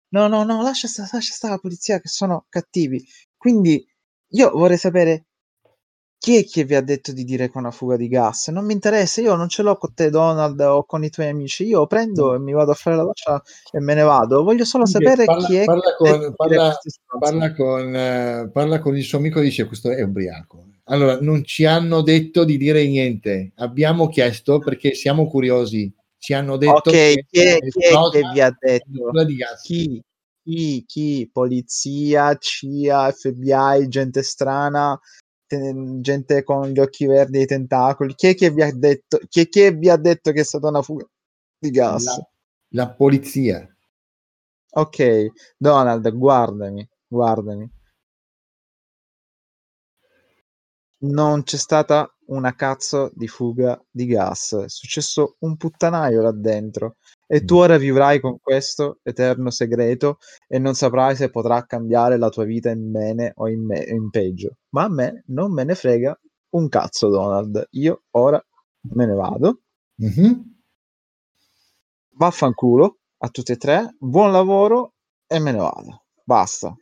No, 0.09 0.27
no, 0.27 0.43
no, 0.43 0.61
lascia 0.61 0.87
stare, 0.87 1.09
lascia 1.11 1.33
stare 1.33 1.53
la 1.53 1.59
polizia 1.59 1.99
che 1.99 2.07
sono 2.07 2.45
cattivi. 2.49 3.03
Quindi 3.35 3.85
io 4.31 4.49
vorrei 4.51 4.77
sapere 4.77 5.25
chi 6.19 6.37
è 6.37 6.45
che 6.45 6.63
vi 6.63 6.75
ha 6.75 6.81
detto 6.81 7.11
di 7.11 7.23
dire 7.23 7.49
con 7.49 7.61
una 7.61 7.71
fuga 7.71 7.95
di 7.95 8.07
gas? 8.07 8.47
Non 8.47 8.65
mi 8.65 8.73
interessa, 8.73 9.21
io 9.21 9.35
non 9.35 9.49
ce 9.49 9.61
l'ho 9.61 9.77
con 9.77 9.93
te, 9.93 10.09
Donald, 10.09 10.59
o 10.61 10.83
con 10.85 11.03
i 11.03 11.09
tuoi 11.09 11.27
amici. 11.27 11.65
Io 11.65 11.85
prendo 11.85 12.33
e 12.33 12.39
mi 12.39 12.53
vado 12.53 12.71
a 12.71 12.73
fare 12.73 12.95
la 12.95 13.03
doccia 13.03 13.41
e 13.71 13.79
me 13.79 13.93
ne 13.93 14.01
vado. 14.01 14.43
Voglio 14.43 14.65
solo 14.65 14.85
sapere 14.85 15.25
parla, 15.25 15.45
chi 15.45 15.55
è 15.57 15.65
parla 15.65 15.95
con, 15.95 16.33
parla, 16.35 16.77
parla, 17.19 17.53
con, 17.53 17.95
eh, 17.95 18.49
parla 18.51 18.79
con 18.79 18.97
il 18.97 19.03
suo 19.03 19.19
amico 19.19 19.39
e 19.39 19.43
dice: 19.43 19.67
Questo 19.67 19.91
è 19.91 20.01
ubriaco. 20.01 20.65
Allora, 20.85 21.19
non 21.19 21.43
ci 21.43 21.65
hanno 21.65 22.01
detto 22.01 22.43
di 22.45 22.57
dire 22.57 22.85
niente. 22.87 23.51
Abbiamo 23.57 24.07
chiesto 24.07 24.59
perché 24.59 24.95
siamo 24.95 25.27
curiosi 25.27 25.93
ci 26.17 26.33
hanno 26.33 26.57
detto 26.57 26.73
ok, 26.73 26.91
che 26.91 27.25
chi 27.29 27.39
è, 27.39 27.59
chi 27.59 27.85
è 27.85 28.09
che 28.11 28.21
vi 28.33 28.41
ha 28.41 28.55
detto? 28.57 29.11
Chi? 29.63 30.03
Chi? 30.43 30.83
Chi? 30.85 31.29
Polizia, 31.31 32.35
CIA, 32.35 33.11
FBI, 33.11 33.87
gente 33.87 34.23
strana, 34.23 34.99
gente 35.47 36.43
con 36.43 36.69
gli 36.69 36.79
occhi 36.79 37.05
verdi 37.05 37.39
e 37.39 37.41
i 37.41 37.45
tentacoli. 37.45 38.15
Chi 38.15 38.27
è 38.27 38.35
che 38.35 38.51
vi 38.51 38.63
ha 38.63 38.73
detto? 38.73 39.19
Chi 39.29 39.41
è 39.41 39.47
che 39.47 39.71
vi 39.71 39.89
ha 39.89 39.97
detto 39.97 40.31
che 40.31 40.41
è 40.41 40.43
stata 40.43 40.67
una 40.67 40.81
fuga 40.81 41.05
di 41.57 41.69
gas? 41.69 42.05
La, 42.05 42.29
la 42.69 42.89
polizia. 42.89 43.67
Ok, 44.69 45.31
Donald, 45.57 46.11
guardami, 46.13 46.87
guardami. 47.07 47.71
Non 50.99 51.43
c'è 51.43 51.57
stata 51.57 52.11
una 52.27 52.53
cazzo 52.53 53.11
di 53.13 53.27
fuga 53.27 53.79
di 53.89 54.05
gas. 54.05 54.55
È 54.65 54.69
successo 54.69 55.35
un 55.39 55.57
puttanaio 55.57 56.21
là 56.21 56.31
dentro. 56.31 56.95
E 57.25 57.43
tu 57.43 57.55
mm. 57.55 57.59
ora 57.59 57.77
vivrai 57.77 58.19
con 58.19 58.37
questo 58.39 58.99
eterno 59.03 59.49
segreto 59.49 60.17
e 60.47 60.59
non 60.59 60.73
saprai 60.73 61.15
se 61.15 61.29
potrà 61.29 61.65
cambiare 61.65 62.17
la 62.17 62.29
tua 62.29 62.45
vita 62.45 62.69
in 62.69 62.91
bene 62.91 63.31
o 63.35 63.49
in, 63.49 63.65
me- 63.65 63.83
in 63.83 64.09
peggio. 64.09 64.57
Ma 64.69 64.83
a 64.83 64.89
me 64.89 65.23
non 65.27 65.53
me 65.53 65.63
ne 65.63 65.75
frega 65.75 66.17
un 66.51 66.69
cazzo, 66.69 67.09
Donald. 67.09 67.67
Io 67.71 68.03
ora 68.11 68.41
me 68.93 69.05
ne 69.05 69.13
vado. 69.13 69.61
Mm-hmm. 70.01 70.33
Vaffanculo 72.17 72.99
a 73.19 73.29
tutti 73.29 73.51
e 73.51 73.57
tre. 73.57 73.95
Buon 73.99 74.31
lavoro 74.31 74.93
e 75.27 75.39
me 75.39 75.51
ne 75.51 75.59
vado. 75.59 76.05
Basta. 76.23 76.75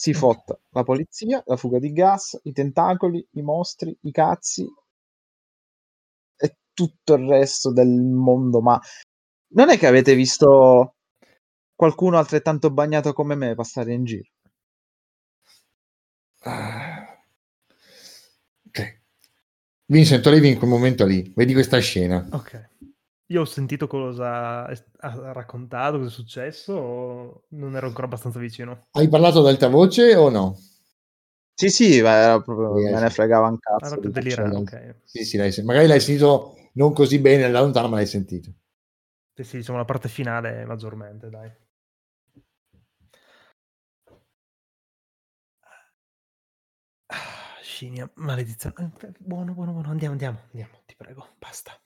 Si 0.00 0.14
fotta 0.14 0.58
la 0.70 0.82
polizia, 0.82 1.42
la 1.44 1.56
fuga 1.56 1.78
di 1.78 1.92
gas, 1.92 2.40
i 2.44 2.52
tentacoli, 2.52 3.22
i 3.32 3.42
mostri, 3.42 3.94
i 4.04 4.10
cazzi 4.10 4.66
e 6.38 6.56
tutto 6.72 7.12
il 7.12 7.28
resto 7.28 7.70
del 7.70 8.00
mondo. 8.00 8.62
Ma 8.62 8.80
non 9.48 9.68
è 9.68 9.76
che 9.76 9.86
avete 9.86 10.14
visto 10.14 10.94
qualcuno 11.74 12.16
altrettanto 12.16 12.70
bagnato 12.70 13.12
come 13.12 13.34
me 13.34 13.54
passare 13.54 13.92
in 13.92 14.04
giro? 14.04 14.30
Ah. 16.44 17.22
Ok. 18.68 19.00
Vincent, 19.84 20.26
arrivi 20.26 20.48
in 20.48 20.56
quel 20.56 20.70
momento 20.70 21.04
lì, 21.04 21.30
vedi 21.36 21.52
questa 21.52 21.78
scena. 21.78 22.26
Ok. 22.32 22.68
Io 23.30 23.42
ho 23.42 23.44
sentito 23.44 23.86
cosa 23.86 24.66
ha 24.66 25.32
raccontato, 25.32 25.98
cosa 25.98 26.08
è 26.08 26.12
successo, 26.12 26.72
o 26.72 27.42
non 27.50 27.76
ero 27.76 27.86
ancora 27.86 28.06
abbastanza 28.06 28.40
vicino? 28.40 28.88
Hai 28.90 29.08
parlato 29.08 29.38
ad 29.38 29.46
alta 29.46 29.68
voce 29.68 30.16
o 30.16 30.30
no? 30.30 30.58
Sì, 31.54 31.68
sì, 31.70 31.98
era 31.98 32.40
proprio, 32.40 32.76
yes. 32.76 32.92
me 32.92 33.00
ne 33.00 33.10
fregava 33.10 33.46
un 33.46 33.58
cazzo. 33.60 34.00
Era 34.00 34.08
delirare, 34.08 34.56
okay. 34.56 34.94
Sì, 35.04 35.24
sì, 35.24 35.36
l'hai, 35.36 35.54
magari 35.62 35.86
l'hai 35.86 36.00
sentito 36.00 36.56
non 36.72 36.92
così 36.92 37.20
bene 37.20 37.48
da 37.48 37.60
lontano, 37.60 37.86
ma 37.86 37.96
l'hai 37.96 38.06
sentito. 38.06 38.50
Sì, 39.34 39.44
sì, 39.44 39.56
diciamo 39.58 39.78
la 39.78 39.84
parte 39.84 40.08
finale 40.08 40.64
maggiormente, 40.64 41.30
dai. 41.30 41.52
Ah, 47.06 47.58
Scinia, 47.62 48.10
maledizione. 48.14 48.90
Buono, 49.18 49.52
buono, 49.52 49.70
buono, 49.70 49.90
andiamo, 49.90 50.14
andiamo, 50.14 50.40
andiamo, 50.50 50.82
ti 50.84 50.96
prego, 50.96 51.28
basta. 51.38 51.80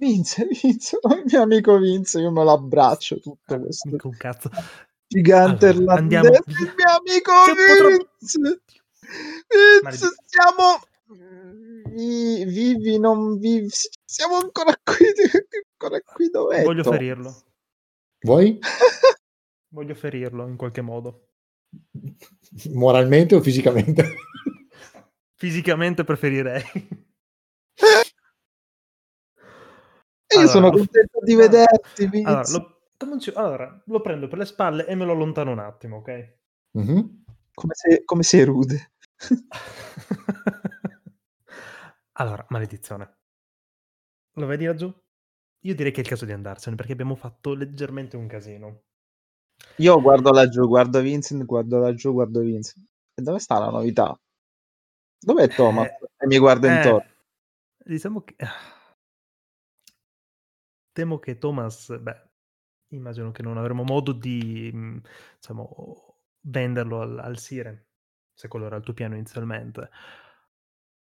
Vince, 0.00 0.46
Vince, 0.46 0.98
il 1.04 1.24
mio 1.26 1.42
amico 1.42 1.76
Vince, 1.76 2.20
io 2.20 2.30
me 2.30 2.42
lo 2.42 2.52
abbraccio 2.52 3.20
tutto 3.20 3.54
ah, 3.54 3.60
questo. 3.60 3.88
Un 4.02 4.16
cazzo. 4.16 4.50
Gigante 5.06 5.66
allora, 5.68 5.98
andiamo. 5.98 6.28
il 6.28 6.42
mio 6.46 6.90
amico 6.98 7.32
Vince. 7.54 8.62
Vince, 9.82 10.06
siamo 10.24 10.80
vivi, 11.92 12.98
non 12.98 13.38
vivi, 13.38 13.68
siamo 14.04 14.36
ancora 14.36 14.74
qui, 14.82 15.04
ancora 15.78 16.00
qui 16.00 16.30
dov'è? 16.30 16.62
Voglio 16.62 16.84
ferirlo. 16.84 17.34
Vuoi? 18.20 18.58
Voglio 19.72 19.94
ferirlo 19.94 20.46
in 20.46 20.56
qualche 20.56 20.80
modo. 20.80 21.28
Moralmente 22.72 23.34
o 23.34 23.42
fisicamente? 23.42 24.14
Fisicamente 25.34 26.04
preferirei. 26.04 26.62
Io 30.32 30.38
allora, 30.38 30.52
sono 30.52 30.70
contento 30.70 31.18
lo... 31.18 31.24
di 31.24 31.34
vederti. 31.34 32.08
Allora 32.22 32.48
lo, 32.48 32.78
allora, 33.34 33.82
lo, 33.86 34.00
prendo 34.00 34.28
per 34.28 34.38
le 34.38 34.44
spalle 34.44 34.86
e 34.86 34.94
me 34.94 35.04
lo 35.04 35.12
allontano 35.12 35.50
un 35.50 35.58
attimo, 35.58 35.96
ok? 35.96 36.34
Mm-hmm. 36.78 37.00
Come, 37.54 37.74
sei, 37.74 38.04
come 38.04 38.22
sei 38.22 38.44
rude. 38.44 38.92
allora, 42.12 42.46
maledizione. 42.50 43.18
Lo 44.34 44.46
vedi 44.46 44.66
laggiù? 44.66 44.92
Io 45.64 45.74
direi 45.74 45.90
che 45.90 45.98
è 45.98 46.04
il 46.04 46.08
caso 46.08 46.24
di 46.24 46.32
andarsene 46.32 46.76
perché 46.76 46.92
abbiamo 46.92 47.16
fatto 47.16 47.54
leggermente 47.54 48.16
un 48.16 48.28
casino. 48.28 48.82
Io 49.76 50.00
guardo 50.00 50.30
laggiù, 50.30 50.66
guardo 50.66 51.00
Vincent, 51.00 51.44
guardo 51.44 51.78
laggiù, 51.78 52.12
guardo 52.12 52.40
Vincent. 52.40 52.86
E 53.14 53.22
dove 53.22 53.40
sta 53.40 53.58
la 53.58 53.70
novità? 53.70 54.18
Dov'è 55.18 55.48
Thomas? 55.48 55.86
Eh, 55.86 56.08
e 56.18 56.26
mi 56.26 56.38
guarda 56.38 56.68
eh, 56.68 56.76
intorno. 56.76 57.10
Diciamo 57.84 58.22
che 58.22 58.36
temo 61.00 61.18
che 61.18 61.38
Thomas, 61.38 61.98
beh, 61.98 62.28
immagino 62.88 63.30
che 63.30 63.42
non 63.42 63.56
avremo 63.56 63.84
modo 63.84 64.12
di, 64.12 64.70
diciamo, 65.36 66.18
venderlo 66.40 67.00
al, 67.00 67.18
al 67.18 67.38
Siren, 67.38 67.82
se 68.34 68.48
quello 68.48 68.66
era 68.66 68.76
il 68.76 68.82
tuo 68.82 68.92
piano 68.92 69.14
inizialmente. 69.14 69.88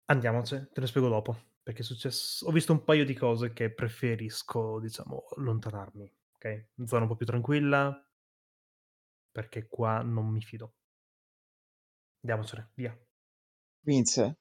Andiamoci, 0.06 0.70
te 0.72 0.80
lo 0.80 0.86
spiego 0.86 1.08
dopo, 1.10 1.36
perché 1.64 1.82
è 1.82 1.84
successo... 1.84 2.46
Ho 2.46 2.52
visto 2.52 2.74
un 2.74 2.84
paio 2.84 3.06
di 3.06 3.16
cose 3.16 3.54
che 3.54 3.74
preferisco, 3.74 4.80
diciamo, 4.80 5.26
allontanarmi, 5.36 6.14
ok? 6.36 6.68
Zona 6.86 7.02
un 7.02 7.08
po' 7.08 7.16
più 7.16 7.26
tranquilla, 7.26 8.08
perché 9.32 9.68
qua 9.68 10.04
non 10.04 10.28
mi 10.28 10.42
fido. 10.42 10.76
Andiamocene, 12.22 12.70
via. 12.76 12.96
Vince, 13.80 14.38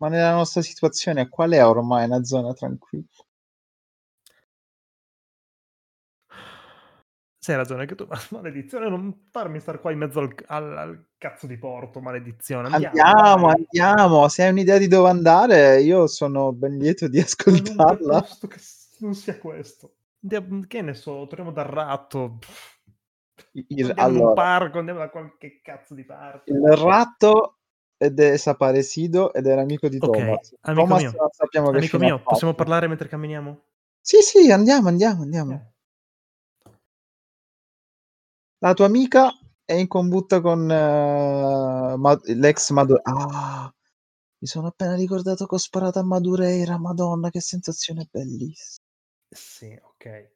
ma 0.00 0.08
nella 0.08 0.34
nostra 0.34 0.62
situazione 0.62 1.28
qual 1.28 1.52
è 1.52 1.64
ormai 1.64 2.06
una 2.06 2.24
zona 2.24 2.52
tranquilla? 2.54 3.06
C'hai 7.42 7.56
ragione 7.56 7.86
che 7.86 7.94
tu, 7.94 8.04
ma 8.06 8.18
maledizione, 8.30 8.90
non 8.90 9.28
farmi 9.30 9.60
stare 9.60 9.80
qua 9.80 9.90
in 9.90 9.98
mezzo 9.98 10.20
al, 10.20 10.34
al, 10.46 10.76
al 10.76 11.04
cazzo 11.16 11.46
di 11.46 11.56
porto, 11.56 12.00
maledizione. 12.00 12.68
Andiamo, 12.68 13.00
andiamo, 13.00 13.46
andiamo, 13.48 14.28
se 14.28 14.44
hai 14.44 14.50
un'idea 14.50 14.76
di 14.76 14.88
dove 14.88 15.08
andare, 15.08 15.80
io 15.80 16.06
sono 16.06 16.52
ben 16.52 16.76
lieto 16.76 17.08
di 17.08 17.18
ascoltarla. 17.18 18.12
Non, 18.12 18.50
che 18.50 18.60
non 18.98 19.14
sia 19.14 19.38
questo. 19.38 19.94
Andiamo, 20.22 20.64
che 20.68 20.82
ne 20.82 20.92
so, 20.92 21.26
torniamo 21.26 21.50
dal 21.50 21.64
ratto. 21.64 22.38
Il, 23.52 23.86
andiamo 23.86 24.02
allora, 24.02 24.28
un 24.28 24.34
parco, 24.34 24.78
andiamo 24.78 24.98
da 25.00 25.08
qualche 25.08 25.60
cazzo 25.62 25.94
di 25.94 26.04
parte. 26.04 26.52
Il 26.52 26.60
ratto 26.60 27.56
è 27.96 28.10
desaparecido 28.10 29.32
ed 29.32 29.46
era 29.46 29.62
amico 29.62 29.88
di 29.88 29.96
okay, 29.98 30.24
Thomas. 30.24 30.56
Amico 30.60 30.82
Thomas 30.82 31.02
mio, 31.02 31.30
sappiamo 31.32 31.70
che 31.70 31.78
amico 31.78 31.98
mio 31.98 32.20
possiamo 32.22 32.52
parlare 32.52 32.86
mentre 32.86 33.08
camminiamo? 33.08 33.60
Sì, 33.98 34.18
sì, 34.20 34.52
andiamo, 34.52 34.88
andiamo, 34.88 35.22
andiamo. 35.22 35.69
Eh. 38.60 38.66
La 38.66 38.74
tua 38.74 38.86
amica 38.86 39.32
è 39.64 39.72
in 39.72 39.88
combutta 39.88 40.40
con 40.40 40.60
uh, 40.60 41.96
Ma- 41.96 42.20
l'ex 42.24 42.70
Madureira. 42.70 43.10
Ah, 43.10 43.74
mi 44.38 44.46
sono 44.46 44.68
appena 44.68 44.94
ricordato 44.94 45.46
che 45.46 45.54
ho 45.54 45.58
sparato 45.58 45.98
a 45.98 46.04
Madureira. 46.04 46.78
Madonna, 46.78 47.30
che 47.30 47.40
sensazione 47.40 48.06
bellissima. 48.10 48.84
Sì, 49.28 49.78
ok. 49.80 50.30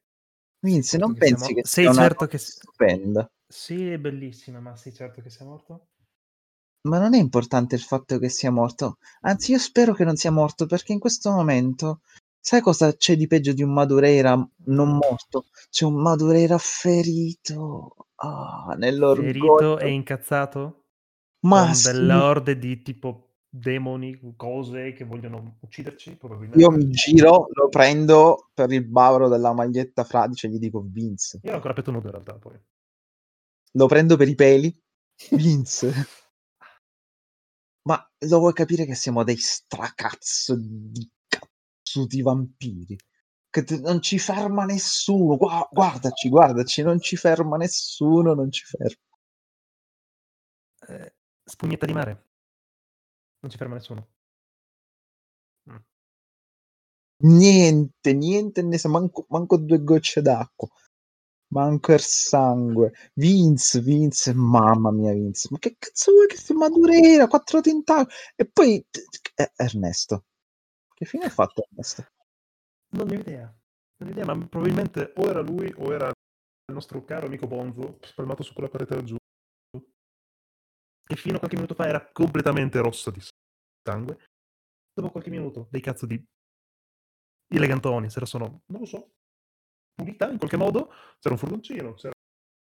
Vince, 0.60 0.96
non 0.96 1.14
pensi 1.14 1.44
siamo... 1.44 1.54
che 1.54 1.66
sei 1.66 1.92
certo 1.92 2.26
che 2.26 2.38
stupenda? 2.38 3.30
Sì, 3.46 3.90
è 3.90 3.98
bellissima, 3.98 4.60
ma 4.60 4.74
sei 4.76 4.94
certo 4.94 5.20
che 5.20 5.28
sia 5.28 5.44
morto? 5.44 5.88
Ma 6.88 6.98
non 6.98 7.14
è 7.14 7.18
importante 7.18 7.74
il 7.74 7.82
fatto 7.82 8.18
che 8.18 8.28
sia 8.28 8.50
morto. 8.50 8.98
Anzi, 9.22 9.52
io 9.52 9.58
spero 9.58 9.94
che 9.94 10.04
non 10.04 10.16
sia 10.16 10.30
morto 10.30 10.66
perché 10.66 10.92
in 10.92 10.98
questo 10.98 11.30
momento 11.30 12.00
Sai 12.46 12.60
cosa 12.60 12.94
c'è 12.94 13.16
di 13.16 13.26
peggio 13.26 13.54
di 13.54 13.62
un 13.62 13.72
Madureira 13.72 14.36
non 14.66 14.98
morto? 14.98 15.46
C'è 15.70 15.86
un 15.86 15.94
Madureira 15.94 16.58
ferito. 16.58 18.03
Ah, 18.24 18.74
nell'orgoglio. 18.76 19.32
Ferito 19.32 19.78
e 19.78 19.90
incazzato? 19.90 20.84
Ma 21.44 21.66
Con 21.66 21.74
sì. 21.74 21.92
delle 21.92 22.14
orde 22.14 22.58
di 22.58 22.82
tipo 22.82 23.34
demoni, 23.48 24.34
cose 24.36 24.92
che 24.92 25.04
vogliono 25.04 25.58
ucciderci? 25.60 26.18
Io 26.54 26.70
mi 26.70 26.88
giro, 26.88 27.48
lo 27.52 27.68
prendo 27.68 28.50
per 28.54 28.72
il 28.72 28.84
bavero 28.84 29.28
della 29.28 29.52
maglietta 29.52 30.04
fradicia 30.04 30.48
e 30.48 30.50
gli 30.50 30.58
dico 30.58 30.80
Vince. 30.80 31.40
Io 31.42 31.52
ho 31.52 31.54
ancora 31.54 31.74
petto 31.74 31.90
nudo 31.90 32.06
in 32.06 32.12
realtà 32.12 32.34
poi. 32.34 32.58
Lo 33.72 33.86
prendo 33.86 34.16
per 34.16 34.28
i 34.28 34.34
peli. 34.34 34.82
Vince. 35.30 35.92
Ma 37.82 38.10
lo 38.26 38.38
vuoi 38.38 38.54
capire 38.54 38.86
che 38.86 38.94
siamo 38.94 39.22
dei 39.22 39.36
stracazzo 39.36 40.56
di 40.58 41.08
tutti 41.82 42.16
i 42.16 42.22
vampiri. 42.22 42.96
Che 43.54 43.62
te, 43.62 43.78
non 43.78 44.02
ci 44.02 44.18
ferma 44.18 44.64
nessuno. 44.64 45.36
Gua- 45.36 45.68
guardaci, 45.70 46.28
guardaci, 46.28 46.82
non 46.82 46.98
ci 47.00 47.14
ferma 47.16 47.56
nessuno, 47.56 48.34
non 48.34 48.50
ci 48.50 48.64
ferma. 48.64 48.96
Eh, 50.88 51.12
spugnetta 51.44 51.86
di 51.86 51.92
mare. 51.92 52.24
Non 53.40 53.50
ci 53.52 53.56
ferma 53.56 53.74
nessuno. 53.76 54.08
Mm. 55.70 55.76
Niente, 57.38 58.12
niente, 58.12 58.62
ne 58.62 58.78
sa, 58.78 58.88
manco, 58.88 59.26
manco 59.30 59.56
due 59.56 59.82
gocce 59.82 60.20
d'acqua. 60.22 60.68
Manco 61.52 61.92
il 61.92 62.00
sangue. 62.00 62.92
Vince, 63.14 63.80
Vince, 63.80 64.32
mamma 64.34 64.90
mia, 64.90 65.12
Vince. 65.12 65.48
Ma 65.50 65.58
che 65.58 65.76
cazzo 65.78 66.12
vuoi 66.12 66.26
che 66.26 66.36
sia 66.36 66.56
Madureira? 66.56 67.28
Quattro 67.28 67.60
tentacoli. 67.60 68.14
E 68.36 68.46
poi 68.46 68.84
eh, 69.36 69.52
Ernesto. 69.56 70.24
Che 70.94 71.04
fine 71.04 71.26
ha 71.26 71.30
fatto 71.30 71.66
questo? 71.74 72.04
Non 72.96 73.08
ho 73.08 73.14
idea. 73.14 73.44
Non 73.96 74.08
ho 74.08 74.12
idea, 74.12 74.24
ma 74.24 74.46
probabilmente 74.46 75.12
o 75.16 75.28
era 75.28 75.40
lui 75.40 75.72
o 75.76 75.92
era 75.92 76.08
il 76.08 76.74
nostro 76.74 77.04
caro 77.04 77.26
amico 77.26 77.46
Bonzo, 77.46 77.98
spalmato 78.02 78.42
su 78.42 78.52
quella 78.52 78.68
parete 78.68 78.94
laggiù, 78.94 79.16
che 81.02 81.16
fino 81.16 81.36
a 81.36 81.38
qualche 81.38 81.56
minuto 81.56 81.74
fa 81.74 81.86
era 81.86 82.10
completamente 82.10 82.80
rossa 82.80 83.10
di 83.10 83.20
sangue. 83.82 84.24
Dopo 84.92 85.10
qualche 85.10 85.30
minuto, 85.30 85.66
dei 85.70 85.80
cazzo 85.80 86.06
di 86.06 86.22
elegantoni, 87.48 88.08
se 88.10 88.20
la 88.20 88.26
sono, 88.26 88.62
non 88.66 88.80
lo 88.80 88.86
so, 88.86 89.14
pulita 89.94 90.30
in 90.30 90.38
qualche 90.38 90.56
modo, 90.56 90.88
c'era 91.18 91.34
un 91.34 91.38
furgoncino, 91.38 91.94
c'era 91.94 92.12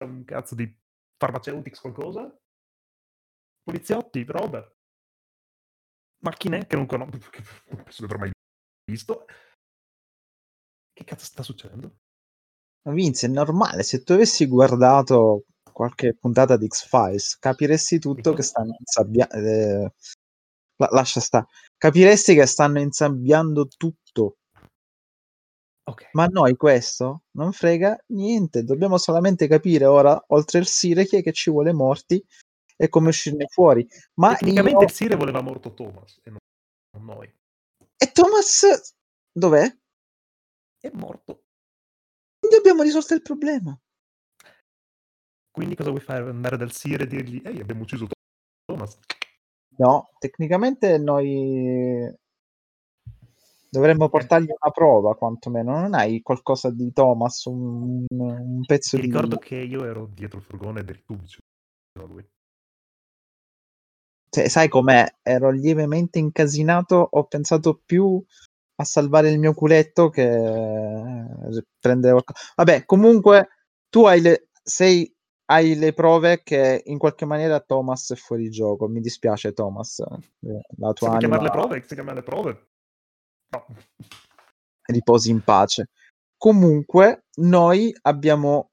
un 0.05 0.23
cazzo 0.25 0.55
di 0.55 0.77
farmaceutics 1.17 1.79
qualcosa, 1.79 2.37
poliziotti, 3.63 4.23
roba 4.25 4.69
macchine 6.19 6.65
che 6.65 6.75
non 6.75 6.85
conosco, 6.85 7.29
che 7.29 7.43
non 7.69 7.83
penso 7.83 8.05
di 8.05 8.13
aver 8.13 8.17
mai 8.17 8.31
visto. 8.89 9.25
Che 10.97 11.03
cazzo 11.03 11.25
sta 11.25 11.43
succedendo? 11.43 11.97
Ma 12.87 12.91
Vince, 12.91 13.27
è 13.27 13.29
normale, 13.29 13.83
se 13.83 14.01
tu 14.01 14.13
avessi 14.13 14.47
guardato 14.47 15.43
qualche 15.71 16.15
puntata 16.15 16.57
di 16.57 16.65
X-Files, 16.65 17.37
capiresti 17.37 17.99
tutto 17.99 18.33
che 18.33 18.41
stanno 18.41 18.75
insabbiando. 18.79 19.35
Eh, 19.35 19.93
la- 20.77 20.89
lascia 20.89 21.19
stare. 21.19 21.45
Capiresti 21.77 22.33
che 22.33 22.47
stanno 22.47 22.79
insabbiando 22.79 23.67
tutto. 23.67 24.37
Ok. 25.83 26.09
Ma 26.13 26.25
noi 26.25 26.55
questo 26.55 27.25
non 27.33 27.51
frega 27.51 27.95
niente. 28.07 28.63
Dobbiamo 28.63 28.97
solamente 28.97 29.47
capire 29.47 29.85
ora, 29.85 30.19
oltre 30.29 30.57
il 30.57 30.65
Sire, 30.65 31.05
chi 31.05 31.17
è 31.17 31.21
che 31.21 31.31
ci 31.31 31.51
vuole 31.51 31.73
morti 31.73 32.25
e 32.75 32.89
come 32.89 33.09
uscirne 33.09 33.45
fuori. 33.45 33.87
Ma 34.15 34.35
Tecnicamente 34.35 34.79
io... 34.79 34.85
il 34.85 34.91
Sire 34.91 35.15
voleva 35.15 35.41
morto 35.41 35.75
Thomas 35.75 36.19
e 36.23 36.31
non 36.31 37.05
noi. 37.05 37.31
E 37.95 38.11
Thomas 38.11 38.95
dov'è? 39.31 39.76
È 40.79 40.89
morto. 40.93 41.43
Quindi 42.39 42.57
abbiamo 42.57 42.83
risolto 42.83 43.13
il 43.13 43.21
problema. 43.21 43.77
Quindi 45.51 45.75
cosa 45.75 45.89
vuoi 45.89 46.01
fare? 46.01 46.29
Andare 46.29 46.55
dal 46.55 46.71
Sire 46.71 47.03
e 47.03 47.07
dirgli 47.07 47.41
ehi 47.43 47.59
abbiamo 47.59 47.81
ucciso 47.81 48.07
Thomas? 48.65 48.99
No, 49.77 50.11
tecnicamente 50.19 50.97
noi 50.97 52.13
dovremmo 53.69 54.09
portargli 54.09 54.49
una 54.49 54.71
prova, 54.71 55.15
quantomeno. 55.15 55.79
Non 55.79 55.93
hai 55.93 56.21
qualcosa 56.21 56.69
di 56.69 56.91
Thomas, 56.93 57.45
un, 57.45 58.05
un 58.07 58.65
pezzo 58.65 58.95
Ti 58.97 59.01
di... 59.01 59.07
ricordo 59.07 59.37
che 59.37 59.55
io 59.55 59.83
ero 59.83 60.05
dietro 60.05 60.37
il 60.37 60.43
furgone 60.43 60.81
a 60.81 62.03
lui. 62.03 62.27
Cioè, 64.29 64.47
sai 64.49 64.67
com'è? 64.67 65.05
Ero 65.23 65.49
lievemente 65.49 66.19
incasinato, 66.19 66.95
ho 66.95 67.23
pensato 67.25 67.81
più 67.83 68.23
a 68.79 68.83
salvare 68.83 69.29
il 69.29 69.39
mio 69.39 69.53
culetto 69.53 70.09
che 70.09 70.23
eh, 70.23 71.63
prendere 71.79 72.13
qualcosa. 72.13 72.39
Vabbè, 72.55 72.85
comunque 72.85 73.49
tu 73.89 74.05
hai 74.05 74.21
le, 74.21 74.49
sei, 74.61 75.11
hai 75.45 75.75
le 75.75 75.93
prove 75.93 76.43
che 76.43 76.83
in 76.85 76.97
qualche 76.97 77.25
maniera 77.25 77.59
Thomas 77.59 78.11
è 78.11 78.15
fuori 78.15 78.49
gioco. 78.49 78.87
Mi 78.87 79.01
dispiace, 79.01 79.53
Thomas. 79.53 79.99
eh, 79.99 80.61
La 80.77 80.93
tua 80.93 80.95
Se 80.95 81.05
vuoi 81.07 81.19
chiamarle 81.19 81.47
anima 81.47 81.61
prove, 81.61 81.83
si 81.85 81.93
chiamano 81.93 82.17
le 82.17 82.23
prove. 82.23 82.67
No. 83.49 83.65
riposi 84.87 85.31
in 85.31 85.41
pace. 85.41 85.89
Comunque, 86.37 87.25
noi 87.37 87.95
abbiamo 88.03 88.71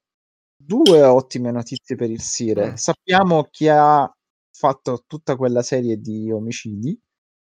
due 0.56 1.02
ottime 1.02 1.50
notizie 1.50 1.96
per 1.96 2.10
il 2.10 2.20
Sire. 2.20 2.72
Mm. 2.72 2.74
Sappiamo 2.74 3.44
chi 3.50 3.68
ha 3.68 4.10
fatto 4.50 5.04
tutta 5.06 5.36
quella 5.36 5.62
serie 5.62 5.98
di 5.98 6.30
omicidi. 6.30 7.00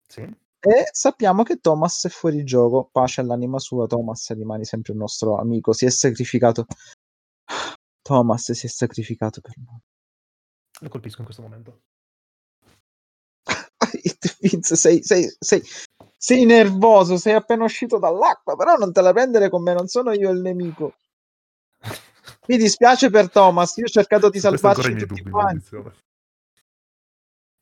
Sì. 0.08 0.30
E 0.64 0.90
sappiamo 0.92 1.42
che 1.42 1.60
Thomas 1.60 2.06
è 2.06 2.10
fuori 2.10 2.44
gioco. 2.44 2.88
Pace 2.92 3.22
all'anima 3.22 3.58
sua, 3.58 3.88
Thomas 3.88 4.32
rimani 4.34 4.64
sempre 4.64 4.94
il 4.94 5.00
nostro 5.00 5.38
amico. 5.38 5.74
Si 5.74 5.86
è 5.86 5.90
sacrificato. 5.90 6.68
Thomas 8.02 8.52
si 8.52 8.66
è 8.68 8.70
sacrificato 8.70 9.42
per 9.42 9.54
noi. 9.58 9.80
Lo 10.82 10.90
colpisco 10.90 11.20
in 11.20 11.26
questo 11.26 11.42
momento. 11.42 11.82
Vince, 14.42 14.76
sei, 14.76 15.02
sei, 15.04 15.28
sei, 15.40 15.64
sei 16.16 16.46
nervoso, 16.46 17.18
sei 17.18 17.34
appena 17.34 17.64
uscito 17.64 17.98
dall'acqua, 17.98 18.56
però 18.56 18.76
non 18.76 18.92
te 18.92 19.02
la 19.02 19.14
prendere 19.14 19.50
con 19.50 19.64
me, 19.64 19.74
non 19.74 19.88
sono 19.88 20.12
io 20.12 20.30
il 20.30 20.42
nemico. 20.42 20.96
Mi 22.48 22.58
dispiace 22.58 23.10
per 23.10 23.32
Thomas, 23.32 23.76
io 23.78 23.86
ho 23.86 23.90
cercato 23.90 24.30
di 24.30 24.40
salvarci 24.40 24.96
tutti 24.96 25.06
dubbi, 25.06 25.30
quanti. 25.30 25.76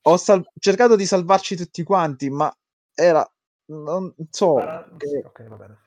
Ho 0.03 0.17
sal- 0.17 0.49
cercato 0.59 0.95
di 0.95 1.05
salvarci 1.05 1.55
tutti 1.55 1.83
quanti, 1.83 2.29
ma 2.29 2.53
era 2.99 3.25
non 3.71 4.13
so. 4.29 4.55
Para- 4.55 4.87
che- 4.97 5.07
sì, 5.07 5.15
ok, 5.17 5.47
va 5.47 5.55
bene. 5.55 5.77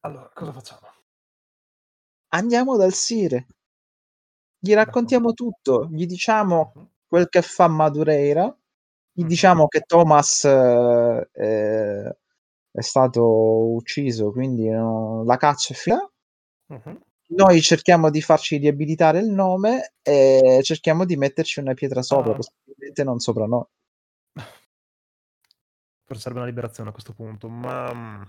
Allora, 0.00 0.30
cosa 0.34 0.52
facciamo? 0.52 0.88
Andiamo 2.34 2.76
dal 2.76 2.92
Sire. 2.92 3.46
Gli 4.64 4.74
raccontiamo 4.74 5.32
tutto, 5.32 5.88
gli 5.90 6.06
diciamo 6.06 6.72
Mhm. 6.76 6.88
quel 7.08 7.28
che 7.28 7.42
fa 7.42 7.66
Madureira, 7.66 8.44
gli 9.12 9.22
Mhm. 9.22 9.26
diciamo 9.28 9.66
che 9.66 9.80
Thomas 9.80 10.44
eh, 10.44 11.28
è, 12.74 12.80
stato 12.80 13.24
ucciso, 13.74 14.30
quindi 14.30 14.68
no, 14.68 15.24
la 15.24 15.36
caccia 15.36 15.72
è 15.74 15.76
finita. 15.76 16.10
Mhm. 16.68 17.00
Noi 17.34 17.60
cerchiamo 17.62 18.10
di 18.10 18.20
farci 18.22 18.56
riabilitare 18.58 19.18
il 19.18 19.30
nome 19.30 19.94
e 20.02 20.60
cerchiamo 20.62 21.04
di 21.04 21.16
metterci 21.16 21.60
una 21.60 21.74
pietra 21.74 22.02
sopra, 22.02 22.32
Ah. 22.32 22.36
possibilmente 22.36 23.04
non 23.04 23.18
sopra 23.18 23.46
noi. 23.46 23.64
Forse 26.04 26.22
serve 26.22 26.38
una 26.38 26.48
liberazione 26.48 26.90
a 26.90 26.92
questo 26.92 27.12
punto, 27.12 27.48
ma... 27.48 27.92
mm, 27.92 28.22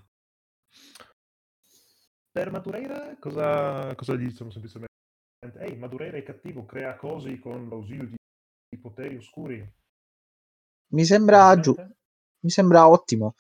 Per 2.32 2.50
Madureira 2.52 3.16
cosa, 3.20 3.94
cosa 3.96 4.16
gli 4.16 4.26
diciamo 4.26 4.50
semplicemente? 4.50 4.92
Ehi, 5.60 5.76
Madureira 5.78 6.18
è 6.18 6.24
cattivo, 6.24 6.66
crea 6.66 6.96
cosi 6.96 7.38
con 7.40 7.70
l'ausilio 7.70 8.08
di, 8.08 8.16
di 8.70 8.80
poteri 8.80 9.18
oscuri. 9.18 9.74
Mi 10.94 11.06
sembra 11.06 11.60
giù, 11.60 11.76
mi 11.76 12.50
sembra 12.50 12.88
ottimo. 12.88 13.36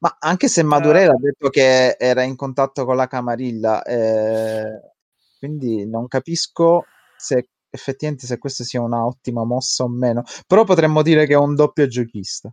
Ma 0.00 0.16
anche 0.18 0.48
se 0.48 0.64
Madureira 0.64 1.12
ha 1.12 1.18
detto 1.18 1.48
che 1.50 1.96
era 1.98 2.22
in 2.22 2.34
contatto 2.34 2.84
con 2.84 2.96
la 2.96 3.06
Camarilla, 3.06 3.82
eh, 3.84 4.92
quindi 5.38 5.86
non 5.86 6.08
capisco 6.08 6.86
se 7.16 7.48
effettivamente 7.70 8.26
se 8.26 8.38
questa 8.38 8.64
sia 8.64 8.80
una 8.80 9.06
ottima 9.06 9.44
mossa 9.44 9.84
o 9.84 9.88
meno. 9.88 10.24
Però 10.46 10.64
potremmo 10.64 11.02
dire 11.02 11.26
che 11.26 11.34
è 11.34 11.36
un 11.36 11.54
doppio 11.54 11.86
giochista. 11.86 12.52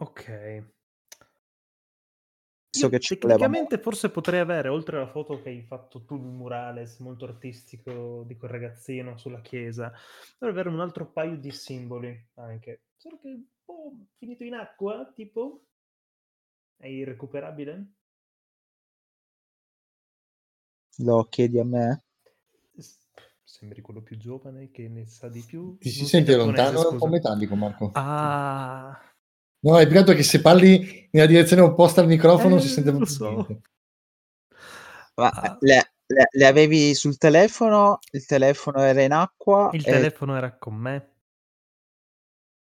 Ok. 0.00 0.64
Io 2.78 2.88
che 2.90 2.98
tecnicamente 2.98 3.78
forse 3.78 4.10
potrei 4.10 4.40
avere, 4.40 4.68
oltre 4.68 4.96
alla 4.96 5.08
foto 5.08 5.40
che 5.40 5.48
hai 5.48 5.62
fatto 5.62 6.04
tu, 6.04 6.16
il 6.16 6.22
murales 6.22 6.98
molto 6.98 7.24
artistico 7.24 8.24
di 8.26 8.36
quel 8.36 8.50
ragazzino 8.50 9.16
sulla 9.16 9.40
chiesa, 9.40 9.92
dovrei 10.38 10.60
avere 10.60 10.68
un 10.74 10.80
altro 10.80 11.10
paio 11.10 11.36
di 11.36 11.50
simboli 11.50 12.28
anche. 12.34 12.82
Solo 12.96 13.18
che 13.20 13.28
un 13.28 13.44
po' 13.64 13.92
finito 14.16 14.44
in 14.44 14.54
acqua, 14.54 15.10
tipo? 15.14 15.64
È 16.76 16.86
irrecuperabile? 16.86 17.94
lo 20.98 21.26
chiedi 21.28 21.58
a 21.58 21.64
me. 21.64 22.02
Sembri 23.42 23.80
quello 23.80 24.02
più 24.02 24.16
giovane 24.16 24.70
che 24.70 24.88
ne 24.88 25.06
sa 25.06 25.28
di 25.28 25.42
più. 25.42 25.78
Ti 25.78 25.90
si 25.90 26.06
sente 26.06 26.36
lontano 26.36 26.90
un 26.90 26.98
po' 26.98 27.06
metallico, 27.06 27.54
Marco. 27.54 27.90
Ah, 27.94 28.96
No, 29.60 29.78
è 29.78 29.86
peccato 29.86 30.12
che 30.14 30.22
se 30.22 30.40
parli 30.40 31.08
nella 31.12 31.26
direzione 31.26 31.62
opposta 31.62 32.00
al 32.00 32.06
microfono 32.06 32.56
Eh, 32.56 32.60
si 32.60 32.68
sente 32.68 32.90
proprio 32.90 33.10
so. 33.10 33.46
Ma 35.16 35.28
Ah. 35.30 35.56
le, 35.60 35.92
le- 36.06 36.28
le 36.30 36.46
avevi 36.46 36.94
sul 36.94 37.16
telefono? 37.18 37.98
Il 38.12 38.24
telefono 38.24 38.80
era 38.82 39.02
in 39.02 39.12
acqua? 39.12 39.70
il 39.72 39.80
e- 39.80 39.90
telefono 39.90 40.36
era 40.36 40.56
con 40.56 40.74
me. 40.74 41.12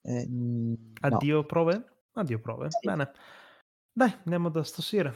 eh, 0.07 0.27
no. 0.29 0.77
Addio 1.01 1.45
prove? 1.47 1.83
Addio 2.13 2.39
prove. 2.41 2.71
Sì. 2.71 2.87
Bene. 2.87 3.11
Dai, 3.91 4.13
andiamo 4.25 4.51
da 4.51 4.63
sto 4.63 4.83
Sire. 4.83 5.15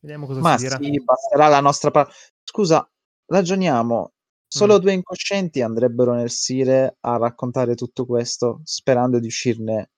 Vediamo 0.00 0.26
cosa 0.26 0.40
Ma 0.40 0.58
si 0.58 0.64
dirà. 0.64 0.76
sì, 0.78 1.02
basterà 1.02 1.48
la 1.48 1.60
nostra 1.60 1.90
parola. 1.90 2.12
Scusa, 2.42 2.86
ragioniamo. 3.26 4.10
Solo 4.46 4.76
Mm. 4.76 4.80
due 4.80 4.92
incoscienti 4.92 5.62
andrebbero 5.62 6.12
nel 6.12 6.30
Sire 6.30 6.98
a 7.00 7.16
raccontare 7.16 7.74
tutto 7.74 8.04
questo, 8.04 8.60
sperando 8.64 9.18
di 9.18 9.26
uscirne 9.28 9.92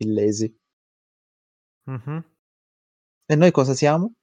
illesi. 0.00 0.54
Mhm. 1.86 2.24
E 3.26 3.34
noi 3.36 3.50
cosa 3.50 3.74
siamo? 3.74 4.14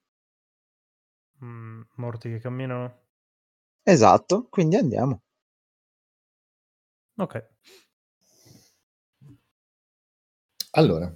Mm, 1.43 1.81
morti 1.95 2.29
che 2.29 2.39
camminano. 2.39 3.05
Esatto, 3.83 4.47
quindi 4.49 4.75
andiamo. 4.75 5.21
Ok. 7.17 7.47
Allora, 10.71 11.11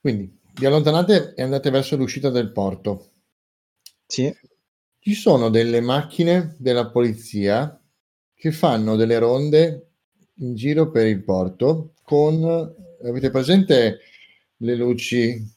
quindi 0.00 0.40
vi 0.54 0.66
allontanate 0.66 1.34
e 1.34 1.42
andate 1.42 1.70
verso 1.70 1.96
l'uscita 1.96 2.30
del 2.30 2.52
porto. 2.52 3.12
Sì. 4.06 4.32
Ci 4.98 5.14
sono 5.14 5.50
delle 5.50 5.80
macchine 5.80 6.56
della 6.58 6.90
polizia 6.90 7.78
che 8.32 8.52
fanno 8.52 8.96
delle 8.96 9.18
ronde 9.18 9.92
in 10.38 10.54
giro 10.54 10.90
per 10.90 11.06
il 11.06 11.24
porto 11.24 11.94
con, 12.02 12.74
avete 13.08 13.30
presente 13.30 13.98
le 14.58 14.74
luci 14.76 15.52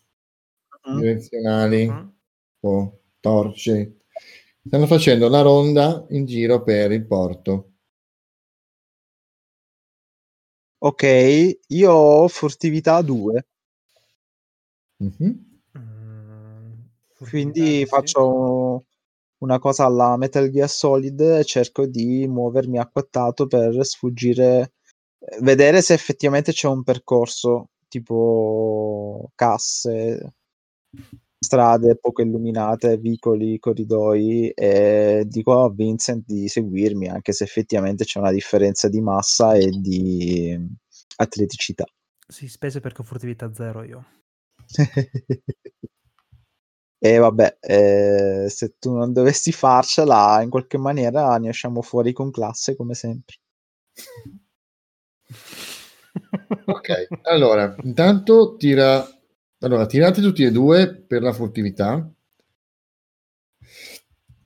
Mm. 0.89 0.99
direzionali 0.99 1.85
Mhm. 1.87 2.13
o 2.61 2.99
torce? 3.19 3.97
Stanno 4.65 4.85
facendo 4.87 5.29
la 5.29 5.41
ronda 5.41 6.05
in 6.09 6.25
giro 6.25 6.61
per 6.63 6.91
il 6.91 7.05
porto. 7.05 7.71
Ok, 10.79 11.03
io 11.69 11.91
ho 11.91 12.27
furtività 12.27 13.01
2, 13.01 13.45
Mhm. 14.99 15.59
Mm, 15.77 16.73
quindi 17.17 17.25
furtività, 17.25 17.59
sì. 17.79 17.85
faccio 17.85 18.85
una 19.39 19.59
cosa 19.59 19.85
alla 19.85 20.17
Metal 20.17 20.49
Gear 20.49 20.69
Solid 20.69 21.19
e 21.19 21.43
cerco 21.45 21.85
di 21.87 22.27
muovermi 22.27 22.77
acquattato 22.79 23.47
per 23.47 23.85
sfuggire, 23.85 24.73
vedere 25.41 25.81
se 25.81 25.93
effettivamente 25.93 26.51
c'è 26.51 26.67
un 26.67 26.83
percorso 26.83 27.69
tipo 27.87 29.31
casse. 29.35 30.33
strade 31.39 31.97
poco 31.97 32.21
illuminate, 32.23 32.97
vicoli, 32.97 33.59
corridoi 33.59 34.49
e 34.49 35.23
dico 35.27 35.63
a 35.63 35.71
Vincent 35.71 36.25
di 36.25 36.47
seguirmi 36.47 37.07
anche 37.07 37.31
se 37.31 37.43
effettivamente 37.43 38.05
c'è 38.05 38.19
una 38.19 38.31
differenza 38.31 38.89
di 38.89 39.01
massa 39.01 39.53
e 39.53 39.69
di 39.69 40.59
atleticità. 41.17 41.85
Sì, 42.27 42.47
spese 42.47 42.79
perché 42.79 43.01
ho 43.01 43.05
furtività 43.05 43.53
zero 43.53 43.83
io. 43.83 44.05
e 46.99 47.17
vabbè, 47.17 47.57
eh, 47.61 48.47
se 48.49 48.75
tu 48.79 48.95
non 48.95 49.13
dovessi 49.13 49.51
farcela, 49.51 50.41
in 50.41 50.49
qualche 50.49 50.77
maniera 50.77 51.37
ne 51.37 51.49
usciamo 51.49 51.81
fuori 51.81 52.11
con 52.13 52.31
classe 52.31 52.75
come 52.75 52.95
sempre. 52.95 53.35
ok, 56.65 57.07
allora, 57.23 57.75
intanto 57.83 58.55
tira 58.57 59.05
allora, 59.59 59.87
tirate 59.87 60.21
tutti 60.21 60.43
e 60.43 60.51
due 60.51 60.95
per 60.95 61.23
la 61.23 61.33
furtività 61.33 62.07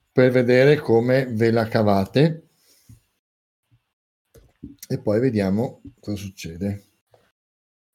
per 0.10 0.32
vedere 0.32 0.78
come 0.78 1.26
ve 1.26 1.52
la 1.52 1.68
cavate 1.68 2.48
e 4.88 5.02
poi 5.02 5.20
vediamo 5.20 5.82
cosa 6.00 6.16
succede. 6.16 6.86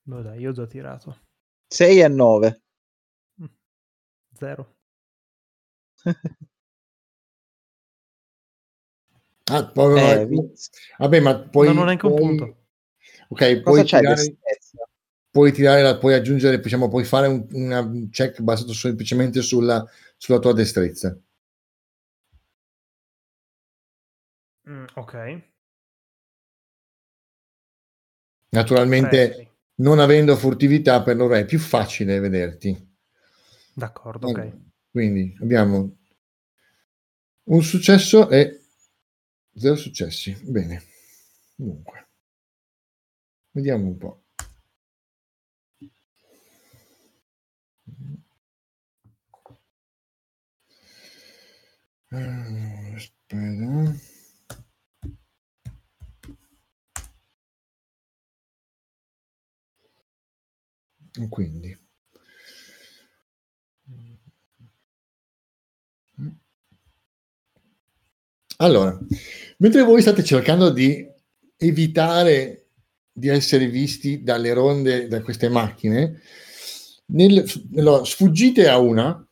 No, 0.03 0.21
dai, 0.23 0.41
io 0.41 0.51
ho 0.51 0.53
già 0.53 0.67
tirato. 0.67 1.23
6 1.69 2.01
e 2.01 2.09
9. 2.09 2.63
0. 4.35 4.77
ah, 9.45 9.71
poi, 9.71 10.01
eh, 10.01 10.29
vabbè, 10.99 11.21
ma 11.21 11.39
poi... 11.41 11.69
No, 11.69 11.73
non 11.73 11.89
è 11.89 11.93
anche 11.93 12.07
un 12.07 12.15
punto. 12.15 12.66
Ok, 13.29 13.63
Cosa 13.63 13.63
puoi 13.63 13.85
tirare 13.85 14.37
puoi 15.37 15.53
tirare, 15.53 15.99
puoi 15.99 16.15
aggiungere, 16.15 16.59
diciamo, 16.59 16.89
puoi 16.89 17.05
fare 17.05 17.27
un, 17.27 17.47
una 17.51 17.87
check 18.11 18.41
basato 18.41 18.73
semplicemente 18.73 19.43
sulla, 19.43 19.87
sulla 20.17 20.39
tua 20.39 20.55
destrezza. 20.55 21.15
Mm, 24.71 24.85
ok. 24.95 25.43
Naturalmente, 28.49 29.25
okay. 29.25 29.51
non 29.75 29.99
avendo 29.99 30.35
furtività, 30.37 31.03
per 31.03 31.17
loro 31.17 31.35
è 31.35 31.45
più 31.45 31.59
facile 31.59 32.19
vederti. 32.19 32.97
D'accordo, 33.75 34.29
ok. 34.29 34.57
Quindi 34.91 35.37
abbiamo 35.43 35.99
un 37.49 37.63
successo 37.63 38.31
e 38.31 38.63
zero 39.55 39.77
successi. 39.77 40.35
Bene. 40.45 40.83
Comunque, 41.57 42.06
vediamo 43.57 43.87
un 43.87 43.97
po'. 43.97 44.23
Aspetta. 52.95 53.95
Quindi. 61.31 61.77
Allora, 68.59 68.99
mentre 69.59 69.83
voi 69.83 70.01
state 70.03 70.23
cercando 70.23 70.71
di 70.71 71.07
evitare 71.57 72.66
di 73.17 73.29
essere 73.29 73.67
visti 73.69 74.23
dalle 74.23 74.53
ronde, 74.53 75.09
da 75.09 75.23
queste 75.23 75.49
macchine, 75.49 76.21
nel, 77.07 77.45
no, 77.71 78.05
sfuggite 78.05 78.69
a 78.69 78.79
una 78.79 79.27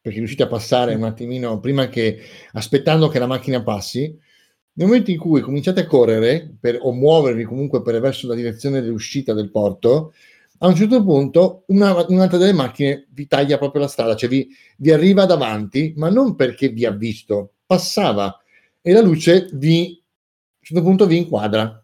perché 0.00 0.18
riuscite 0.18 0.42
a 0.42 0.48
passare 0.48 0.94
un 0.94 1.04
attimino 1.04 1.60
prima 1.60 1.88
che 1.88 2.18
aspettando 2.52 3.08
che 3.08 3.18
la 3.18 3.26
macchina 3.26 3.62
passi 3.62 4.18
nel 4.72 4.86
momento 4.86 5.10
in 5.10 5.18
cui 5.18 5.42
cominciate 5.42 5.80
a 5.80 5.86
correre 5.86 6.56
per, 6.58 6.78
o 6.80 6.92
muovervi 6.92 7.44
comunque 7.44 7.82
per 7.82 8.00
verso 8.00 8.26
la 8.26 8.34
direzione 8.34 8.80
dell'uscita 8.80 9.34
del 9.34 9.50
porto 9.50 10.14
a 10.58 10.66
un 10.66 10.74
certo 10.74 11.04
punto 11.04 11.64
una, 11.66 11.92
un'altra 12.08 12.38
delle 12.38 12.54
macchine 12.54 13.06
vi 13.10 13.26
taglia 13.26 13.58
proprio 13.58 13.82
la 13.82 13.88
strada 13.88 14.16
cioè 14.16 14.28
vi, 14.28 14.48
vi 14.78 14.90
arriva 14.90 15.26
davanti 15.26 15.92
ma 15.96 16.08
non 16.08 16.34
perché 16.34 16.70
vi 16.70 16.86
ha 16.86 16.92
visto 16.92 17.56
passava 17.66 18.40
e 18.80 18.92
la 18.92 19.02
luce 19.02 19.50
vi 19.52 19.84
a 19.84 20.56
un 20.60 20.66
certo 20.66 20.82
punto 20.82 21.06
vi 21.06 21.18
inquadra 21.18 21.79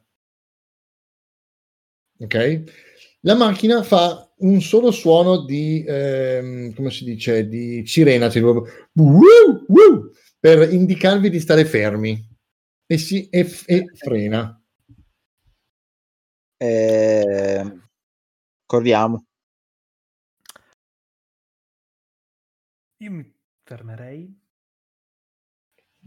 ok 2.19 2.63
la 3.27 3.35
macchina 3.35 3.83
fa 3.83 4.31
un 4.39 4.61
solo 4.61 4.93
suono 4.93 5.45
di, 5.45 5.85
ehm, 5.87 6.75
come 6.75 6.91
si 6.91 7.05
dice, 7.05 7.49
di 7.49 7.85
sirena, 7.87 8.31
cioè, 8.31 8.43
woo, 8.43 9.65
woo, 9.67 10.11
per 10.39 10.73
indicarvi 10.73 11.29
di 11.29 11.41
stare 11.41 11.65
fermi 11.65 12.25
e, 12.87 12.99
si, 12.99 13.29
e, 13.29 13.41
e 13.67 13.87
frena. 13.95 14.63
Eh, 16.59 17.81
corriamo. 18.65 19.25
Io 22.99 23.11
mi 23.11 23.35
fermerei. 23.65 24.41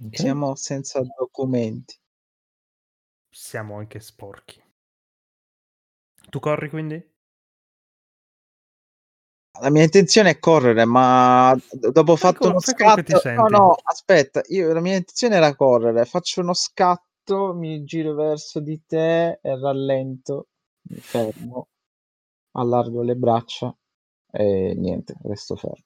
Okay. 0.06 0.10
Siamo 0.18 0.56
senza 0.56 1.02
documenti. 1.02 2.00
Siamo 3.30 3.78
anche 3.78 4.00
sporchi. 4.00 4.69
Tu 6.30 6.40
corri 6.40 6.70
quindi? 6.70 7.18
La 9.62 9.70
mia 9.70 9.84
intenzione 9.84 10.30
è 10.30 10.40
correre, 10.40 10.86
ma 10.86 11.58
dopo 11.72 12.14
ho 12.14 12.16
fatto 12.16 12.50
uno 12.50 12.60
scatto. 12.62 13.20
No, 13.36 13.48
no, 13.48 13.76
aspetta, 13.84 14.42
io, 14.48 14.72
la 14.72 14.80
mia 14.80 14.96
intenzione 14.96 15.36
era 15.36 15.54
correre. 15.56 16.06
Faccio 16.06 16.40
uno 16.42 16.54
scatto, 16.54 17.54
mi 17.54 17.84
giro 17.84 18.14
verso 18.14 18.62
di 18.62 18.82
te 18.86 19.40
e 19.42 19.60
rallento, 19.60 20.48
mi 20.84 21.00
fermo, 21.02 21.68
allargo 22.52 23.02
le 23.02 23.16
braccia 23.16 23.76
e 24.32 24.74
niente, 24.78 25.16
resto 25.24 25.56
fermo. 25.58 25.84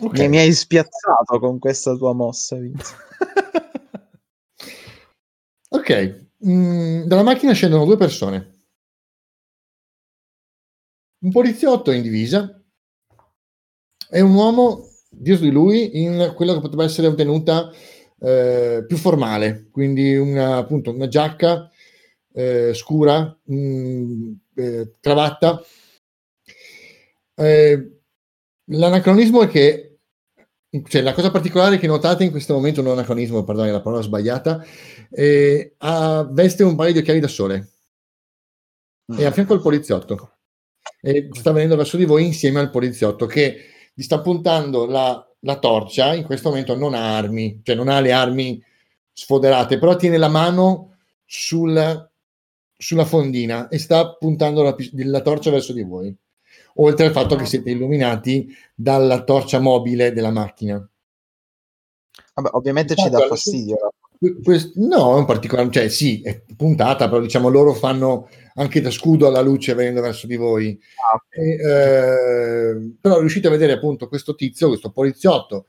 Okay. 0.00 0.28
Mi, 0.28 0.38
hai 0.38 0.52
spiazzato 0.52 1.38
con 1.38 1.58
questa 1.58 1.94
tua 1.94 2.12
mossa, 2.12 2.56
Vince. 2.56 2.94
ok, 5.70 6.30
mm, 6.46 7.02
dalla 7.04 7.22
macchina 7.22 7.52
scendono 7.52 7.84
due 7.84 7.96
persone 7.96 8.52
un 11.22 11.30
poliziotto 11.30 11.90
in 11.90 12.02
divisa 12.02 12.62
e 14.10 14.20
un 14.20 14.34
uomo 14.34 14.88
dietro 15.08 15.44
di 15.44 15.50
lui 15.50 16.02
in 16.02 16.32
quella 16.34 16.54
che 16.54 16.60
potrebbe 16.60 16.84
essere 16.84 17.06
ottenuta 17.06 17.70
eh, 18.18 18.84
più 18.86 18.96
formale, 18.96 19.68
quindi 19.70 20.16
una, 20.16 20.56
appunto, 20.56 20.90
una 20.92 21.08
giacca 21.08 21.70
eh, 22.32 22.72
scura, 22.74 23.36
mh, 23.44 23.54
mm, 23.54 24.32
eh, 24.54 24.92
cravatta. 25.00 25.62
Eh, 27.34 28.00
l'anacronismo 28.66 29.42
è 29.42 29.48
che, 29.48 29.91
cioè 30.86 31.02
la 31.02 31.12
cosa 31.12 31.30
particolare 31.30 31.78
che 31.78 31.86
notate 31.86 32.24
in 32.24 32.30
questo 32.30 32.54
momento, 32.54 32.80
non 32.80 32.92
anacronismo, 32.92 33.44
perdone 33.44 33.70
la 33.70 33.80
parola 33.80 34.02
sbagliata, 34.02 34.64
eh, 35.10 35.74
ha, 35.78 36.26
veste 36.30 36.62
un 36.62 36.76
paio 36.76 36.92
di 36.92 36.98
occhiali 36.98 37.20
da 37.20 37.28
sole. 37.28 37.68
E 39.16 39.24
a 39.24 39.30
fianco 39.30 39.54
il 39.54 39.60
poliziotto. 39.60 40.36
E 41.00 41.28
sta 41.32 41.52
venendo 41.52 41.76
verso 41.76 41.96
di 41.96 42.04
voi 42.04 42.24
insieme 42.24 42.60
al 42.60 42.70
poliziotto 42.70 43.26
che 43.26 43.56
gli 43.92 44.02
sta 44.02 44.20
puntando 44.20 44.86
la, 44.86 45.26
la 45.40 45.58
torcia, 45.58 46.14
in 46.14 46.24
questo 46.24 46.48
momento 46.48 46.74
non 46.74 46.94
ha 46.94 47.16
armi, 47.16 47.60
cioè 47.62 47.76
non 47.76 47.88
ha 47.88 48.00
le 48.00 48.12
armi 48.12 48.62
sfoderate, 49.12 49.78
però 49.78 49.96
tiene 49.96 50.16
la 50.16 50.28
mano 50.28 50.96
sul, 51.24 52.10
sulla 52.76 53.04
fondina 53.04 53.68
e 53.68 53.78
sta 53.78 54.14
puntando 54.14 54.62
la, 54.62 54.74
la, 55.04 55.20
torcia 55.20 55.50
verso 55.50 55.72
di 55.72 55.82
voi, 55.82 56.14
oltre 56.76 57.06
al 57.06 57.12
fatto 57.12 57.36
che 57.36 57.46
siete 57.46 57.70
illuminati 57.70 58.54
dalla 58.74 59.22
torcia 59.24 59.58
mobile 59.58 60.12
della 60.12 60.30
macchina. 60.30 60.86
Vabbè, 62.34 62.50
ovviamente 62.52 62.94
ci 62.94 63.08
dà 63.08 63.20
fastidio 63.20 63.76
no, 64.76 65.18
in 65.18 65.24
particolare, 65.24 65.70
cioè 65.70 65.88
sì, 65.88 66.22
è 66.22 66.42
puntata, 66.56 67.08
però 67.08 67.20
diciamo 67.20 67.48
loro 67.48 67.74
fanno 67.74 68.28
anche 68.54 68.80
da 68.80 68.90
scudo 68.90 69.26
alla 69.26 69.40
luce 69.40 69.74
venendo 69.74 70.00
verso 70.00 70.26
di 70.26 70.36
voi. 70.36 70.78
Ah. 71.12 71.20
E, 71.28 71.50
eh, 71.54 72.94
però 73.00 73.18
riuscite 73.18 73.48
a 73.48 73.50
vedere 73.50 73.72
appunto 73.72 74.08
questo 74.08 74.34
tizio, 74.34 74.68
questo 74.68 74.90
poliziotto 74.90 75.66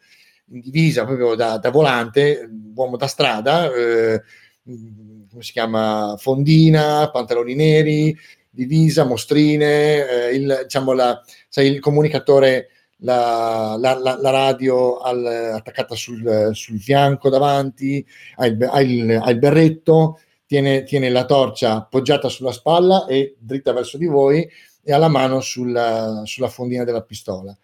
in 0.51 0.59
divisa 0.59 1.05
proprio 1.05 1.33
da, 1.35 1.57
da 1.57 1.71
volante, 1.71 2.47
uomo 2.75 2.95
da 2.95 3.07
strada, 3.07 3.73
eh, 3.73 4.21
come 4.63 5.41
si 5.41 5.51
chiama? 5.51 6.15
Fondina, 6.19 7.09
pantaloni 7.11 7.55
neri, 7.55 8.15
divisa, 8.53 9.03
mostrine, 9.03 10.27
eh, 10.27 10.35
il, 10.35 10.59
diciamo 10.63 10.93
la, 10.93 11.19
sai, 11.49 11.67
il 11.67 11.79
comunicatore 11.79 12.67
la, 12.97 13.75
la, 13.79 13.95
la, 13.99 14.29
radio 14.29 14.99
al, 14.99 15.25
attaccata 15.25 15.95
sul, 15.95 16.51
sul, 16.53 16.79
fianco 16.79 17.29
davanti, 17.29 18.05
ha 18.35 18.45
il, 18.45 18.69
ha 18.69 18.81
il, 18.81 19.19
ha 19.21 19.29
il 19.29 19.39
berretto, 19.39 20.19
tiene, 20.45 20.83
tiene, 20.83 21.09
la 21.09 21.25
torcia 21.25 21.75
appoggiata 21.77 22.29
sulla 22.29 22.51
spalla 22.51 23.05
e 23.07 23.35
dritta 23.39 23.73
verso 23.73 23.97
di 23.97 24.05
voi 24.05 24.47
e 24.83 24.93
ha 24.93 24.97
la 24.97 25.09
mano 25.09 25.41
sulla, 25.41 26.21
sulla 26.25 26.47
fondina 26.47 26.83
della 26.83 27.01
pistola. 27.01 27.57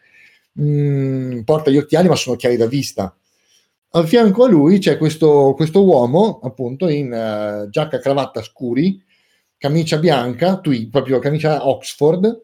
Mm, 0.59 1.41
porta 1.41 1.69
gli 1.69 1.77
occhiali, 1.77 2.07
ma 2.07 2.15
sono 2.15 2.35
occhiali 2.35 2.57
da 2.57 2.65
vista. 2.65 3.13
A 3.91 4.03
fianco 4.03 4.43
a 4.43 4.47
lui 4.47 4.79
c'è 4.79 4.97
questo, 4.97 5.53
questo 5.55 5.83
uomo, 5.83 6.39
appunto, 6.43 6.87
in 6.89 7.11
uh, 7.11 7.69
giacca 7.69 7.99
cravatta 7.99 8.41
scuri, 8.41 9.01
camicia 9.59 9.97
bianca, 9.97 10.59
tui, 10.59 10.87
proprio 10.89 11.19
camicia 11.19 11.67
Oxford, 11.67 12.43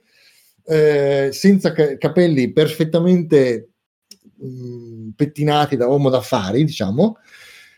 eh, 0.67 1.29
senza 1.31 1.71
ca- 1.71 1.97
capelli 1.97 2.51
perfettamente 2.51 3.69
mh, 4.37 4.47
mm, 4.47 5.09
pettinati 5.15 5.77
da 5.77 5.87
uomo 5.87 6.09
d'affari, 6.09 6.63
diciamo. 6.63 7.17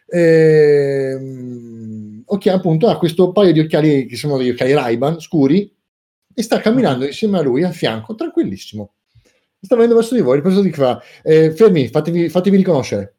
Eh, 0.09 1.17
ok, 2.25 2.47
appunto 2.47 2.87
ha 2.87 2.97
questo 2.97 3.31
paio 3.31 3.53
di 3.53 3.59
occhiali 3.59 4.05
che 4.07 4.15
sono 4.15 4.37
degli 4.37 4.49
occhiali 4.49 4.73
ray 4.73 4.97
scuri 5.19 5.71
e 6.33 6.41
sta 6.41 6.59
camminando 6.59 7.05
insieme 7.05 7.37
a 7.37 7.41
lui 7.41 7.63
a 7.63 7.71
fianco, 7.71 8.15
tranquillissimo. 8.15 8.93
Sta 9.59 9.75
venendo 9.75 9.95
verso 9.95 10.15
di 10.15 10.21
voi, 10.21 10.37
ripreso 10.37 10.61
di 10.61 10.71
qua. 10.71 11.01
Eh, 11.23 11.51
fermi, 11.51 11.87
fatevi, 11.89 12.29
fatevi 12.29 12.57
riconoscere. 12.57 13.16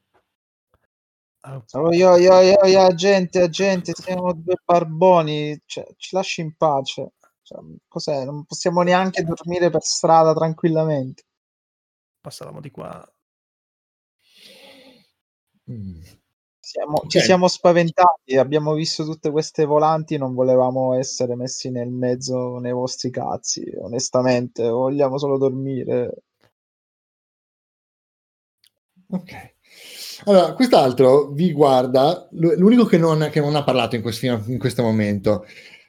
Oh, 1.73 1.93
io, 1.93 2.17
io, 2.17 2.41
io, 2.41 2.65
io, 2.65 2.95
gente, 2.95 3.49
gente, 3.49 3.93
siamo 3.95 4.35
due 4.35 4.57
barboni, 4.65 5.59
cioè, 5.65 5.87
ci 5.97 6.15
lasci 6.15 6.43
in 6.43 6.55
pace. 6.57 7.13
Cioè, 7.43 7.59
cos'è? 7.89 8.25
Non 8.25 8.45
possiamo 8.45 8.83
neanche 8.83 9.25
dormire 9.25 9.71
per 9.71 9.83
strada 9.83 10.35
tranquillamente. 10.35 11.25
Passavamo 12.21 12.61
di 12.61 12.71
qua. 12.71 13.03
Mm. 15.71 16.03
Siamo, 16.61 16.97
okay. 16.99 17.09
Ci 17.09 17.21
siamo 17.21 17.49
spaventati, 17.49 18.37
abbiamo 18.37 18.75
visto 18.75 19.05
tutte 19.05 19.31
queste 19.31 19.65
volanti, 19.65 20.19
non 20.19 20.35
volevamo 20.35 20.95
essere 20.95 21.35
messi 21.35 21.71
nel 21.71 21.91
mezzo 21.91 22.59
nei 22.59 22.73
vostri 22.73 23.11
cazzi, 23.11 23.65
onestamente, 23.81 24.69
vogliamo 24.69 25.17
solo 25.17 25.39
dormire. 25.39 26.25
Ok. 29.11 29.57
Allora, 30.25 30.53
quest'altro 30.55 31.29
vi 31.29 31.53
guarda, 31.53 32.29
l'unico 32.33 32.85
che 32.87 32.99
non, 32.99 33.29
che 33.31 33.41
non 33.41 33.55
ha 33.55 33.63
parlato 33.63 33.95
in, 33.95 34.03
questo, 34.03 34.27
in 34.27 34.59
questo 34.59 34.83
momento, 34.83 35.47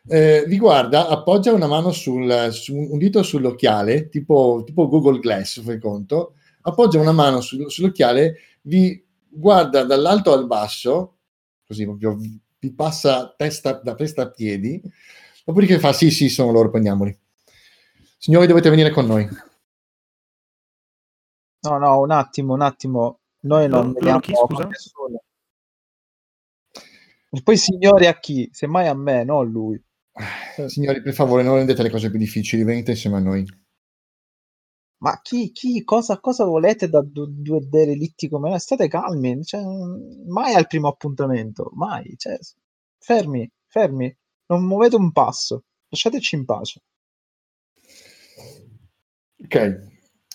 eh, 0.08 0.44
vi 0.48 0.58
guarda, 0.58 1.08
appoggia 1.08 1.52
una 1.52 1.68
mano 1.68 1.92
sul, 1.92 2.50
su, 2.52 2.76
un 2.76 2.98
dito 2.98 3.24
sull'occhiale, 3.24 4.10
tipo, 4.10 4.64
tipo 4.66 4.88
Google 4.88 5.20
Glass, 5.20 5.62
fai 5.62 5.80
conto, 5.80 6.36
appoggia 6.62 7.00
una 7.00 7.12
mano 7.12 7.42
sul, 7.42 7.70
sull'occhiale, 7.72 8.36
vi 8.62 9.04
guarda 9.28 9.84
dall'alto 9.84 10.32
al 10.32 10.46
basso, 10.46 11.18
così 11.66 11.86
proprio 11.86 12.16
vi 12.16 12.74
passa 12.74 13.34
testa, 13.36 13.74
da 13.84 13.96
testa 13.96 14.24
a 14.24 14.30
piedi, 14.30 14.82
dopodiché 15.44 15.80
fa 15.80 15.92
sì, 15.92 16.12
sì, 16.12 16.30
sono 16.30 16.52
loro, 16.52 16.70
prendiamoli. 16.70 17.18
Signori, 18.18 18.48
dovete 18.48 18.70
venire 18.70 18.92
con 18.92 19.06
noi. 19.06 19.28
No, 21.62 21.78
no, 21.78 22.00
un 22.00 22.12
attimo, 22.12 22.54
un 22.54 22.62
attimo. 22.62 23.19
Noi 23.42 23.68
non 23.70 23.94
veniamo 23.94 24.20
chi, 24.20 24.34
scusa? 24.34 24.66
nessuno. 24.66 25.24
E 27.32 27.42
poi 27.44 27.58
signori 27.58 28.08
a 28.08 28.18
chi? 28.20 28.50
Semmai 28.52 28.88
a 28.88 28.96
me, 28.96 29.24
non 29.24 29.40
a 29.40 29.50
lui. 29.50 29.82
Signori, 30.68 31.02
per 31.02 31.14
favore, 31.14 31.44
non 31.44 31.56
rendete 31.56 31.84
le 31.84 31.90
cose 31.90 32.10
più 32.10 32.20
difficili, 32.20 32.64
venite 32.64 32.92
insieme 32.92 33.18
a 33.18 33.22
noi. 33.22 33.46
Ma 35.02 35.22
chi, 35.22 35.52
chi 35.52 35.84
cosa, 35.86 36.20
cosa 36.20 36.44
volete 36.44 36.90
da 36.90 37.02
due, 37.02 37.28
due 37.30 37.66
derelitti 37.70 38.28
come 38.28 38.50
noi? 38.50 38.60
State 38.60 38.90
calmi, 38.90 39.44
cioè, 39.44 39.62
mai 40.28 40.54
al 40.56 40.68
primo 40.68 40.90
appuntamento, 40.90 41.72
mai. 41.76 42.16
Cioè, 42.18 42.38
fermi, 42.98 43.50
fermi, 43.68 44.14
non 44.48 44.66
muovete 44.66 44.98
un 44.98 45.12
passo, 45.14 45.64
lasciateci 45.88 46.36
in 46.36 46.46
pace. 46.46 46.82
Ok, 49.42 49.80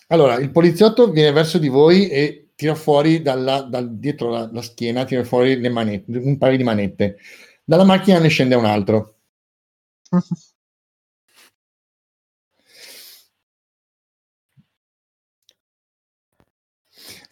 allora 0.09 0.37
il 0.37 0.51
poliziotto 0.51 1.11
viene 1.11 1.33
verso 1.33 1.59
di 1.59 1.69
voi 1.69 2.09
e 2.09 2.44
tira 2.55 2.75
fuori 2.75 3.23
dalla, 3.23 3.63
dal, 3.63 3.97
dietro 3.99 4.31
la, 4.31 4.49
la, 4.53 4.63
schiena, 4.63 5.05
tira 5.05 5.25
fuori 5.25 5.59
le 5.61 5.69
manette, 5.69 6.17
un 6.19 6.39
paio 6.39 6.57
di 6.57 6.63
manette. 6.63 7.19
Dalla 7.65 7.85
macchina 7.85 8.19
ne 8.19 8.29
scende 8.29 8.55
un 8.55 8.65
altro. 8.65 9.17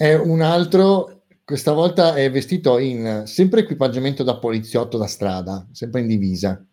è 0.02 0.14
un 0.14 0.40
altro, 0.40 1.26
questa 1.44 1.72
volta 1.72 2.16
è 2.16 2.28
vestito 2.28 2.78
in 2.78 3.22
sempre 3.26 3.60
equipaggiamento 3.60 4.24
da 4.24 4.36
poliziotto 4.36 4.98
da 4.98 5.06
strada, 5.06 5.68
sempre 5.70 6.00
in 6.00 6.08
divisa. 6.08 6.64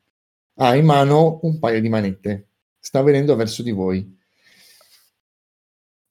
Ha 0.55 0.75
in 0.75 0.85
mano 0.85 1.39
un 1.43 1.59
paio 1.59 1.79
di 1.79 1.89
manette. 1.89 2.47
Sta 2.79 3.03
venendo 3.03 3.35
verso 3.35 3.61
di 3.61 3.71
voi. 3.71 4.17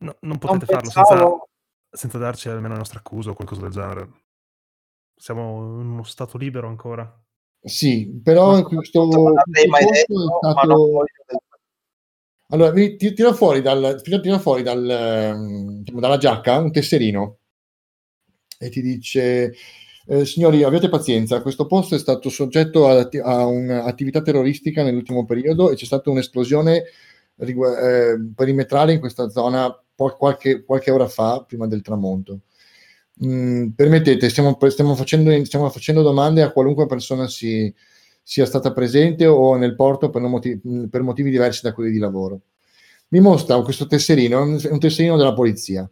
No, 0.00 0.16
non 0.20 0.38
potete 0.38 0.72
non 0.72 0.82
farlo 0.84 0.90
senza, 0.90 1.47
senza 1.90 2.18
darci 2.18 2.48
almeno 2.48 2.74
la 2.74 2.78
nostra 2.78 2.98
accusa 2.98 3.30
o 3.30 3.34
qualcosa 3.34 3.62
del 3.62 3.70
genere. 3.70 4.10
Siamo 5.14 5.80
in 5.80 5.88
uno 5.88 6.02
stato 6.04 6.38
libero 6.38 6.68
ancora. 6.68 7.10
Sì, 7.60 8.20
però 8.22 8.56
in 8.56 8.64
questo, 8.64 9.06
questo 9.08 9.32
detto, 9.90 10.38
stato... 10.40 11.04
Allora, 12.50 12.72
tira 12.96 13.32
fuori, 13.34 13.60
dal, 13.60 14.00
tira 14.02 14.38
fuori 14.38 14.62
dal, 14.62 15.80
diciamo, 15.80 16.00
dalla 16.00 16.16
giacca 16.16 16.58
un 16.58 16.72
tesserino 16.72 17.38
e 18.58 18.70
ti 18.70 18.80
dice 18.80 19.54
eh, 20.06 20.24
signori 20.24 20.62
abbiate 20.62 20.88
pazienza, 20.88 21.42
questo 21.42 21.66
posto 21.66 21.94
è 21.94 21.98
stato 21.98 22.30
soggetto 22.30 22.88
a, 22.88 23.06
a 23.22 23.46
un'attività 23.46 24.22
terroristica 24.22 24.82
nell'ultimo 24.82 25.26
periodo 25.26 25.70
e 25.70 25.74
c'è 25.74 25.84
stata 25.84 26.08
un'esplosione 26.08 26.84
eh, 27.36 28.32
perimetrale 28.34 28.94
in 28.94 29.00
questa 29.00 29.28
zona 29.28 29.70
qualche, 30.16 30.64
qualche, 30.64 30.90
ora 30.90 31.08
fa, 31.08 31.44
prima 31.46 31.66
del 31.66 31.82
tramonto. 31.82 32.40
Mm, 33.24 33.70
permettete, 33.70 34.28
stiamo, 34.28 34.56
stiamo, 34.68 34.94
facendo, 34.94 35.44
stiamo, 35.44 35.68
facendo, 35.70 36.02
domande 36.02 36.42
a 36.42 36.52
qualunque 36.52 36.86
persona 36.86 37.26
si, 37.26 37.74
sia 38.22 38.46
stata 38.46 38.72
presente 38.72 39.26
o 39.26 39.56
nel 39.56 39.74
porto 39.74 40.10
per 40.10 40.22
motivi, 40.22 40.88
per 40.88 41.02
motivi 41.02 41.30
diversi 41.30 41.62
da 41.62 41.72
quelli 41.72 41.90
di 41.90 41.98
lavoro. 41.98 42.42
Mi 43.08 43.20
mostra 43.20 43.60
questo 43.62 43.86
tesserino, 43.86 44.58
è 44.58 44.70
un 44.70 44.78
tesserino 44.78 45.16
della 45.16 45.32
polizia. 45.34 45.90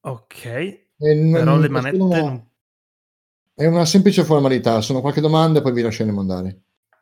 Ok, 0.00 0.86
non, 0.96 1.32
però 1.32 1.58
le 1.58 1.68
manette... 1.68 1.96
Una, 1.98 2.46
è 3.54 3.66
una 3.66 3.86
semplice 3.86 4.22
formalità, 4.22 4.80
sono 4.80 5.00
qualche 5.00 5.20
domanda 5.20 5.58
e 5.58 5.62
poi 5.62 5.72
vi 5.72 5.80
lasceremo 5.80 6.20
andare. 6.20 6.60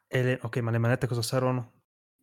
Le, 0.08 0.38
ok, 0.40 0.56
ma 0.58 0.70
le 0.70 0.78
manette 0.78 1.06
cosa 1.06 1.20
servono? 1.20 1.72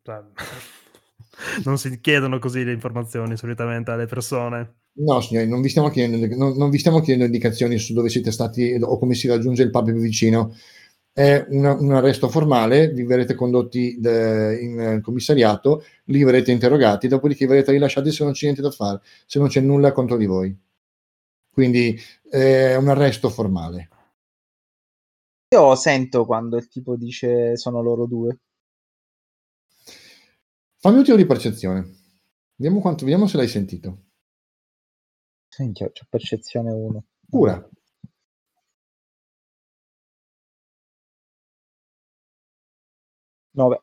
Cioè, 0.04 0.22
non 1.66 1.78
si 1.78 2.00
chiedono 2.00 2.40
così 2.40 2.64
le 2.64 2.74
informazioni 2.74 3.38
solitamente 3.38 3.92
alle 3.92 4.06
persone. 4.06 4.76
No, 4.94 5.22
signori, 5.22 5.48
non 5.48 5.62
vi, 5.62 5.70
stiamo 5.70 5.90
chiedendo, 5.90 6.36
non, 6.36 6.58
non 6.58 6.70
vi 6.70 6.78
stiamo 6.78 7.00
chiedendo 7.00 7.26
indicazioni 7.26 7.78
su 7.78 7.94
dove 7.94 8.10
siete 8.10 8.32
stati 8.32 8.78
o 8.82 8.98
come 8.98 9.14
si 9.14 9.28
raggiunge 9.28 9.64
il 9.64 9.70
pub 9.70 9.86
più 9.86 10.02
vicino. 10.02 10.56
È 11.14 11.46
una, 11.50 11.74
un 11.74 11.92
arresto 11.94 12.30
formale, 12.30 12.90
vi 12.90 13.04
verrete 13.04 13.36
condotti 13.36 13.98
de, 14.00 14.60
in 14.62 15.00
commissariato, 15.02 15.84
li 16.06 16.24
verrete 16.24 16.52
interrogati, 16.52 17.08
dopodiché 17.08 17.46
verrete 17.48 17.72
rilasciati 17.72 18.12
se 18.12 18.24
non 18.24 18.34
c'è 18.34 18.46
niente 18.46 18.62
da 18.62 18.72
fare, 18.72 19.02
se 19.26 19.40
non 19.40 19.48
c'è 19.48 19.62
nulla 19.62 19.92
contro 19.92 20.18
di 20.18 20.26
voi. 20.26 20.58
Quindi 21.52 22.00
è 22.30 22.76
un 22.76 22.88
arresto 22.88 23.30
formale. 23.30 23.90
Io 25.54 25.76
sento 25.76 26.26
quando 26.26 26.56
il 26.58 26.68
tipo 26.70 26.96
dice 26.96 27.58
sono 27.58 27.82
loro 27.82 28.06
due. 28.06 28.38
Fammi 30.84 30.98
un 30.98 31.04
tiro 31.04 31.16
di 31.16 31.28
percezione. 31.28 31.92
Vediamo, 32.56 32.82
quanto, 32.82 33.04
vediamo 33.06 33.28
se 33.28 33.38
l'hai 33.38 33.48
sentito. 33.48 34.06
Senti, 35.48 35.84
c'ho 35.84 36.06
percezione 36.10 36.72
1. 36.72 37.04
Pura. 37.30 37.64
Nove. 43.54 43.82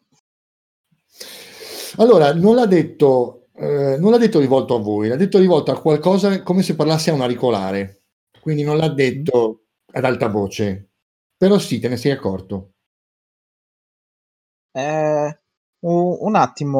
Allora, 1.98 2.32
non 2.34 2.54
l'ha 2.54 2.66
detto, 2.66 3.48
eh, 3.54 3.96
non 3.98 4.10
l'ha 4.10 4.18
detto 4.18 4.38
rivolto 4.40 4.74
a 4.76 4.78
voi, 4.80 5.08
l'ha 5.08 5.16
detto 5.16 5.38
rivolto 5.38 5.70
a 5.70 5.80
qualcosa 5.80 6.42
come 6.42 6.62
se 6.62 6.74
parlasse 6.76 7.10
a 7.10 7.14
un 7.14 7.22
auricolare. 7.22 8.02
Quindi 8.40 8.62
non 8.62 8.76
l'ha 8.76 8.88
detto 8.88 9.64
ad 9.92 10.04
alta 10.04 10.28
voce. 10.28 10.90
Però 11.36 11.58
sì, 11.58 11.78
te 11.80 11.88
ne 11.88 11.96
sei 11.96 12.12
accorto. 12.12 12.72
Eh, 14.74 15.32
un 15.80 16.34
attimo, 16.34 16.78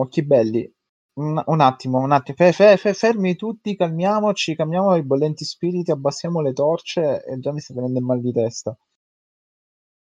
occhi 0.00 0.24
belli. 0.24 0.70
Un, 1.14 1.40
un 1.46 1.60
attimo, 1.60 1.98
un 1.98 2.12
attimo. 2.12 2.36
Fe, 2.36 2.52
fe, 2.52 2.76
fe, 2.76 2.94
fermi 2.94 3.36
tutti, 3.36 3.76
calmiamoci, 3.76 4.56
calmiamo 4.56 4.96
i 4.96 5.04
bollenti 5.04 5.44
spiriti, 5.44 5.90
abbassiamo 5.90 6.40
le 6.40 6.52
torce 6.52 7.24
e 7.24 7.38
già 7.38 7.52
mi 7.52 7.60
sta 7.60 7.74
venendo 7.74 8.00
mal 8.00 8.20
di 8.20 8.32
testa. 8.32 8.76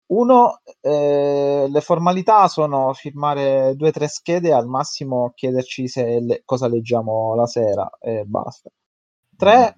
Uno, 0.10 0.62
eh, 0.82 1.68
le 1.70 1.82
formalità 1.82 2.47
sono 2.47 2.93
firmare 2.93 3.74
due 3.76 3.89
o 3.89 3.91
tre 3.91 4.08
schede, 4.08 4.53
al 4.53 4.68
massimo 4.68 5.32
chiederci 5.36 5.88
se 5.88 6.20
le, 6.22 6.41
cosa 6.45 6.68
leggiamo 6.68 7.36
la 7.36 7.45
sera 7.45 7.89
e 7.99 8.24
basta. 8.26 8.70
Tre, 9.36 9.78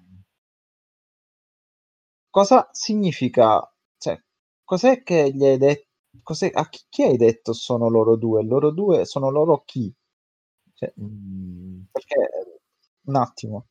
cosa 2.30 2.68
significa 2.72 3.60
cos'è 4.70 5.02
che 5.02 5.32
gli 5.32 5.44
hai 5.44 5.58
detto? 5.58 5.89
Cos'è, 6.22 6.50
a 6.52 6.68
chi, 6.68 6.80
chi, 6.88 7.02
hai 7.02 7.16
detto 7.16 7.52
sono 7.52 7.88
loro 7.88 8.16
due? 8.16 8.42
Loro 8.42 8.70
due 8.70 9.04
sono 9.04 9.30
loro 9.30 9.62
chi? 9.64 9.92
Cioè, 10.74 10.92
mm. 11.00 11.82
Perché 11.90 12.16
un 13.04 13.16
attimo, 13.16 13.66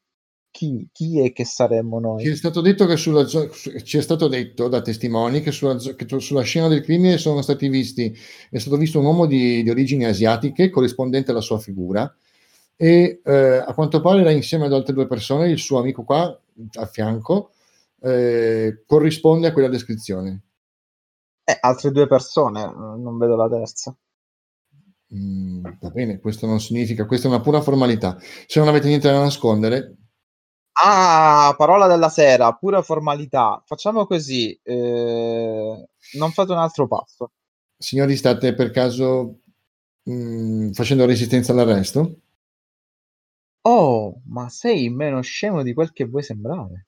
chi, 0.52 0.88
chi, 0.92 1.20
è 1.20 1.32
che 1.32 1.46
saremmo 1.46 2.00
noi? 2.00 2.24
Ci 2.24 2.32
è 2.32 2.36
stato 2.36 2.62
detto 2.62 2.86
che 2.86 2.98
sulla, 2.98 3.26
ci 3.26 3.98
è 3.98 4.02
stato 4.02 4.28
detto 4.28 4.68
da 4.68 4.82
testimoni 4.82 5.42
che 5.42 5.52
sulla, 5.52 5.78
che 5.78 6.20
sulla 6.20 6.42
scena 6.42 6.68
del 6.68 6.82
crimine 6.82 7.18
sono 7.18 7.42
stati 7.42 7.68
visti, 7.68 8.16
è 8.50 8.58
stato 8.58 8.78
visto 8.78 9.00
un 9.00 9.06
uomo 9.06 9.26
di, 9.26 9.64
di 9.64 9.70
origini 9.70 10.06
asiatiche 10.06 10.70
corrispondente 10.70 11.32
alla 11.32 11.42
sua 11.42 11.60
figura 11.60 12.14
e 12.76 13.22
eh, 13.24 13.34
a 13.34 13.74
quanto 13.74 14.00
pare 14.02 14.22
era 14.22 14.32
insieme 14.32 14.66
ad 14.66 14.74
altre 14.74 14.94
due 14.94 15.08
persone, 15.08 15.50
il 15.50 15.60
suo 15.60 15.80
amico 15.80 16.04
qua 16.04 16.40
a 16.74 16.86
fianco 16.86 17.52
eh, 18.02 18.84
corrisponde 18.86 19.48
a 19.48 19.54
quella 19.54 19.68
descrizione. 19.68 20.44
Eh, 21.50 21.58
altre 21.62 21.89
due 21.89 22.06
persone, 22.06 22.64
non 22.64 23.18
vedo 23.18 23.36
la 23.36 23.50
terza. 23.50 23.95
Mm, 25.16 25.66
va 25.80 25.89
bene, 25.89 26.20
questo 26.20 26.45
non 26.45 26.60
significa, 26.60 27.08
questa 27.08 27.28
è 27.28 27.32
una 27.32 27.41
pura 27.41 27.60
formalità. 27.60 28.20
Se 28.45 28.60
non 28.60 28.68
avete 28.68 28.88
niente 28.88 29.10
da 29.10 29.18
nascondere. 29.18 29.95
Ah, 30.74 31.56
parola 31.58 31.88
della 31.88 32.10
sera, 32.10 32.54
pura 32.54 32.84
formalità. 32.84 33.64
Facciamo 33.66 34.06
così, 34.06 34.54
eh, 34.62 35.88
non 36.20 36.32
fate 36.32 36.52
un 36.52 36.60
altro 36.60 36.88
passo. 36.88 37.32
Signori, 37.76 38.16
state 38.16 38.54
per 38.54 38.70
caso 38.70 39.39
mh, 40.04 40.14
mm, 40.14 40.72
facendo 40.74 41.06
resistenza 41.08 41.52
all'arresto? 41.52 42.20
Oh, 43.62 44.22
ma 44.28 44.50
sei 44.50 44.89
meno 44.89 45.22
scemo 45.22 45.64
di 45.64 45.74
quel 45.74 45.91
che 45.93 46.06
vuoi 46.06 46.22
sembrare. 46.22 46.86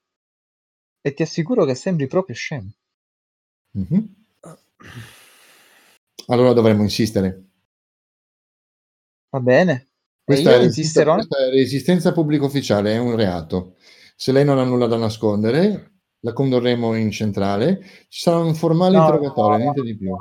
E 1.01 1.13
ti 1.15 1.23
assicuro 1.23 1.65
che 1.65 1.73
sembri 1.73 2.05
proprio 2.05 2.35
scemo. 2.35 2.69
Mm-hmm. 3.75 4.20
Allora 6.27 6.53
dovremmo 6.53 6.83
insistere. 6.83 7.45
Va 9.29 9.39
bene. 9.39 9.87
Questa, 10.23 10.53
è 10.53 10.57
resistenza, 10.59 11.13
questa 11.13 11.37
è 11.37 11.49
resistenza 11.49 12.11
pubblico 12.13 12.45
ufficiale, 12.45 12.93
è 12.93 12.97
un 12.97 13.15
reato. 13.15 13.75
Se 14.15 14.31
lei 14.31 14.45
non 14.45 14.59
ha 14.59 14.63
nulla 14.63 14.87
da 14.87 14.97
nascondere, 14.97 15.91
la 16.19 16.33
condurremo 16.33 16.95
in 16.95 17.11
centrale. 17.11 17.81
Ci 18.07 18.21
sarà 18.21 18.37
un 18.37 18.53
formale 18.53 18.95
no, 18.95 19.03
interrogatorio, 19.03 19.57
no, 19.57 19.57
niente 19.57 19.81
di 19.81 19.97
più. 19.97 20.13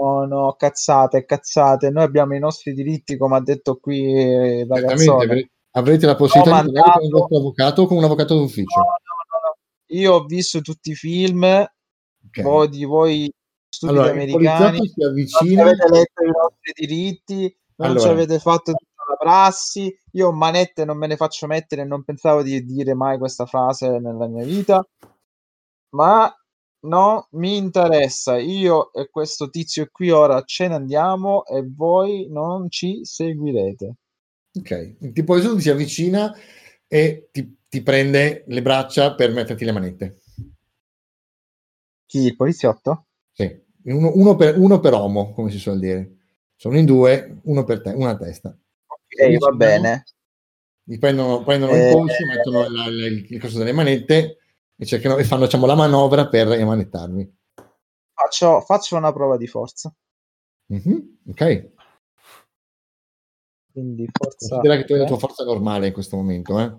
No, 0.00 0.24
no, 0.26 0.54
cazzate, 0.56 1.24
cazzate. 1.24 1.90
Noi 1.90 2.04
abbiamo 2.04 2.34
i 2.34 2.38
nostri 2.38 2.72
diritti, 2.72 3.16
come 3.16 3.36
ha 3.36 3.40
detto 3.40 3.76
qui 3.76 4.64
Certamente, 4.66 5.50
avrete 5.72 6.06
la 6.06 6.16
possibilità 6.16 6.62
di 6.62 6.72
parlare 6.72 6.92
con 6.98 7.04
il 7.04 7.10
vostro 7.10 7.38
avvocato 7.38 7.82
o 7.82 7.86
con 7.86 7.96
un 7.98 8.04
avvocato 8.04 8.36
d'ufficio. 8.36 8.78
No, 8.78 8.86
Io 9.88 10.14
ho 10.14 10.24
visto 10.24 10.60
tutti 10.60 10.90
i 10.90 10.94
film, 10.94 11.42
okay. 11.42 12.44
voi 12.44 12.68
di 12.68 12.84
voi 12.84 13.32
stupidi 13.82 13.98
allora, 13.98 14.10
americani, 14.10 14.88
si 14.88 15.02
avvicina... 15.02 15.62
non 15.62 15.72
avete 15.72 15.88
letto 15.88 16.22
i 16.22 16.26
nostri 16.26 16.72
diritti, 16.74 17.56
non 17.76 17.90
allora. 17.90 18.00
ci 18.00 18.08
avete 18.08 18.38
fatto 18.38 18.72
tutta 18.72 19.02
la 19.08 19.16
prassi. 19.16 19.94
Io 20.12 20.32
manette 20.32 20.84
non 20.84 20.98
me 20.98 21.06
ne 21.06 21.16
faccio 21.16 21.46
mettere 21.46 21.84
non 21.84 22.04
pensavo 22.04 22.42
di 22.42 22.64
dire 22.64 22.94
mai 22.94 23.18
questa 23.18 23.46
frase 23.46 23.98
nella 23.98 24.28
mia 24.28 24.44
vita. 24.44 24.86
Ma 25.90 26.32
no, 26.86 27.26
mi 27.32 27.56
interessa. 27.56 28.38
Io 28.38 28.92
e 28.92 29.08
questo 29.10 29.50
tizio 29.50 29.88
qui 29.90 30.10
ora 30.10 30.42
ce 30.42 30.68
ne 30.68 30.74
andiamo 30.74 31.44
e 31.46 31.64
voi 31.66 32.28
non 32.30 32.70
ci 32.70 33.00
seguirete. 33.02 33.94
Ok, 34.54 34.96
il 35.00 35.24
poliziotto 35.24 35.60
si 35.60 35.70
avvicina 35.70 36.34
e 36.86 37.28
ti, 37.32 37.56
ti, 37.68 37.82
prende 37.82 38.44
le 38.46 38.60
braccia 38.60 39.14
per 39.14 39.32
metterti 39.32 39.64
le 39.64 39.72
manette. 39.72 40.20
Chi, 42.04 42.26
il 42.26 42.36
poliziotto? 42.36 43.06
Sì, 43.32 43.50
uno, 43.84 44.12
uno, 44.14 44.36
per, 44.36 44.58
uno 44.58 44.80
per 44.80 44.92
uomo, 44.92 45.32
come 45.32 45.50
si 45.50 45.58
suol 45.58 45.78
dire. 45.78 46.16
Sono 46.56 46.78
in 46.78 46.84
due, 46.84 47.40
uno 47.44 47.64
per 47.64 47.80
te, 47.80 47.90
una 47.90 48.10
a 48.10 48.16
testa. 48.16 48.48
Ok, 48.86 49.38
va 49.38 49.50
bene. 49.50 50.04
Li 50.84 50.98
prendono, 50.98 51.42
prendono 51.42 51.72
eh, 51.72 51.88
il 51.88 51.92
polso, 51.92 52.26
mettono 52.26 52.62
la, 52.62 52.68
la, 52.68 53.06
il, 53.06 53.26
il 53.28 53.40
coso 53.40 53.58
delle 53.58 53.72
manette 53.72 54.38
e, 54.76 54.84
cercano, 54.84 55.16
e 55.16 55.24
fanno 55.24 55.44
diciamo, 55.44 55.66
la 55.66 55.74
manovra 55.74 56.28
per 56.28 56.50
emanettarmi. 56.52 57.38
Faccio, 58.12 58.60
faccio 58.60 58.96
una 58.96 59.12
prova 59.12 59.36
di 59.36 59.46
forza. 59.46 59.94
Mm-hmm, 60.72 60.98
ok. 61.28 61.70
Quindi 63.72 64.08
forza. 64.12 64.48
Considera 64.48 64.76
che 64.76 64.84
tu 64.84 64.92
hai 64.92 64.98
la 65.00 65.06
tua 65.06 65.18
forza 65.18 65.44
normale 65.44 65.88
in 65.88 65.92
questo 65.92 66.16
momento, 66.16 66.58
eh? 66.58 66.78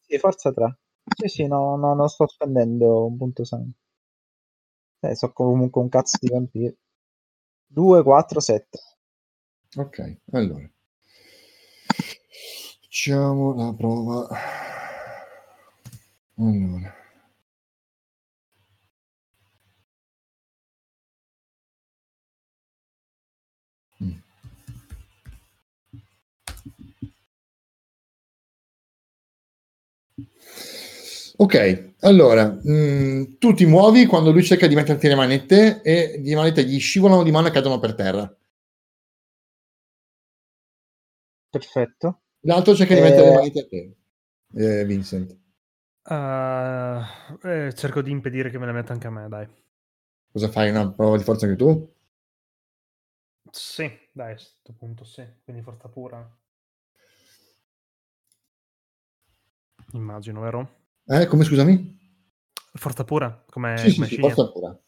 Sì, 0.00 0.18
forza 0.18 0.52
3. 0.52 0.78
Sì, 1.16 1.28
sì, 1.28 1.46
no, 1.46 1.76
no, 1.76 1.94
non 1.94 2.08
sto 2.08 2.26
spendendo 2.26 3.06
un 3.06 3.16
punto 3.16 3.44
sangue. 3.44 3.72
Eh, 5.04 5.16
so 5.16 5.32
comunque 5.32 5.80
un 5.80 5.88
cazzo 5.88 6.16
di 6.20 6.28
vampiro. 6.28 6.74
2, 7.66 8.02
4, 8.02 8.40
7. 8.40 8.78
Ok, 9.76 10.18
allora. 10.32 10.70
Facciamo 12.80 13.54
la 13.54 13.74
prova. 13.74 14.28
Allora. 16.36 17.01
Ok, 31.42 31.94
allora, 32.02 32.46
mh, 32.46 32.72
mm, 32.72 33.24
tu 33.40 33.52
ti 33.52 33.66
muovi 33.66 34.06
quando 34.06 34.30
lui 34.30 34.44
cerca 34.44 34.68
di 34.68 34.76
metterti 34.76 35.08
le 35.08 35.16
manette 35.16 35.82
e 35.82 36.20
le 36.22 36.34
manette 36.36 36.62
gli 36.64 36.78
scivolano 36.78 37.24
di 37.24 37.32
mano 37.32 37.48
e 37.48 37.50
cadono 37.50 37.80
per 37.80 37.96
terra. 37.96 38.32
Perfetto. 41.50 42.20
L'altro 42.42 42.76
cerca 42.76 42.94
di 42.94 43.00
eh... 43.00 43.02
mettere 43.02 43.28
le 43.28 43.34
manette 43.34 43.60
a 43.60 43.66
te, 43.66 43.96
eh, 44.54 44.84
Vincent. 44.84 45.36
Uh, 46.04 47.48
eh, 47.48 47.74
cerco 47.74 48.02
di 48.02 48.12
impedire 48.12 48.48
che 48.48 48.58
me 48.58 48.66
le 48.66 48.72
metta 48.72 48.92
anche 48.92 49.08
a 49.08 49.10
me, 49.10 49.26
dai. 49.28 49.48
Cosa 50.30 50.48
fai? 50.48 50.70
Una 50.70 50.92
prova 50.92 51.16
di 51.16 51.24
forza 51.24 51.46
anche 51.46 51.58
tu? 51.58 51.92
Sì, 53.50 53.90
dai, 54.12 54.30
a 54.30 54.34
questo 54.34 54.72
punto 54.78 55.02
sì. 55.02 55.26
Quindi 55.42 55.62
forza 55.62 55.88
pura. 55.88 56.24
Immagino, 59.94 60.40
vero? 60.40 60.81
Eh, 61.06 61.26
come 61.26 61.44
scusami? 61.44 62.00
Forza 62.74 63.04
pura, 63.04 63.44
come, 63.50 63.76
sì, 63.76 63.94
come 63.94 64.06
sì, 64.06 64.14
sì, 64.14 64.20
forza 64.20 64.50
pura. 64.50 64.80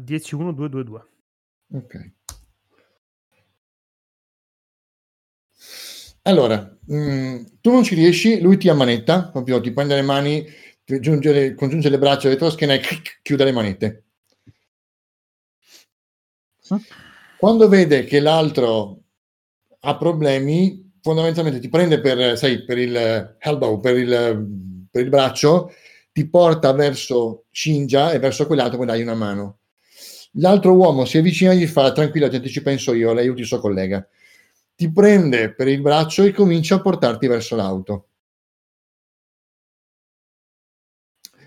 10 0.00 0.34
1 0.34 0.52
2 0.52 0.68
2 0.68 0.84
2. 0.84 1.06
Ok. 1.72 2.12
Allora, 6.22 6.78
mh, 6.86 6.96
mm, 6.96 7.44
tu 7.60 7.70
non 7.70 7.82
ci 7.82 7.94
riesci, 7.94 8.40
lui 8.40 8.56
ti 8.56 8.68
ammanetta, 8.68 9.28
proprio 9.28 9.60
ti 9.60 9.72
prende 9.72 9.94
le 9.94 10.02
mani, 10.02 10.44
ti 10.84 10.98
giunge, 11.00 11.54
congiunge 11.54 11.88
le 11.88 11.98
braccia 11.98 12.28
dietro 12.28 12.46
la 12.46 12.52
schiena 12.52 12.74
e 12.74 12.80
chiude 13.22 13.44
le 13.44 13.52
manette. 13.52 14.04
Quando 17.36 17.68
vede 17.68 18.04
che 18.04 18.20
l'altro 18.20 19.02
ha 19.80 19.96
problemi, 19.96 20.83
fondamentalmente 21.04 21.60
ti 21.60 21.68
prende 21.68 22.00
per, 22.00 22.38
sai, 22.38 22.64
per 22.64 22.78
il 22.78 23.36
elbow, 23.38 23.78
per 23.78 23.98
il, 23.98 24.88
per 24.90 25.02
il 25.02 25.10
braccio, 25.10 25.70
ti 26.10 26.26
porta 26.26 26.72
verso 26.72 27.44
Shinja 27.50 28.10
e 28.12 28.18
verso 28.18 28.46
quell'altro 28.46 28.78
poi 28.78 28.86
dai 28.86 29.02
una 29.02 29.14
mano. 29.14 29.58
L'altro 30.38 30.72
uomo 30.72 31.04
si 31.04 31.18
avvicina 31.18 31.52
e 31.52 31.58
gli 31.58 31.66
fa 31.66 31.92
tranquillo, 31.92 32.30
ti, 32.30 32.48
ci 32.48 32.62
penso 32.62 32.94
io, 32.94 33.12
lei 33.12 33.24
aiuti 33.24 33.42
il 33.42 33.46
suo 33.46 33.60
collega. 33.60 34.08
Ti 34.74 34.90
prende 34.90 35.52
per 35.52 35.68
il 35.68 35.82
braccio 35.82 36.22
e 36.22 36.32
comincia 36.32 36.76
a 36.76 36.80
portarti 36.80 37.26
verso 37.26 37.54
l'auto. 37.54 38.08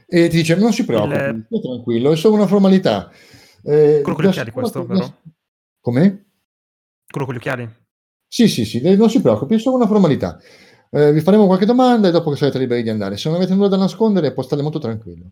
E 0.05 0.27
ti 0.29 0.37
dice 0.37 0.55
non 0.55 0.71
si 0.71 0.85
preoccupi, 0.85 1.45
il... 1.49 1.61
tranquillo, 1.61 2.11
è 2.11 2.15
solo 2.15 2.35
una 2.35 2.47
formalità. 2.47 3.11
Eh, 3.63 4.01
Quello 4.03 4.15
con 4.15 4.23
gli 4.23 4.27
occhiali 4.27 4.51
questo, 4.51 4.85
vero? 4.85 5.21
Come? 5.81 6.25
Quello 7.09 7.25
con 7.25 7.33
gli 7.33 7.39
occhiali? 7.39 7.85
Sì, 8.27 8.47
sì, 8.47 8.65
sì, 8.65 8.81
non 8.95 9.09
si 9.09 9.21
preoccupi, 9.21 9.55
è 9.55 9.59
solo 9.59 9.77
una 9.77 9.87
formalità. 9.87 10.37
Eh, 10.89 11.11
vi 11.11 11.21
faremo 11.21 11.45
qualche 11.47 11.65
domanda 11.65 12.07
e 12.07 12.11
dopo 12.11 12.29
che 12.29 12.37
sarete 12.37 12.59
liberi 12.59 12.83
di 12.83 12.89
andare. 12.89 13.17
Se 13.17 13.29
non 13.29 13.37
avete 13.37 13.53
nulla 13.53 13.67
da 13.67 13.77
nascondere, 13.77 14.33
può 14.33 14.43
stare 14.43 14.61
molto 14.61 14.79
tranquillo. 14.79 15.31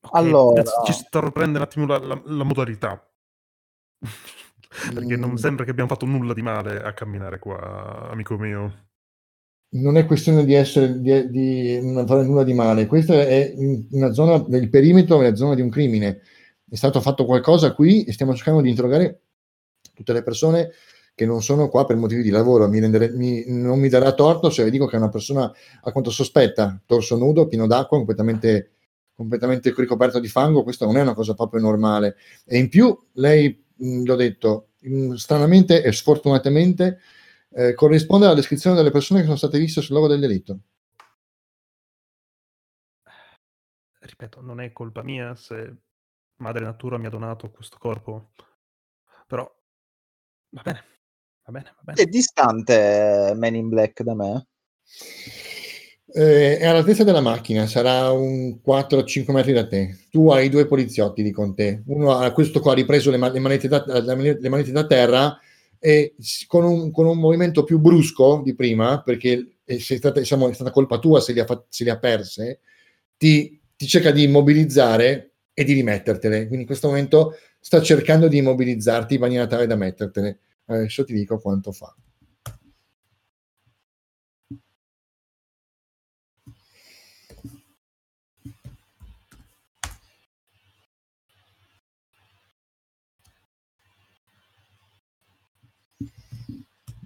Okay, 0.00 0.24
allora, 0.24 0.62
ci 0.84 0.92
sto 0.92 1.20
riprendendo 1.20 1.58
un 1.58 1.64
attimo 1.64 1.86
la, 1.86 1.98
la, 1.98 2.22
la 2.24 2.44
modalità. 2.44 3.10
Perché 4.94 5.16
mm. 5.16 5.20
non 5.20 5.36
sembra 5.38 5.64
che 5.64 5.70
abbiamo 5.70 5.88
fatto 5.88 6.06
nulla 6.06 6.34
di 6.34 6.42
male 6.42 6.82
a 6.82 6.92
camminare 6.92 7.38
qua, 7.38 8.08
amico 8.10 8.36
mio. 8.36 8.86
Non 9.70 9.96
è 9.96 10.06
questione 10.06 10.44
di 10.44 10.54
essere 10.54 11.00
di, 11.00 11.28
di 11.28 11.92
non 11.92 12.06
fare 12.06 12.24
nulla 12.24 12.42
di 12.42 12.54
male, 12.54 12.86
questa 12.86 13.14
è 13.14 13.54
una 13.90 14.12
zona 14.12 14.38
del 14.38 14.70
perimetro, 14.70 15.20
è 15.20 15.28
la 15.28 15.36
zona 15.36 15.54
di 15.54 15.60
un 15.60 15.68
crimine. 15.68 16.20
È 16.70 16.74
stato 16.76 17.00
fatto 17.00 17.24
qualcosa 17.26 17.74
qui 17.74 18.04
e 18.04 18.12
stiamo 18.12 18.34
cercando 18.34 18.60
di 18.62 18.70
interrogare 18.70 19.27
tutte 19.98 20.12
le 20.12 20.22
persone 20.22 20.70
che 21.12 21.26
non 21.26 21.42
sono 21.42 21.68
qua 21.68 21.84
per 21.84 21.96
motivi 21.96 22.22
di 22.22 22.30
lavoro. 22.30 22.68
Mi 22.68 22.78
rendere, 22.78 23.10
mi, 23.10 23.42
non 23.48 23.80
mi 23.80 23.88
darà 23.88 24.12
torto 24.14 24.50
se 24.50 24.62
vi 24.62 24.70
dico 24.70 24.86
che 24.86 24.94
è 24.94 24.98
una 25.00 25.08
persona 25.08 25.52
alquanto 25.82 26.10
sospetta, 26.10 26.80
torso 26.86 27.16
nudo, 27.16 27.48
pieno 27.48 27.66
d'acqua, 27.66 27.96
completamente, 27.96 28.74
completamente 29.14 29.74
ricoperto 29.76 30.20
di 30.20 30.28
fango. 30.28 30.62
Questa 30.62 30.86
non 30.86 30.96
è 30.96 31.02
una 31.02 31.14
cosa 31.14 31.34
proprio 31.34 31.60
normale. 31.60 32.16
E 32.46 32.58
in 32.58 32.68
più, 32.68 32.96
lei, 33.14 33.64
l'ho 33.78 34.14
detto, 34.14 34.68
stranamente 35.16 35.82
e 35.82 35.90
sfortunatamente, 35.90 37.00
eh, 37.50 37.74
corrisponde 37.74 38.26
alla 38.26 38.36
descrizione 38.36 38.76
delle 38.76 38.92
persone 38.92 39.18
che 39.18 39.26
sono 39.26 39.38
state 39.38 39.58
viste 39.58 39.80
sul 39.80 39.96
luogo 39.96 40.08
del 40.08 40.20
delitto. 40.20 40.58
Ripeto, 43.98 44.40
non 44.40 44.60
è 44.60 44.70
colpa 44.72 45.02
mia 45.02 45.34
se 45.34 45.78
Madre 46.36 46.62
Natura 46.62 46.96
mi 46.96 47.06
ha 47.06 47.10
donato 47.10 47.50
questo 47.50 47.76
corpo, 47.80 48.30
però 49.26 49.57
va 50.50 50.62
bene, 50.62 50.84
Va 51.48 51.52
bene, 51.52 51.72
va 51.76 51.82
bene. 51.82 52.02
È 52.02 52.04
distante 52.04 53.32
Men 53.34 53.54
in 53.54 53.70
Black 53.70 54.02
da 54.02 54.14
me? 54.14 54.46
Eh, 56.10 56.58
è 56.58 56.66
all'altezza 56.66 57.04
della 57.04 57.22
macchina, 57.22 57.66
sarà 57.66 58.10
un 58.10 58.60
4-5 58.62 59.32
metri 59.32 59.52
da 59.52 59.66
te. 59.66 59.96
Tu 60.10 60.30
hai 60.30 60.50
due 60.50 60.66
poliziotti 60.66 61.22
di 61.22 61.30
con 61.30 61.54
te. 61.54 61.82
Uno 61.86 62.18
ha 62.18 62.30
questo 62.32 62.60
qua 62.60 62.72
ha 62.72 62.74
ripreso 62.74 63.10
le, 63.10 63.16
le, 63.16 63.40
manette 63.40 63.66
da, 63.66 63.82
le, 63.86 64.48
manette 64.48 64.72
da, 64.72 64.86
terra 64.86 65.38
e 65.78 66.14
con 66.46 66.64
un, 66.64 66.90
con 66.90 67.06
un, 67.06 67.18
movimento 67.18 67.64
più 67.64 67.78
brusco 67.78 68.42
di 68.44 68.54
prima, 68.54 69.00
perché 69.02 69.60
è 69.64 69.78
stata, 69.78 70.20
diciamo, 70.20 70.50
è 70.50 70.52
stata 70.52 70.70
colpa 70.70 70.98
tua 70.98 71.20
se 71.20 71.32
li 71.32 71.40
ha, 71.40 71.46
se 71.68 71.84
li 71.84 71.90
ha 71.90 71.98
perse, 71.98 72.60
ti, 73.16 73.58
ti 73.74 73.86
cerca 73.86 74.10
di 74.10 74.24
immobilizzare 74.24 75.32
e 75.58 75.64
di 75.64 75.72
rimettertele. 75.72 76.46
Quindi 76.46 76.60
in 76.60 76.66
questo 76.66 76.86
momento 76.86 77.34
sta 77.58 77.82
cercando 77.82 78.28
di 78.28 78.36
immobilizzarti 78.38 79.14
in 79.14 79.20
maniera 79.20 79.48
tale 79.48 79.66
da 79.66 79.74
mettertele. 79.74 80.38
Adesso 80.66 81.04
ti 81.04 81.12
dico 81.12 81.40
quanto 81.40 81.72
fa. 81.72 81.92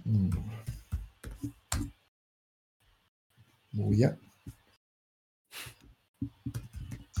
Mm. 0.05 0.29
Buia. 3.73 4.17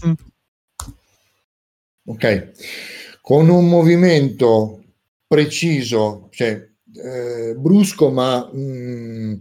Mm. 0.05 0.32
Ok, 2.05 3.19
con 3.21 3.47
un 3.49 3.69
movimento 3.69 4.83
preciso, 5.25 6.27
cioè 6.31 6.69
eh, 6.95 7.55
brusco 7.55 8.11
ma 8.11 8.49
mh, 8.51 8.59
mm, 8.59 9.33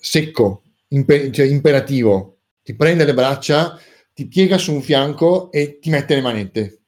secco, 0.00 0.62
imper- 0.88 1.30
cioè 1.30 1.46
imperativo. 1.46 2.38
Ti 2.62 2.74
prende 2.74 3.04
le 3.04 3.14
braccia, 3.14 3.78
ti 4.14 4.26
piega 4.26 4.58
su 4.58 4.72
un 4.72 4.82
fianco 4.82 5.50
e 5.50 5.78
ti 5.78 5.90
mette 5.90 6.14
le 6.14 6.20
manette. 6.20 6.80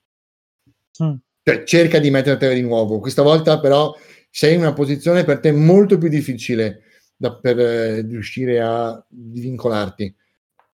Mm. 1.03 1.15
Cioè, 1.43 1.65
cerca 1.65 1.99
di 1.99 2.11
mettertele 2.11 2.55
di 2.55 2.63
nuovo. 2.63 3.01
Questa 3.01 3.23
volta 3.23 3.61
però 3.61 3.95
sei 4.31 4.55
in 4.55 4.61
una 4.61 4.73
posizione 4.73 5.25
per 5.25 5.41
te 5.41 5.53
molto 5.53 5.99
più 5.99 6.09
difficile 6.09 6.83
da, 7.17 7.37
per 7.37 7.59
eh, 7.59 8.01
riuscire 8.01 8.61
a 8.61 9.05
vincolarti. 9.09 10.15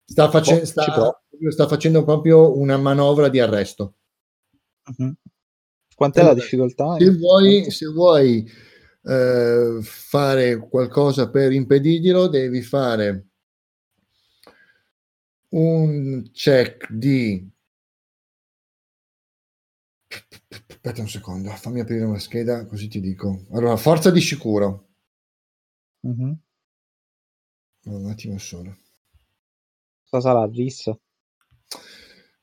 Sta, 0.05 0.31
face- 0.31 0.61
oh, 0.61 0.65
sta, 0.65 1.24
sta, 1.51 1.67
facendo 1.69 2.05
proprio 2.05 2.57
una 2.59 2.77
manovra 2.77 3.29
di 3.29 3.41
arresto. 3.41 3.95
Uh-huh. 4.97 5.15
Quant'è 5.95 6.21
allora, 6.21 6.35
la 6.35 6.41
difficoltà? 6.41 6.97
Se 6.99 7.11
vuoi, 7.11 7.71
se 7.71 7.87
vuoi 7.87 8.51
eh, 9.03 9.79
fare 9.83 10.57
qualcosa 10.59 11.31
per 11.31 11.53
impedirglielo, 11.53 12.29
devi 12.29 12.63
fare 12.63 13.29
un 15.55 16.31
check 16.33 16.91
di 16.91 17.49
aspetta 20.67 21.01
un 21.01 21.09
secondo 21.09 21.51
fammi 21.51 21.81
aprire 21.81 22.05
una 22.05 22.19
scheda 22.19 22.67
così 22.67 22.89
ti 22.89 23.01
dico 23.01 23.47
allora 23.53 23.77
forza 23.77 24.11
di 24.11 24.21
sicuro 24.21 24.89
mm-hmm. 26.07 26.33
un 27.85 28.07
attimo 28.07 28.37
solo 28.39 28.77
cosa 30.09 30.29
sarà 30.29 30.47
rissa 30.47 30.91
e 30.91 31.01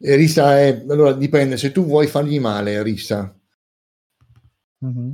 rissa 0.01 0.59
è 0.59 0.83
allora 0.87 1.13
dipende 1.13 1.57
se 1.57 1.71
tu 1.71 1.85
vuoi 1.85 2.07
fargli 2.07 2.39
male 2.39 2.81
rissa 2.83 3.35
Mm-hmm. 4.85 5.11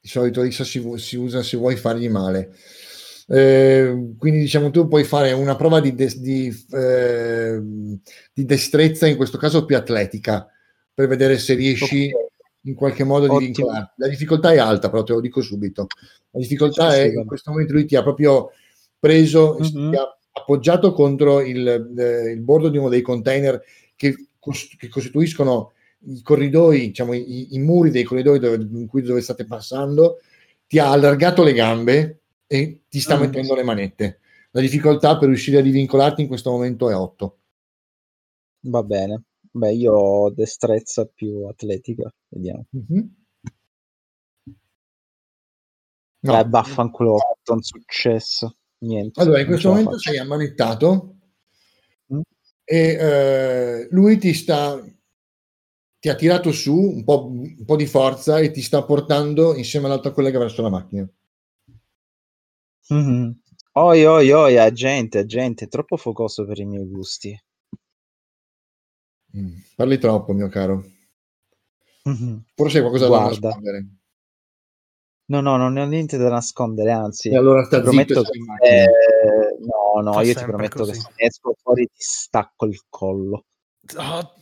Di 0.00 0.08
solito 0.08 0.42
rissa 0.42 0.64
si, 0.64 0.82
si, 0.96 1.16
usa 1.16 1.42
se 1.42 1.56
vuoi 1.56 1.76
fargli 1.76 2.08
male. 2.08 2.54
Eh, 3.30 4.14
quindi 4.16 4.40
diciamo 4.40 4.70
tu 4.70 4.88
puoi 4.88 5.04
fare 5.04 5.32
una 5.32 5.54
prova 5.54 5.80
di, 5.80 5.94
de- 5.94 6.14
di, 6.16 6.66
eh, 6.72 7.60
di, 8.32 8.44
destrezza, 8.44 9.06
in 9.06 9.16
questo 9.16 9.38
caso 9.38 9.64
più 9.64 9.76
atletica, 9.76 10.48
per 10.92 11.08
vedere 11.08 11.38
se 11.38 11.54
riesci 11.54 12.10
in 12.62 12.74
qualche 12.74 13.04
modo 13.04 13.24
Ottimo. 13.24 13.38
di 13.38 13.44
vincolarti. 13.46 13.92
La 13.96 14.08
difficoltà 14.08 14.52
è 14.52 14.58
alta, 14.58 14.88
però 14.90 15.02
te 15.02 15.12
lo 15.12 15.20
dico 15.20 15.40
subito. 15.42 15.86
La 16.30 16.40
difficoltà 16.40 16.90
sì, 16.90 16.98
è 16.98 17.10
sì, 17.10 17.16
in 17.16 17.26
questo 17.26 17.50
momento 17.50 17.72
lui 17.72 17.84
ti 17.84 17.96
ha 17.96 18.02
proprio 18.02 18.50
preso, 18.98 19.58
mm-hmm. 19.60 19.90
ti 19.90 19.96
ha 19.96 20.18
appoggiato 20.32 20.92
contro 20.92 21.40
il, 21.40 21.66
eh, 21.96 22.30
il 22.30 22.40
bordo 22.40 22.68
di 22.68 22.78
uno 22.78 22.88
dei 22.88 23.02
container 23.02 23.62
che, 23.98 24.28
cos- 24.38 24.76
che 24.78 24.88
costituiscono 24.88 25.72
i 26.06 26.22
corridoi, 26.22 26.86
diciamo, 26.86 27.12
i, 27.12 27.54
i 27.54 27.58
muri 27.58 27.90
dei 27.90 28.04
corridoi 28.04 28.38
dove, 28.38 28.56
in 28.56 28.86
cui 28.86 29.02
dove 29.02 29.20
state 29.20 29.44
passando, 29.44 30.20
ti 30.66 30.78
ha 30.78 30.90
allargato 30.90 31.42
le 31.42 31.52
gambe 31.52 32.20
e 32.46 32.84
ti 32.88 33.00
sta 33.00 33.16
mm. 33.16 33.20
mettendo 33.20 33.54
le 33.54 33.64
manette. 33.64 34.20
La 34.52 34.60
difficoltà 34.60 35.18
per 35.18 35.28
riuscire 35.28 35.58
a 35.58 35.62
divincolarti 35.62 36.22
in 36.22 36.28
questo 36.28 36.50
momento 36.50 36.88
è 36.88 36.94
8. 36.94 37.38
Va 38.60 38.82
bene. 38.82 39.24
Beh, 39.50 39.72
io 39.72 39.92
ho 39.92 40.30
destrezza 40.30 41.04
più 41.06 41.46
atletica. 41.46 42.12
Vediamo. 42.28 42.66
Mm-hmm. 42.76 43.06
No. 46.20 46.38
Eh, 46.38 46.44
vaffanculo, 46.46 47.12
ho 47.14 47.18
fatto 47.18 47.52
un 47.54 47.62
successo. 47.62 48.56
Niente. 48.78 49.20
Allora, 49.20 49.40
in 49.40 49.46
questo 49.46 49.70
momento 49.70 49.98
sei 49.98 50.18
ammanettato 50.18 51.14
mm. 51.14 51.17
E 52.70 52.98
eh, 53.00 53.88
lui 53.92 54.18
ti 54.18 54.34
sta 54.34 54.78
ti 56.00 56.08
ha 56.10 56.14
tirato 56.14 56.52
su 56.52 56.76
un 56.76 57.02
po', 57.02 57.26
un 57.26 57.64
po', 57.64 57.76
di 57.76 57.86
forza 57.86 58.38
e 58.38 58.50
ti 58.50 58.60
sta 58.60 58.84
portando 58.84 59.56
insieme 59.56 59.86
all'altra 59.86 60.12
collega 60.12 60.38
verso 60.38 60.60
la 60.60 60.68
macchina. 60.68 61.08
Mm-hmm. 62.92 63.30
Oi, 63.72 64.04
oi, 64.04 64.30
oi, 64.30 64.58
agente, 64.58 65.18
agente, 65.18 65.66
troppo 65.66 65.96
focoso 65.96 66.44
per 66.44 66.58
i 66.60 66.66
miei 66.66 66.86
gusti. 66.86 67.36
Mm, 69.36 69.58
parli 69.74 69.98
troppo, 69.98 70.32
mio 70.34 70.48
caro. 70.48 70.84
Mm-hmm. 72.08 72.36
Forse 72.54 72.76
hai 72.76 72.82
qualcosa 72.82 73.06
Guarda. 73.06 73.38
da 73.38 73.46
nascondere. 73.48 73.97
No, 75.30 75.42
no, 75.42 75.58
non 75.58 75.76
ho 75.76 75.84
niente 75.84 76.16
da 76.16 76.30
nascondere, 76.30 76.90
anzi. 76.90 77.28
E 77.28 77.36
allora 77.36 77.62
sta 77.64 77.82
prometto 77.82 78.22
che... 78.22 78.38
Eh, 78.66 78.88
no, 79.60 80.00
no, 80.00 80.12
Fa 80.14 80.22
io 80.22 80.34
ti 80.34 80.44
prometto 80.44 80.78
così. 80.78 80.92
che 80.92 80.98
se 80.98 81.12
esco 81.16 81.54
fuori 81.60 81.84
ti 81.86 82.00
stacco 82.00 82.64
il 82.64 82.80
collo. 82.88 83.44
Oh, 83.96 84.32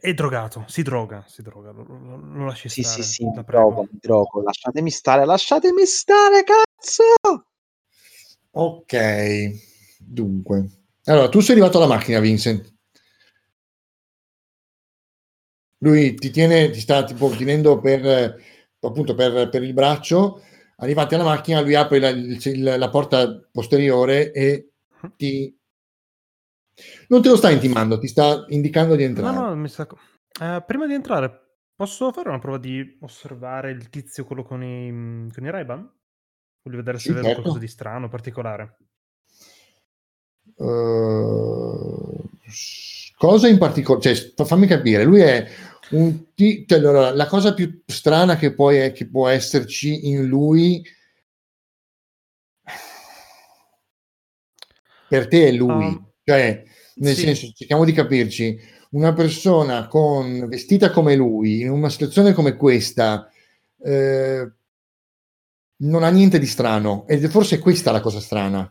è 0.00 0.12
drogato, 0.12 0.64
si 0.68 0.82
droga, 0.82 1.24
si 1.26 1.40
droga, 1.40 1.70
lo, 1.70 1.84
lo, 1.86 2.16
lo 2.16 2.44
lasci 2.44 2.68
sì, 2.68 2.82
stare. 2.82 3.02
Sì, 3.02 3.08
sì, 3.10 3.24
mi 3.24 3.42
drogo, 3.46 3.82
mi 3.90 3.98
drogo, 4.00 4.42
lasciatemi 4.42 4.90
stare, 4.90 5.24
lasciatemi 5.24 5.86
stare, 5.86 6.44
cazzo! 6.44 7.46
Ok, 8.50 8.96
dunque. 9.98 10.68
Allora, 11.04 11.30
tu 11.30 11.40
sei 11.40 11.56
arrivato 11.56 11.78
alla 11.78 11.86
macchina, 11.86 12.20
Vincent. 12.20 12.72
Lui 15.78 16.14
ti 16.14 16.30
tiene, 16.30 16.68
ti 16.70 16.80
sta 16.80 17.04
tipo 17.04 17.30
tenendo 17.30 17.78
per, 17.78 18.36
appunto 18.86 19.14
per, 19.14 19.48
per 19.48 19.62
il 19.62 19.72
braccio. 19.72 20.42
Arrivati 20.76 21.14
alla 21.14 21.24
macchina, 21.24 21.60
lui 21.60 21.74
apre 21.74 21.98
la, 21.98 22.12
la, 22.12 22.76
la 22.76 22.90
porta 22.90 23.40
posteriore 23.52 24.32
e 24.32 24.70
ti 25.16 25.56
non 27.08 27.22
te 27.22 27.28
lo 27.28 27.36
sta 27.36 27.50
intimando, 27.50 27.98
ti 27.98 28.08
sta 28.08 28.44
indicando 28.48 28.96
di 28.96 29.04
entrare. 29.04 29.36
No, 29.36 29.48
no, 29.48 29.56
mi 29.56 29.68
sa... 29.68 29.86
Eh, 30.40 30.64
prima 30.66 30.86
di 30.86 30.94
entrare, 30.94 31.58
posso 31.74 32.10
fare 32.10 32.28
una 32.28 32.40
prova 32.40 32.58
di 32.58 32.98
osservare 33.00 33.70
il 33.70 33.88
tizio, 33.88 34.24
quello 34.24 34.42
con 34.42 34.64
i, 34.64 35.30
con 35.32 35.44
i 35.44 35.50
Ray-Ban? 35.50 35.92
Voglio 36.62 36.76
vedere 36.78 36.98
se 36.98 37.08
sì, 37.08 37.12
vedo 37.12 37.26
certo. 37.26 37.42
qualcosa 37.42 37.64
di 37.64 37.70
strano, 37.70 38.08
particolare. 38.08 38.76
Uh, 40.56 42.30
cosa 43.16 43.46
in 43.48 43.58
particolare? 43.58 44.14
Cioè, 44.14 44.44
fammi 44.44 44.66
capire, 44.66 45.04
lui 45.04 45.20
è 45.20 45.46
t- 46.34 46.72
allora, 46.72 47.12
la 47.12 47.26
cosa 47.26 47.54
più 47.54 47.82
strana 47.86 48.36
che, 48.36 48.54
poi 48.54 48.78
è, 48.78 48.92
che 48.92 49.08
può 49.08 49.28
esserci 49.28 50.08
in 50.08 50.26
lui 50.26 50.82
per 55.14 55.28
te 55.28 55.48
è 55.48 55.52
lui. 55.52 55.86
Um, 55.86 56.12
cioè, 56.24 56.64
nel 56.96 57.14
sì. 57.14 57.22
senso, 57.22 57.52
cerchiamo 57.54 57.84
di 57.84 57.92
capirci, 57.92 58.58
una 58.90 59.12
persona 59.12 59.86
con, 59.86 60.48
vestita 60.48 60.90
come 60.90 61.14
lui, 61.14 61.60
in 61.60 61.70
una 61.70 61.88
situazione 61.88 62.32
come 62.32 62.56
questa, 62.56 63.30
eh, 63.78 64.52
non 65.76 66.02
ha 66.02 66.08
niente 66.08 66.38
di 66.38 66.46
strano 66.46 67.06
ed 67.06 67.28
forse 67.28 67.58
questa 67.58 67.92
la 67.92 68.00
cosa 68.00 68.20
strana. 68.20 68.68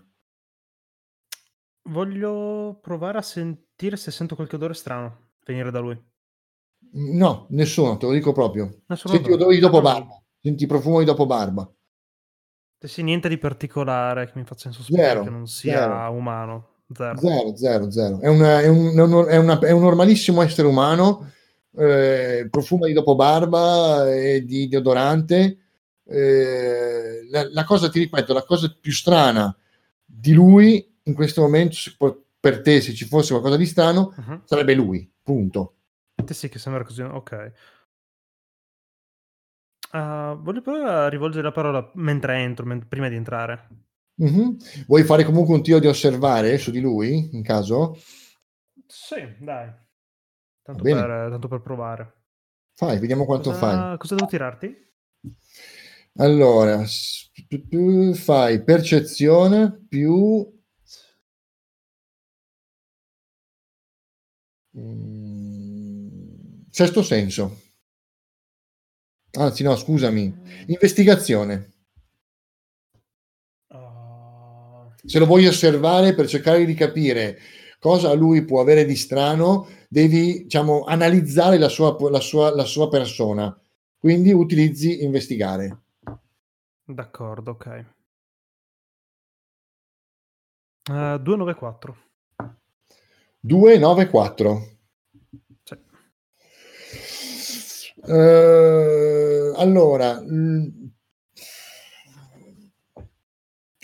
Voglio 1.83 2.79
provare 2.81 3.17
a 3.17 3.21
sentire 3.21 3.97
se 3.97 4.11
sento 4.11 4.35
qualche 4.35 4.55
odore 4.55 4.73
strano 4.73 5.31
venire 5.45 5.69
da 5.71 5.79
lui. 5.79 6.11
No, 6.95 7.47
nessuno, 7.49 7.97
te 7.97 8.05
lo 8.05 8.11
dico 8.11 8.31
proprio. 8.31 8.81
Nessuno 8.87 9.13
Senti 9.13 9.31
odori 9.31 9.59
dopo 9.59 9.81
barba. 9.81 10.21
Senti 10.39 10.65
profumo 10.65 10.99
di 10.99 11.05
dopo 11.05 11.25
barba. 11.25 11.69
Sì, 12.79 13.01
niente 13.01 13.29
di 13.29 13.37
particolare 13.37 14.25
che 14.25 14.33
mi 14.35 14.43
faccia 14.43 14.67
insospetire 14.67 15.21
che 15.23 15.29
non 15.29 15.47
sia 15.47 15.79
zero. 15.79 16.11
umano. 16.11 16.67
Zero, 16.93 17.17
zero, 17.17 17.55
zero. 17.55 17.91
zero. 17.91 18.19
È, 18.19 18.27
una, 18.27 18.61
è, 18.61 18.67
un, 18.67 18.93
è, 19.27 19.37
una, 19.37 19.59
è, 19.59 19.71
un, 19.71 19.81
normalissimo 19.81 20.41
essere 20.41 20.67
umano, 20.67 21.31
eh, 21.77 22.47
profuma 22.51 22.85
di 22.85 22.93
dopo 22.93 23.15
barba 23.15 24.13
e 24.13 24.43
di 24.43 24.67
deodorante. 24.67 25.57
Eh, 26.05 27.27
la, 27.31 27.49
la, 27.49 27.63
cosa, 27.63 27.89
ti 27.89 27.99
ripeto, 27.99 28.33
la 28.33 28.43
cosa 28.43 28.75
più 28.79 28.91
strana 28.91 29.55
di 30.05 30.33
lui 30.33 30.93
in 31.03 31.13
questo 31.13 31.41
momento, 31.41 31.75
per 32.39 32.61
te, 32.61 32.81
se 32.81 32.93
ci 32.93 33.05
fosse 33.05 33.31
qualcosa 33.31 33.55
di 33.55 33.65
strano, 33.65 34.13
uh-huh. 34.15 34.41
sarebbe 34.43 34.73
lui, 34.73 35.09
punto. 35.23 35.75
Te 36.15 36.33
sì, 36.33 36.49
che 36.49 36.59
sembra 36.59 36.83
così, 36.83 37.01
ok. 37.01 37.51
Uh, 39.91 40.41
voglio 40.41 40.61
provare 40.61 41.05
a 41.05 41.09
rivolgere 41.09 41.43
la 41.43 41.51
parola 41.51 41.91
mentre 41.95 42.37
entro, 42.39 42.65
men- 42.65 42.87
prima 42.87 43.09
di 43.09 43.15
entrare. 43.15 43.67
Mm-hmm. 44.23 44.49
Vuoi 44.87 45.03
fare 45.03 45.23
comunque 45.23 45.55
un 45.55 45.63
tiro 45.63 45.79
di 45.79 45.87
osservare 45.87 46.57
su 46.57 46.71
di 46.71 46.79
lui, 46.79 47.29
in 47.35 47.43
caso? 47.43 47.97
Sì, 48.85 49.35
dai. 49.39 49.71
Tanto, 50.61 50.83
per, 50.83 51.29
tanto 51.29 51.47
per, 51.47 51.61
provare. 51.61 52.23
Fai, 52.73 52.99
vediamo 52.99 53.25
quanto 53.25 53.51
cosa, 53.51 53.59
fai. 53.59 53.97
Cosa 53.97 54.15
devo 54.15 54.27
tirarti? 54.27 54.91
Allora, 56.17 56.83
fai 58.13 58.63
percezione 58.63 59.85
più... 59.89 60.51
Mm, 64.77 65.22
sesto 66.73 67.03
senso. 67.03 67.61
Anzi, 69.33 69.61
no, 69.61 69.75
scusami. 69.75 70.33
Investigazione. 70.67 71.69
se 75.05 75.19
lo 75.19 75.25
vuoi 75.25 75.45
osservare 75.45 76.13
per 76.13 76.27
cercare 76.27 76.65
di 76.65 76.73
capire 76.73 77.37
cosa 77.77 78.13
lui 78.13 78.45
può 78.45 78.61
avere 78.61 78.85
di 78.85 78.95
strano, 78.95 79.67
devi 79.89 80.43
diciamo, 80.43 80.85
analizzare 80.85 81.57
la 81.57 81.67
sua, 81.67 81.97
la, 82.09 82.21
sua, 82.21 82.55
la 82.55 82.63
sua 82.63 82.87
persona. 82.87 83.55
Quindi 83.97 84.31
utilizzi 84.31 85.03
investigare. 85.03 85.81
D'accordo, 86.85 87.51
ok. 87.51 87.85
Uh, 90.89 91.17
294. 91.17 91.97
294. 93.41 94.67
Sì. 95.63 95.75
Uh, 98.05 99.53
allora, 99.55 100.21
mh, 100.21 100.91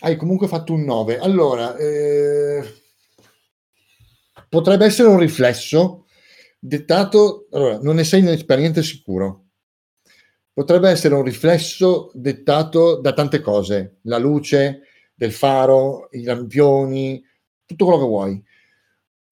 hai 0.01 0.15
comunque 0.15 0.47
fatto 0.47 0.73
un 0.73 0.83
9. 0.83 1.17
Allora, 1.19 1.75
eh, 1.77 2.61
potrebbe 4.49 4.85
essere 4.85 5.07
un 5.07 5.19
riflesso 5.19 6.05
dettato, 6.59 7.47
allora, 7.51 7.79
non 7.79 7.95
ne 7.95 8.03
sei 8.03 8.43
per 8.45 8.59
niente 8.59 8.83
sicuro. 8.83 9.45
Potrebbe 10.53 10.89
essere 10.89 11.15
un 11.15 11.23
riflesso 11.23 12.11
dettato 12.13 12.99
da 12.99 13.13
tante 13.13 13.39
cose, 13.39 13.99
la 14.03 14.17
luce 14.17 14.81
del 15.15 15.31
faro, 15.31 16.09
i 16.11 16.23
lampioni, 16.23 17.23
tutto 17.65 17.85
quello 17.85 17.99
che 17.99 18.05
vuoi. 18.07 18.43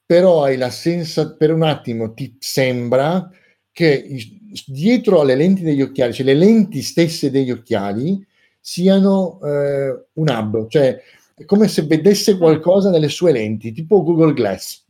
Però 0.06 0.44
hai 0.44 0.56
la 0.58 0.70
sensazione, 0.70 1.36
per 1.38 1.52
un 1.52 1.64
attimo 1.64 2.14
ti 2.14 2.38
sembra 2.40 3.30
che 3.72 4.37
dietro 4.66 5.22
alle 5.22 5.36
lenti 5.36 5.64
degli 5.64 5.82
occhiali, 5.82 6.14
cioè 6.14 6.26
le 6.26 6.34
lenti 6.34 6.82
stesse 6.82 7.30
degli 7.32 7.52
occhiali, 7.52 8.26
siano 8.60 9.40
eh, 9.44 10.08
un 10.14 10.30
hub, 10.30 10.68
cioè 10.68 11.02
è 11.36 11.46
come 11.46 11.68
se 11.68 11.84
vedesse 11.84 12.36
mm. 12.36 12.38
qualcosa 12.38 12.90
nelle 12.90 13.10
sue 13.10 13.32
lenti, 13.32 13.72
tipo 13.72 14.04
Google 14.04 14.34
Glass, 14.34 14.86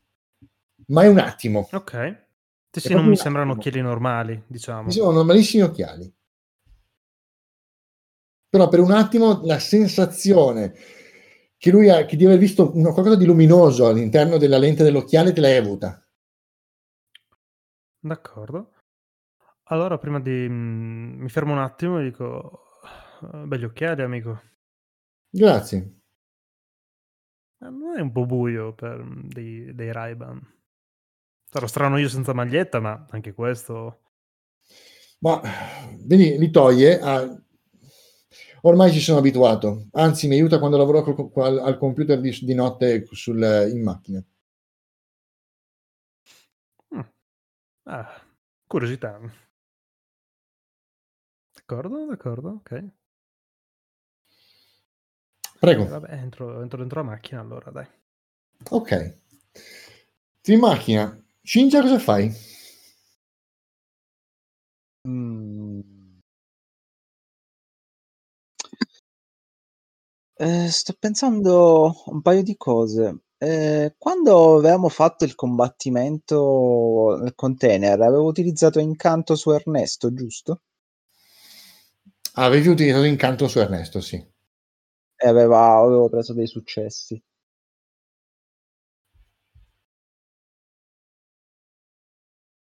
ma 0.88 1.04
è 1.04 1.08
un 1.08 1.20
attimo. 1.20 1.68
Ok. 1.72 2.26
Sì, 2.72 2.80
sì 2.80 2.94
non 2.94 3.08
mi 3.08 3.18
sembrano 3.18 3.54
occhiali 3.54 3.82
normali, 3.82 4.44
diciamo. 4.48 4.84
Mi 4.84 4.92
sembrano 4.92 5.18
normalissimi 5.18 5.64
occhiali. 5.64 6.14
Però 8.50 8.70
per 8.70 8.80
un 8.80 8.92
attimo 8.92 9.42
la 9.44 9.60
sensazione 9.60 10.74
che 11.58 11.72
lui 11.72 11.90
ha, 11.90 12.06
che 12.06 12.16
di 12.16 12.26
aver 12.26 12.38
visto 12.38 12.72
una, 12.76 12.94
qualcosa 12.94 13.18
di 13.18 13.26
luminoso 13.26 13.88
all'interno 13.88 14.38
della 14.38 14.58
lente 14.58 14.84
dell'occhiale 14.84 15.34
te 15.34 15.42
l'hai 15.42 15.58
avuta. 15.58 16.02
D'accordo. 18.00 18.72
Allora, 19.70 19.98
prima 19.98 20.20
di... 20.20 20.48
Mm, 20.50 21.22
mi 21.22 21.30
fermo 21.30 21.54
un 21.54 21.60
attimo 21.60 22.00
e 22.00 22.04
dico, 22.04 22.68
Belli 23.20 23.66
occhiali, 23.66 24.02
amico. 24.02 24.42
Grazie. 25.30 26.02
non 27.60 27.98
è 27.98 28.02
un 28.02 28.12
po' 28.12 28.26
buio 28.26 28.74
per 28.74 29.04
mm, 29.04 29.28
dei, 29.28 29.74
dei 29.74 29.92
Ray-Ban. 29.92 30.56
Sarò 31.50 31.66
strano 31.68 31.98
io 31.98 32.10
senza 32.10 32.34
maglietta, 32.34 32.80
ma 32.80 33.06
anche 33.10 33.34
questo... 33.34 34.02
Ma 35.20 35.42
vedi, 36.06 36.38
li 36.38 36.52
toglie. 36.52 37.00
A... 37.00 37.44
Ormai 38.62 38.92
ci 38.92 39.00
sono 39.00 39.18
abituato. 39.18 39.88
Anzi, 39.94 40.28
mi 40.28 40.36
aiuta 40.36 40.60
quando 40.60 40.78
lavoro 40.78 41.02
col, 41.02 41.44
al, 41.44 41.58
al, 41.60 41.78
computer 41.78 42.20
di, 42.20 42.38
di 42.42 42.54
notte 42.54 43.08
sul, 43.12 43.42
in 43.72 43.82
macchina. 43.82 44.24
Mm. 46.96 47.00
Ah, 47.84 48.22
curiosità. 48.68 49.20
D'accordo, 51.70 52.06
d'accordo, 52.06 52.50
ok. 52.62 52.84
Prego. 55.60 55.84
Eh, 55.84 55.88
vabbè, 55.88 56.14
entro, 56.14 56.62
entro 56.62 56.78
dentro 56.80 57.02
la 57.02 57.10
macchina 57.10 57.42
allora, 57.42 57.70
dai. 57.72 57.86
Ok. 58.70 59.18
in 60.46 60.60
macchina. 60.60 61.22
Cinzia, 61.42 61.82
cosa 61.82 62.00
fai? 62.00 62.32
Mm. 65.06 65.82
Eh, 70.40 70.70
sto 70.70 70.96
pensando 70.98 72.02
un 72.06 72.22
paio 72.22 72.44
di 72.44 72.56
cose. 72.56 73.24
Eh, 73.38 73.94
quando 73.98 74.56
avevamo 74.56 74.88
fatto 74.88 75.26
il 75.26 75.36
combattimento 75.36 77.18
nel 77.22 77.36
container, 77.36 78.00
avevo 78.00 78.24
utilizzato 78.26 78.80
incanto 78.80 79.36
su 79.36 79.52
Ernesto, 79.52 80.14
giusto? 80.14 80.62
Avevi 82.38 82.68
utilizzato 82.68 83.04
incanto 83.04 83.48
su 83.48 83.60
Ernesto, 83.60 84.02
sì 84.02 84.36
e 85.20 85.28
aveva, 85.28 85.78
avevo 85.78 86.10
preso 86.10 86.34
dei 86.34 86.48
successi. 86.48 87.22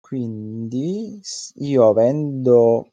Quindi 0.00 1.20
io 1.56 1.88
avendo 1.88 2.92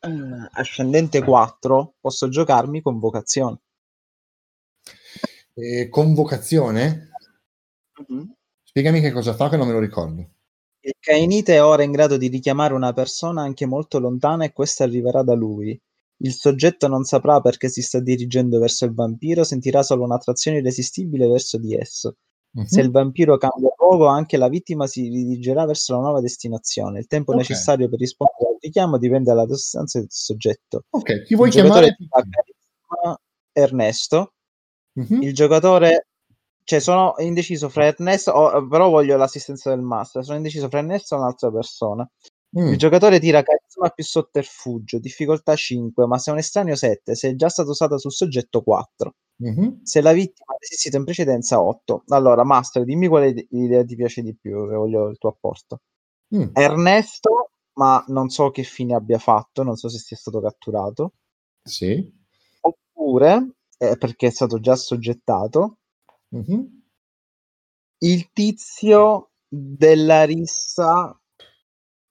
eh, 0.00 0.48
ascendente 0.52 1.22
4 1.22 1.96
posso 2.00 2.28
giocarmi 2.28 2.80
convocazione. 2.80 3.60
Eh, 5.54 5.88
convocazione? 5.90 7.10
Mm-hmm. 8.10 8.30
Spiegami 8.62 9.00
che 9.00 9.12
cosa 9.12 9.34
fa 9.34 9.50
che 9.50 9.56
non 9.56 9.66
me 9.66 9.72
lo 9.74 9.80
ricordo. 9.80 10.33
Il 10.86 10.96
Cainite 11.00 11.54
è 11.54 11.64
ora 11.64 11.82
in 11.82 11.92
grado 11.92 12.18
di 12.18 12.28
richiamare 12.28 12.74
una 12.74 12.92
persona 12.92 13.40
anche 13.40 13.64
molto 13.64 13.98
lontana 13.98 14.44
e 14.44 14.52
questa 14.52 14.84
arriverà 14.84 15.22
da 15.22 15.32
lui. 15.32 15.80
Il 16.18 16.34
soggetto 16.34 16.88
non 16.88 17.04
saprà 17.04 17.40
perché 17.40 17.70
si 17.70 17.80
sta 17.80 18.00
dirigendo 18.00 18.58
verso 18.58 18.84
il 18.84 18.92
vampiro, 18.92 19.44
sentirà 19.44 19.82
solo 19.82 20.04
un'attrazione 20.04 20.58
irresistibile 20.58 21.26
verso 21.26 21.56
di 21.56 21.74
esso. 21.74 22.16
Uh-huh. 22.50 22.66
Se 22.66 22.82
il 22.82 22.90
vampiro 22.90 23.38
cambia 23.38 23.72
luogo, 23.78 24.08
anche 24.08 24.36
la 24.36 24.48
vittima 24.48 24.86
si 24.86 25.08
dirigerà 25.08 25.64
verso 25.64 25.94
la 25.94 26.00
nuova 26.00 26.20
destinazione. 26.20 26.98
Il 26.98 27.06
tempo 27.06 27.32
okay. 27.32 27.42
necessario 27.42 27.88
per 27.88 27.98
rispondere 27.98 28.50
al 28.50 28.58
richiamo 28.60 28.98
dipende 28.98 29.30
dalla 29.30 29.46
distanza 29.46 29.98
del 29.98 30.08
soggetto. 30.10 30.82
Ok, 30.90 31.22
chi 31.22 31.34
vuoi 31.34 31.48
chiamare? 31.48 31.96
Ernesto. 33.52 34.34
Uh-huh. 34.92 35.22
Il 35.22 35.32
giocatore 35.32 36.08
cioè 36.64 36.80
sono 36.80 37.14
indeciso 37.18 37.68
fra 37.68 37.84
Ernesto, 37.84 38.30
oh, 38.32 38.66
però 38.66 38.88
voglio 38.88 39.16
l'assistenza 39.16 39.70
del 39.70 39.82
master. 39.82 40.24
Sono 40.24 40.38
indeciso 40.38 40.68
fra 40.68 40.78
Ernesto 40.78 41.14
e 41.14 41.18
un'altra 41.18 41.50
persona. 41.50 42.08
Mm. 42.58 42.68
Il 42.68 42.78
giocatore 42.78 43.18
tira 43.20 43.42
carisma 43.42 43.90
più 43.90 44.04
sotterfugio, 44.04 44.98
difficoltà 44.98 45.54
5, 45.54 46.06
ma 46.06 46.18
se 46.18 46.30
è 46.30 46.32
un 46.32 46.38
estraneo 46.38 46.76
7, 46.76 47.14
se 47.14 47.30
è 47.30 47.34
già 47.34 47.48
stato 47.48 47.70
usato 47.70 47.98
sul 47.98 48.12
soggetto 48.12 48.62
4. 48.62 49.14
Mm-hmm. 49.44 49.82
Se 49.82 50.00
la 50.00 50.12
vittima 50.12 50.54
ha 50.54 50.56
resistito 50.58 50.96
in 50.96 51.04
precedenza 51.04 51.60
8. 51.60 52.04
Allora, 52.08 52.44
Master, 52.44 52.84
dimmi 52.84 53.08
quale 53.08 53.46
idea 53.50 53.84
ti 53.84 53.96
piace 53.96 54.22
di 54.22 54.34
più, 54.34 54.68
che 54.68 54.74
voglio 54.74 55.08
il 55.08 55.18
tuo 55.18 55.30
apporto. 55.30 55.80
Mm. 56.34 56.50
Ernesto, 56.52 57.50
ma 57.74 58.02
non 58.08 58.28
so 58.28 58.50
che 58.50 58.62
fine 58.62 58.94
abbia 58.94 59.18
fatto, 59.18 59.62
non 59.62 59.76
so 59.76 59.88
se 59.88 59.98
sia 59.98 60.16
stato 60.16 60.40
catturato. 60.40 61.14
Sì. 61.62 62.08
Oppure, 62.60 63.56
eh, 63.78 63.96
perché 63.96 64.28
è 64.28 64.30
stato 64.30 64.60
già 64.60 64.76
soggettato, 64.76 65.78
mm-hmm. 66.36 66.60
il 67.98 68.30
tizio 68.32 69.30
della 69.48 70.24
rissa 70.24 71.18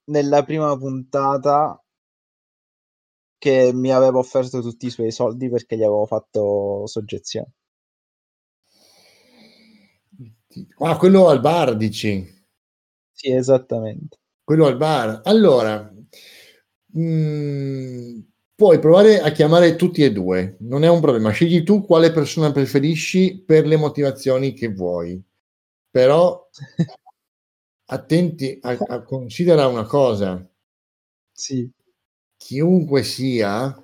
nella 0.06 0.42
prima 0.44 0.76
puntata 0.76 1.78
che 3.38 3.72
mi 3.74 3.92
aveva 3.92 4.18
offerto 4.18 4.62
tutti 4.62 4.86
i 4.86 4.90
suoi 4.90 5.12
soldi 5.12 5.50
perché 5.50 5.76
gli 5.76 5.82
avevo 5.82 6.06
fatto 6.06 6.86
soggezione. 6.86 7.52
Ah, 10.78 10.96
quello 10.96 11.28
al 11.28 11.40
bar, 11.40 11.76
dici? 11.76 12.24
Sì, 13.12 13.32
esattamente. 13.32 14.18
Quello 14.42 14.66
al 14.66 14.76
bar. 14.76 15.20
Allora, 15.24 15.92
mh, 16.86 17.00
mm, 17.00 18.20
puoi 18.54 18.78
provare 18.78 19.20
a 19.20 19.30
chiamare 19.32 19.76
tutti 19.76 20.02
e 20.02 20.12
due, 20.12 20.56
non 20.60 20.84
è 20.84 20.88
un 20.88 21.00
problema. 21.00 21.30
Scegli 21.30 21.62
tu 21.62 21.84
quale 21.84 22.12
persona 22.12 22.52
preferisci 22.52 23.42
per 23.44 23.66
le 23.66 23.76
motivazioni 23.76 24.52
che 24.52 24.68
vuoi. 24.68 25.22
Però 25.90 26.48
attenti 27.86 28.58
a, 28.62 28.76
a 28.88 29.02
considera 29.02 29.66
una 29.66 29.84
cosa. 29.84 30.46
Sì. 31.32 31.70
Chiunque 32.36 33.02
sia, 33.02 33.74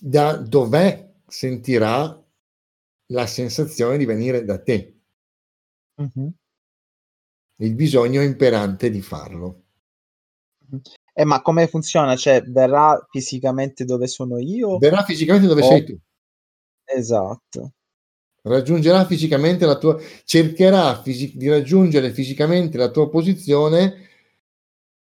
da 0.00 0.36
dov'è 0.36 1.12
sentirà 1.26 2.24
la 3.10 3.26
sensazione 3.26 3.96
di 3.98 4.04
venire 4.04 4.44
da 4.44 4.60
te. 4.60 5.00
Mm-hmm. 6.00 6.28
Il 7.60 7.74
bisogno 7.74 8.22
imperante 8.22 8.90
di 8.90 9.00
farlo. 9.00 9.62
Eh, 11.18 11.24
ma 11.24 11.42
come 11.42 11.66
funziona? 11.66 12.14
Cioè, 12.14 12.42
verrà 12.44 13.04
fisicamente 13.10 13.84
dove 13.84 14.06
sono 14.06 14.38
io? 14.38 14.78
Verrà 14.78 15.02
fisicamente 15.02 15.48
dove 15.48 15.62
o... 15.62 15.68
sei 15.68 15.84
tu. 15.84 15.98
Esatto. 16.84 17.72
Raggiungerà 18.42 19.04
fisicamente 19.04 19.66
la 19.66 19.76
tua... 19.78 20.00
cercherà 20.24 21.02
fisi... 21.02 21.36
di 21.36 21.48
raggiungere 21.48 22.12
fisicamente 22.12 22.78
la 22.78 22.92
tua 22.92 23.10
posizione 23.10 24.08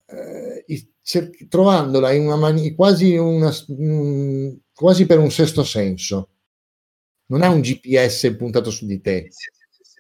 eh, 0.07 0.89
cer... 1.03 1.29
trovandola 1.47 2.11
in 2.11 2.25
una 2.25 2.37
maniera 2.37 2.73
quasi, 2.73 3.15
una... 3.15 3.53
quasi 4.73 5.05
per 5.05 5.19
un 5.19 5.29
sesto 5.29 5.63
senso 5.63 6.29
non 7.27 7.43
ha 7.43 7.49
un 7.49 7.61
GPS 7.61 8.35
puntato 8.35 8.71
su 8.71 8.87
di 8.87 8.99
te, 8.99 9.29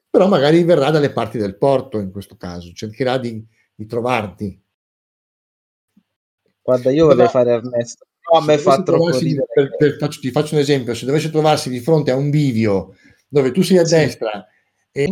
però 0.09 0.27
magari 0.27 0.63
verrà 0.63 0.89
dalle 0.89 1.11
parti 1.11 1.37
del 1.37 1.55
porto 1.55 1.99
in 1.99 2.09
questo 2.09 2.35
caso, 2.35 2.71
cercherà 2.73 3.19
di, 3.19 3.45
di 3.75 3.85
trovarti. 3.85 4.59
Guarda, 6.69 6.91
io 6.91 7.07
vorrei 7.07 7.27
fare 7.27 7.51
Ernesto. 7.53 8.05
No, 8.31 8.37
a 8.37 8.43
me 8.43 8.59
fa 8.59 8.83
troppo 8.83 9.17
ridere. 9.17 9.47
Per, 9.51 9.75
per, 9.75 9.97
faccio, 9.97 10.19
ti 10.19 10.29
faccio 10.29 10.53
un 10.53 10.61
esempio, 10.61 10.93
se 10.93 11.07
dovesse 11.07 11.31
trovarsi 11.31 11.67
di 11.71 11.79
fronte 11.79 12.11
a 12.11 12.15
un 12.15 12.29
bivio 12.29 12.93
dove 13.27 13.51
tu 13.51 13.63
sei 13.63 13.79
a 13.79 13.83
destra 13.83 14.45
e 14.91 15.07